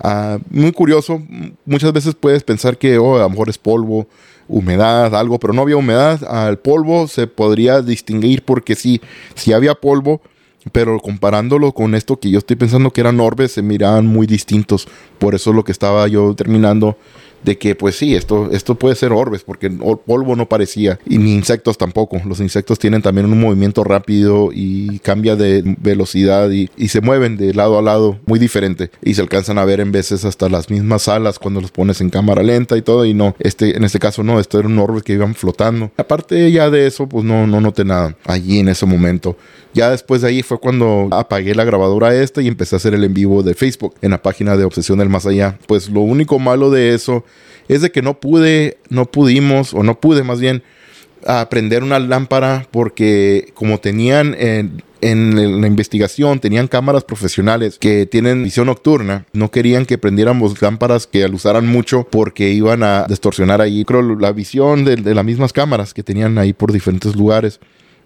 Ah, 0.00 0.38
muy 0.50 0.72
curioso, 0.72 1.22
muchas 1.64 1.92
veces 1.92 2.14
puedes 2.14 2.42
pensar 2.42 2.76
que 2.76 2.98
oh, 2.98 3.16
a 3.16 3.20
lo 3.20 3.30
mejor 3.30 3.48
es 3.48 3.58
polvo, 3.58 4.06
humedad, 4.48 5.14
algo, 5.14 5.38
pero 5.38 5.52
no 5.52 5.62
había 5.62 5.76
humedad. 5.76 6.22
Al 6.24 6.58
polvo 6.58 7.08
se 7.08 7.26
podría 7.26 7.82
distinguir 7.82 8.44
porque 8.44 8.74
sí, 8.74 9.00
sí 9.34 9.52
había 9.52 9.74
polvo, 9.74 10.20
pero 10.70 10.98
comparándolo 11.00 11.72
con 11.72 11.94
esto 11.94 12.20
que 12.20 12.30
yo 12.30 12.38
estoy 12.38 12.56
pensando 12.56 12.92
que 12.92 13.00
eran 13.00 13.20
orbes, 13.20 13.52
se 13.52 13.62
miraban 13.62 14.06
muy 14.06 14.26
distintos. 14.26 14.86
Por 15.18 15.34
eso 15.34 15.50
es 15.50 15.56
lo 15.56 15.64
que 15.64 15.72
estaba 15.72 16.06
yo 16.08 16.34
terminando 16.34 16.96
de 17.42 17.58
que 17.58 17.74
pues 17.74 17.96
sí, 17.96 18.14
esto, 18.14 18.50
esto 18.52 18.76
puede 18.76 18.94
ser 18.94 19.12
orbes, 19.12 19.42
porque 19.42 19.70
polvo 19.70 20.36
no 20.36 20.48
parecía, 20.48 20.98
y 21.06 21.18
ni 21.18 21.34
insectos 21.34 21.78
tampoco. 21.78 22.20
Los 22.24 22.40
insectos 22.40 22.78
tienen 22.78 23.02
también 23.02 23.26
un 23.26 23.40
movimiento 23.40 23.84
rápido 23.84 24.50
y 24.52 24.98
cambia 25.00 25.36
de 25.36 25.62
velocidad 25.80 26.50
y, 26.50 26.70
se 26.92 27.00
mueven 27.00 27.38
de 27.38 27.54
lado 27.54 27.78
a 27.78 27.82
lado 27.82 28.18
muy 28.26 28.38
diferente. 28.38 28.90
Y 29.02 29.14
se 29.14 29.22
alcanzan 29.22 29.56
a 29.56 29.64
ver 29.64 29.80
en 29.80 29.92
veces 29.92 30.26
hasta 30.26 30.50
las 30.50 30.68
mismas 30.68 31.08
alas 31.08 31.38
cuando 31.38 31.62
los 31.62 31.70
pones 31.70 32.02
en 32.02 32.10
cámara 32.10 32.42
lenta 32.42 32.76
y 32.76 32.82
todo. 32.82 33.06
Y 33.06 33.14
no, 33.14 33.34
este, 33.38 33.78
en 33.78 33.84
este 33.84 33.98
caso 33.98 34.22
no, 34.22 34.38
esto 34.38 34.58
era 34.58 34.68
un 34.68 34.78
orbe 34.78 35.00
que 35.00 35.14
iban 35.14 35.34
flotando. 35.34 35.90
Aparte 35.96 36.52
ya 36.52 36.68
de 36.68 36.86
eso, 36.86 37.08
pues 37.08 37.24
no, 37.24 37.46
no 37.46 37.62
noté 37.62 37.86
nada 37.86 38.14
allí 38.26 38.58
en 38.58 38.68
ese 38.68 38.84
momento. 38.84 39.38
Ya 39.74 39.90
después 39.90 40.20
de 40.20 40.28
ahí 40.28 40.42
fue 40.42 40.58
cuando 40.58 41.08
apagué 41.12 41.54
la 41.54 41.64
grabadora 41.64 42.14
esta 42.14 42.42
y 42.42 42.48
empecé 42.48 42.76
a 42.76 42.78
hacer 42.78 42.94
el 42.94 43.04
en 43.04 43.14
vivo 43.14 43.42
de 43.42 43.54
Facebook 43.54 43.94
en 44.02 44.10
la 44.10 44.20
página 44.22 44.56
de 44.56 44.64
Obsesión 44.64 44.98
del 44.98 45.08
Más 45.08 45.26
Allá. 45.26 45.58
Pues 45.66 45.88
lo 45.88 46.00
único 46.00 46.38
malo 46.38 46.70
de 46.70 46.94
eso 46.94 47.24
es 47.68 47.80
de 47.80 47.90
que 47.90 48.02
no 48.02 48.20
pude, 48.20 48.78
no 48.90 49.06
pudimos, 49.06 49.72
o 49.72 49.82
no 49.82 49.98
pude 49.98 50.24
más 50.24 50.40
bien, 50.40 50.62
aprender 51.26 51.82
una 51.82 51.98
lámpara 51.98 52.66
porque 52.70 53.52
como 53.54 53.78
tenían 53.78 54.34
en, 54.38 54.82
en, 55.00 55.60
la 55.60 55.66
investigación, 55.66 56.40
tenían 56.40 56.68
cámaras 56.68 57.04
profesionales 57.04 57.78
que 57.78 58.06
tienen 58.06 58.44
visión 58.44 58.66
nocturna, 58.66 59.24
no 59.32 59.50
querían 59.50 59.86
que 59.86 59.98
prendiéramos 59.98 60.60
lámparas 60.60 61.06
que 61.06 61.24
al 61.24 61.34
usaran 61.34 61.66
mucho 61.66 62.06
porque 62.10 62.50
iban 62.50 62.82
a 62.82 63.06
distorsionar 63.08 63.60
ahí, 63.60 63.84
la 64.18 64.32
visión 64.32 64.84
de 64.84 65.14
las 65.14 65.24
mismas 65.24 65.52
cámaras 65.52 65.94
que 65.94 66.02
tenían 66.02 66.38
ahí 66.38 66.52
por 66.52 66.72
diferentes 66.72 67.16
lugares. 67.16 67.60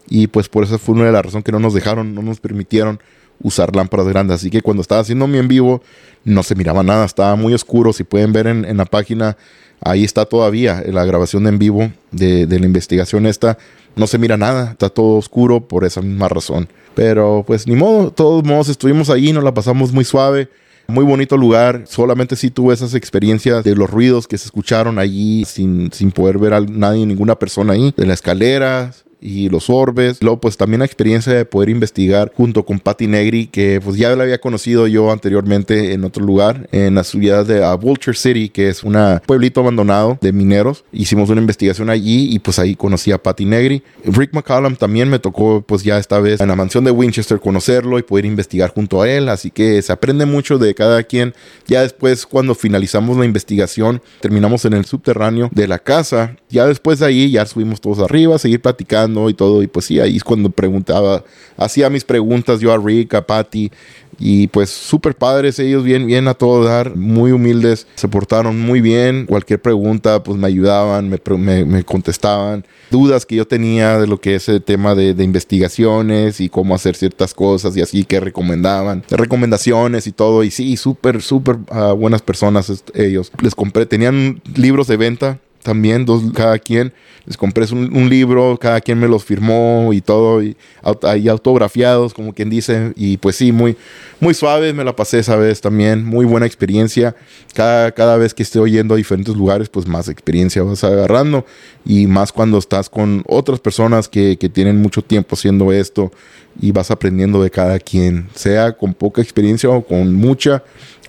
Y 0.09 0.27
pues 0.29 0.49
por 0.49 0.64
eso 0.64 0.79
fue 0.79 0.95
una 0.95 1.07
de 1.07 1.12
las 1.12 1.25
razones 1.25 1.45
que 1.45 1.53
no 1.53 1.59
nos 1.59 1.75
dejaron, 1.75 2.14
no 2.14 2.23
nos 2.23 2.40
permitieron 2.40 3.01
usar 3.42 3.75
lámparas 3.75 4.09
grandes. 4.09 4.37
Así 4.37 4.51
que 4.51 4.62
cuando 4.62 4.81
estaba 4.81 5.01
haciendo 5.01 5.27
mi 5.27 5.38
en 5.38 5.49
vivo, 5.49 5.83
no 6.25 6.42
se 6.42 6.55
miraba 6.55 6.83
nada, 6.83 7.05
estaba 7.05 7.37
muy 7.37 7.55
oscuro. 7.55 7.92
Si 7.92 8.05
pueden 8.05 8.33
ver 8.33 8.47
en, 8.47 8.77
la 8.77 8.85
página, 8.85 9.37
ahí 9.81 10.05
está 10.05 10.25
todavía 10.25 10.83
la 10.87 11.05
grabación 11.05 11.45
de 11.45 11.51
en 11.51 11.59
vivo 11.59 11.90
de, 12.11 12.47
la 12.47 12.66
investigación 12.66 13.27
esta. 13.27 13.59
No 13.95 14.07
se 14.07 14.19
mira 14.19 14.37
nada, 14.37 14.73
está 14.73 14.90
todo 14.90 15.16
oscuro 15.16 15.66
por 15.66 15.85
esa 15.85 16.03
misma 16.03 16.29
razón. 16.29 16.69
Pero 16.95 17.45
pues 17.47 17.66
ni 17.66 17.75
modo, 17.75 18.11
todos 18.11 18.45
modos 18.45 18.69
estuvimos 18.69 19.11
ahí, 19.11 19.33
nos 19.33 19.45
la 19.45 19.55
pasamos 19.55 19.92
muy 19.92 20.05
suave. 20.05 20.49
Muy 20.88 21.05
bonito 21.05 21.37
lugar, 21.37 21.83
solamente 21.88 22.37
si 22.37 22.49
tuve 22.49 22.73
esas 22.73 22.95
experiencias 22.95 23.64
de 23.64 23.75
los 23.75 23.90
ruidos 23.90 24.29
que 24.29 24.38
se 24.38 24.45
escucharon 24.45 25.01
allí 25.01 25.45
sin, 25.45 25.90
sin 25.92 26.12
poder 26.12 26.38
ver 26.38 26.55
a 26.55 26.61
nadie, 26.61 27.05
ninguna 27.05 27.37
persona 27.37 27.73
ahí, 27.73 27.92
de 27.97 28.07
la 28.07 28.14
escalera, 28.14 28.92
y 29.27 29.49
los 29.49 29.69
orbes. 29.69 30.23
Luego, 30.23 30.41
pues 30.41 30.57
también 30.57 30.79
la 30.79 30.87
experiencia 30.87 31.33
de 31.33 31.45
poder 31.45 31.69
investigar 31.69 32.33
junto 32.37 32.65
con 32.65 32.79
Patty 32.79 33.09
Negri, 33.09 33.49
que 33.49 33.81
pues 33.83 33.97
ya 33.97 34.15
la 34.15 34.23
había 34.23 34.39
conocido 34.39 34.87
yo 34.87 35.11
anteriormente 35.11 35.93
en 35.93 36.05
otro 36.05 36.25
lugar, 36.25 36.69
en 36.71 36.95
la 36.95 37.03
ciudad 37.03 37.45
de 37.45 37.61
uh, 37.61 37.77
Vulture 37.77 38.17
City, 38.17 38.49
que 38.49 38.69
es 38.69 38.85
un 38.85 38.97
pueblito 39.27 39.61
abandonado 39.61 40.17
de 40.21 40.33
mineros. 40.33 40.85
Hicimos 40.93 41.29
una 41.29 41.41
investigación 41.41 41.91
allí 41.91 42.33
y 42.33 42.39
pues 42.39 42.61
ahí 42.61 42.77
conocí 42.77 43.11
a 43.11 43.21
Patty 43.21 43.45
Negri. 43.45 43.83
Rick 44.05 44.33
McCallum 44.33 44.77
también 44.77 45.09
me 45.11 45.19
tocó 45.19 45.61
pues 45.61 45.83
ya 45.83 45.99
esta 45.99 46.21
vez 46.21 46.41
en 46.41 46.49
la 46.49 46.57
mansión 46.57 46.85
de 46.85 46.93
Winchester 46.93 47.41
conocerlo 47.41 47.99
y 47.99 48.03
poder 48.03 48.27
investigar 48.27 48.71
junto 48.71 49.03
a 49.03 49.11
él. 49.11 49.29
Así 49.29 49.51
que 49.51 49.83
se 49.83 49.93
aprende 49.93 50.25
mucho 50.25 50.59
de 50.59 50.75
cada 50.75 51.03
quien. 51.03 51.35
Ya 51.67 51.83
después 51.83 52.27
cuando 52.27 52.55
finalizamos 52.55 53.17
la 53.17 53.25
investigación, 53.25 54.01
terminamos 54.21 54.65
en 54.65 54.75
el 54.75 54.85
subterráneo 54.85 55.51
de 55.53 55.67
la 55.67 55.81
casa. 55.81 56.37
Ya 56.57 56.64
después 56.64 57.01
de 57.01 57.05
ahí 57.05 57.31
ya 57.31 57.45
subimos 57.45 57.83
todos 57.83 57.99
arriba, 57.99 58.38
seguir 58.38 58.62
platicando 58.62 59.29
y 59.29 59.35
todo. 59.35 59.62
Y 59.62 59.66
pues 59.66 59.85
sí, 59.85 60.01
ahí 60.01 60.16
es 60.16 60.25
cuando 60.25 60.49
preguntaba, 60.49 61.23
hacía 61.59 61.90
mis 61.90 62.03
preguntas 62.03 62.61
yo 62.61 62.73
a 62.73 62.79
Rick, 62.79 63.12
a 63.12 63.27
Patty. 63.27 63.71
Y 64.19 64.47
pues 64.47 64.71
súper 64.71 65.14
padres 65.14 65.59
ellos, 65.59 65.85
bien, 65.85 66.07
bien 66.07 66.27
a 66.29 66.33
todo 66.33 66.64
dar, 66.64 66.97
muy 66.97 67.33
humildes, 67.33 67.87
se 67.97 68.09
portaron 68.09 68.59
muy 68.59 68.81
bien. 68.81 69.27
Cualquier 69.27 69.61
pregunta, 69.61 70.23
pues 70.23 70.38
me 70.38 70.47
ayudaban, 70.47 71.11
me, 71.11 71.64
me, 71.66 71.85
contestaban. 71.85 72.64
Dudas 72.90 73.27
que 73.27 73.37
yo 73.37 73.47
tenía 73.47 73.99
de 73.99 74.07
lo 74.07 74.19
que 74.19 74.37
es 74.37 74.49
el 74.49 74.62
tema 74.62 74.95
de, 74.95 75.12
de, 75.12 75.25
investigaciones 75.25 76.40
y 76.40 76.49
cómo 76.49 76.75
hacer 76.75 76.97
ciertas 76.97 77.35
cosas 77.35 77.77
y 77.77 77.83
así 77.83 78.05
que 78.05 78.19
recomendaban, 78.19 79.05
recomendaciones 79.11 80.07
y 80.07 80.12
todo. 80.12 80.42
Y 80.42 80.51
sí, 80.51 80.79
súper, 80.79 81.21
súper 81.21 81.57
uh, 81.71 81.95
buenas 81.95 82.23
personas 82.23 82.83
ellos. 82.95 83.31
Les 83.42 83.55
compré, 83.55 83.85
tenían 83.85 84.40
libros 84.55 84.87
de 84.87 84.97
venta 84.97 85.38
también, 85.66 86.07
dos 86.07 86.22
cada 86.33 86.61
quien. 86.61 86.92
Les 87.26 87.37
compré 87.37 87.66
un, 87.72 88.09
libro, 88.09 88.57
cada 88.57 88.81
quien 88.81 89.01
me 89.01 89.09
los 89.09 89.24
firmó 89.24 89.91
y 89.93 90.01
todo, 90.01 90.41
y 90.45 90.57
ahí 91.03 91.28
autografiados, 91.28 92.14
como 92.14 92.32
quien 92.32 92.49
dice. 92.49 92.93
Y 92.95 93.16
pues 93.16 93.34
sí, 93.34 93.51
muy, 93.51 93.76
muy 94.20 94.32
suave, 94.32 94.72
me 94.72 94.84
la 94.84 94.95
pasé 94.95 95.18
esa 95.18 95.34
vez 95.34 95.61
también. 95.61 96.05
Muy 96.05 96.24
buena 96.24 96.47
experiencia. 96.47 97.16
Cada, 97.53 97.91
cada 97.91 98.16
vez 98.16 98.32
que 98.32 98.45
esté 98.45 98.61
oyendo 98.61 98.95
a 98.95 98.97
diferentes 98.97 99.34
lugares, 99.34 99.68
pues 99.68 99.88
más 99.88 100.09
experiencia 100.09 100.62
vas 100.62 100.84
agarrando. 100.84 101.45
Y 101.84 102.07
más 102.07 102.30
cuando 102.30 102.59
estás 102.59 102.88
con 102.88 103.24
otras 103.26 103.59
personas 103.59 104.09
que, 104.09 104.36
que 104.38 104.49
tienen 104.49 104.80
mucho 104.80 105.03
tiempo 105.03 105.34
haciendo 105.34 105.72
esto 105.72 106.12
y 106.61 106.70
vas 106.70 106.93
aprendiendo 106.93 107.43
de 107.43 107.51
cada 107.51 107.80
quien, 107.80 108.28
sea 108.36 108.72
con 108.72 108.95
poca 108.95 109.20
experiencia 109.20 109.68
o 109.68 109.84
con 109.84 110.14
mucha, 110.14 110.62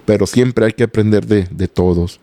pero 0.05 0.25
siempre 0.25 0.65
hay 0.65 0.73
que 0.73 0.83
aprender 0.83 1.27
de, 1.27 1.47
de 1.51 1.67
todos. 1.67 2.19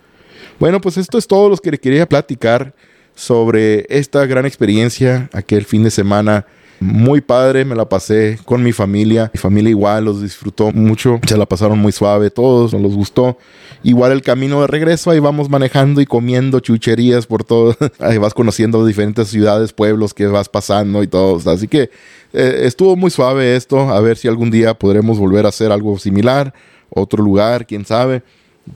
Bueno, 0.58 0.80
pues 0.80 0.96
esto 0.96 1.18
es 1.18 1.26
todo 1.26 1.48
lo 1.48 1.56
que 1.56 1.78
quería 1.78 2.06
platicar 2.06 2.74
sobre 3.14 3.86
esta 3.88 4.24
gran 4.26 4.46
experiencia 4.46 5.28
aquel 5.32 5.64
fin 5.64 5.84
de 5.84 5.90
semana 5.90 6.46
Muy 6.80 7.20
padre, 7.20 7.64
me 7.64 7.76
la 7.76 7.88
pasé 7.88 8.38
con 8.44 8.62
mi 8.62 8.72
familia. 8.72 9.30
Mi 9.32 9.38
familia 9.38 9.70
igual 9.70 10.04
los 10.04 10.20
disfrutó 10.20 10.72
mucho. 10.72 11.20
Se 11.26 11.36
la 11.36 11.46
pasaron 11.46 11.78
muy 11.78 11.92
suave, 11.92 12.30
todos 12.30 12.74
nos 12.74 12.94
gustó. 12.94 13.38
Igual 13.84 14.12
el 14.12 14.22
camino 14.22 14.60
de 14.60 14.66
regreso, 14.66 15.10
ahí 15.10 15.20
vamos 15.20 15.48
manejando 15.48 16.00
y 16.00 16.06
comiendo 16.06 16.60
chucherías 16.60 17.26
por 17.26 17.44
todo. 17.44 17.76
Ahí 18.00 18.18
vas 18.18 18.34
conociendo 18.34 18.84
diferentes 18.84 19.28
ciudades, 19.28 19.72
pueblos 19.72 20.12
que 20.12 20.26
vas 20.26 20.48
pasando 20.48 21.02
y 21.02 21.06
todo. 21.06 21.40
Así 21.50 21.68
que 21.68 21.90
eh, 22.32 22.62
estuvo 22.64 22.96
muy 22.96 23.10
suave 23.10 23.56
esto. 23.56 23.90
A 23.90 24.00
ver 24.00 24.16
si 24.16 24.28
algún 24.28 24.50
día 24.50 24.74
podremos 24.74 25.18
volver 25.18 25.46
a 25.46 25.50
hacer 25.50 25.70
algo 25.70 25.98
similar. 25.98 26.52
Otro 26.90 27.22
lugar, 27.22 27.66
quién 27.66 27.86
sabe. 27.86 28.22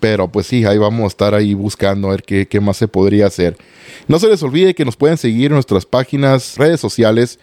Pero 0.00 0.28
pues 0.28 0.46
sí, 0.46 0.64
ahí 0.64 0.78
vamos 0.78 1.04
a 1.04 1.08
estar 1.08 1.34
ahí 1.34 1.54
buscando 1.54 2.08
a 2.08 2.10
ver 2.12 2.22
qué, 2.22 2.46
qué 2.46 2.60
más 2.60 2.76
se 2.76 2.88
podría 2.88 3.26
hacer. 3.26 3.56
No 4.06 4.18
se 4.18 4.28
les 4.28 4.42
olvide 4.42 4.74
que 4.74 4.84
nos 4.84 4.96
pueden 4.96 5.16
seguir 5.16 5.46
en 5.46 5.54
nuestras 5.54 5.86
páginas, 5.86 6.56
redes 6.56 6.80
sociales 6.80 7.38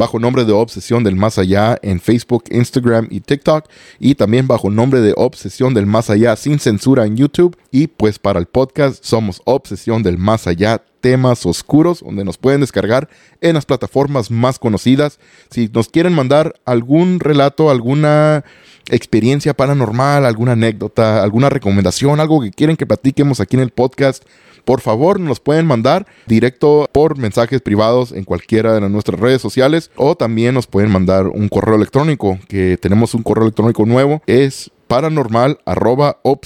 bajo 0.00 0.18
nombre 0.18 0.46
de 0.46 0.52
Obsesión 0.52 1.04
del 1.04 1.14
Más 1.14 1.36
Allá 1.36 1.78
en 1.82 2.00
Facebook, 2.00 2.44
Instagram 2.50 3.08
y 3.10 3.20
TikTok 3.20 3.66
y 3.98 4.14
también 4.14 4.46
bajo 4.46 4.70
nombre 4.70 5.02
de 5.02 5.12
Obsesión 5.14 5.74
del 5.74 5.84
Más 5.84 6.08
Allá 6.08 6.36
sin 6.36 6.58
censura 6.58 7.04
en 7.04 7.18
YouTube 7.18 7.54
y 7.70 7.86
pues 7.88 8.18
para 8.18 8.40
el 8.40 8.46
podcast 8.46 9.04
somos 9.04 9.42
Obsesión 9.44 10.02
del 10.02 10.16
Más 10.16 10.46
Allá 10.46 10.82
temas 11.02 11.44
oscuros 11.44 12.00
donde 12.00 12.24
nos 12.24 12.38
pueden 12.38 12.62
descargar 12.62 13.10
en 13.42 13.54
las 13.54 13.66
plataformas 13.66 14.30
más 14.30 14.58
conocidas. 14.58 15.18
Si 15.50 15.70
nos 15.72 15.90
quieren 15.90 16.14
mandar 16.14 16.54
algún 16.64 17.20
relato, 17.20 17.70
alguna 17.70 18.44
experiencia 18.88 19.54
paranormal, 19.54 20.24
alguna 20.24 20.52
anécdota, 20.52 21.22
alguna 21.22 21.48
recomendación, 21.48 22.20
algo 22.20 22.40
que 22.40 22.50
quieren 22.50 22.76
que 22.76 22.86
platiquemos 22.86 23.40
aquí 23.40 23.56
en 23.56 23.62
el 23.62 23.70
podcast, 23.70 24.24
por 24.64 24.80
favor 24.80 25.20
nos 25.20 25.40
pueden 25.40 25.66
mandar 25.66 26.06
directo 26.26 26.88
por 26.92 27.18
mensajes 27.18 27.60
privados 27.60 28.12
en 28.12 28.24
cualquiera 28.24 28.74
de 28.74 28.88
nuestras 28.88 29.18
redes 29.18 29.42
sociales 29.42 29.90
o 29.96 30.16
también 30.16 30.54
nos 30.54 30.66
pueden 30.66 30.90
mandar 30.90 31.26
un 31.26 31.48
correo 31.48 31.76
electrónico 31.76 32.38
que 32.48 32.78
tenemos 32.80 33.14
un 33.14 33.22
correo 33.22 33.44
electrónico 33.44 33.86
nuevo 33.86 34.22
es 34.26 34.70
paranormal 34.86 35.58
arroba. 35.64 36.18
Otra 36.22 36.38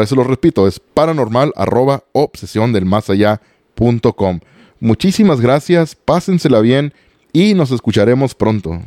vez 0.00 0.08
se 0.08 0.16
lo 0.16 0.24
repito, 0.24 0.68
es 0.68 0.80
paranormal 0.80 1.52
arroba 1.56 2.04
obsesión. 2.12 2.74
Muchísimas 4.80 5.40
gracias, 5.40 5.94
pásensela 5.94 6.60
bien 6.60 6.92
y 7.32 7.54
nos 7.54 7.70
escucharemos 7.70 8.34
pronto. 8.34 8.80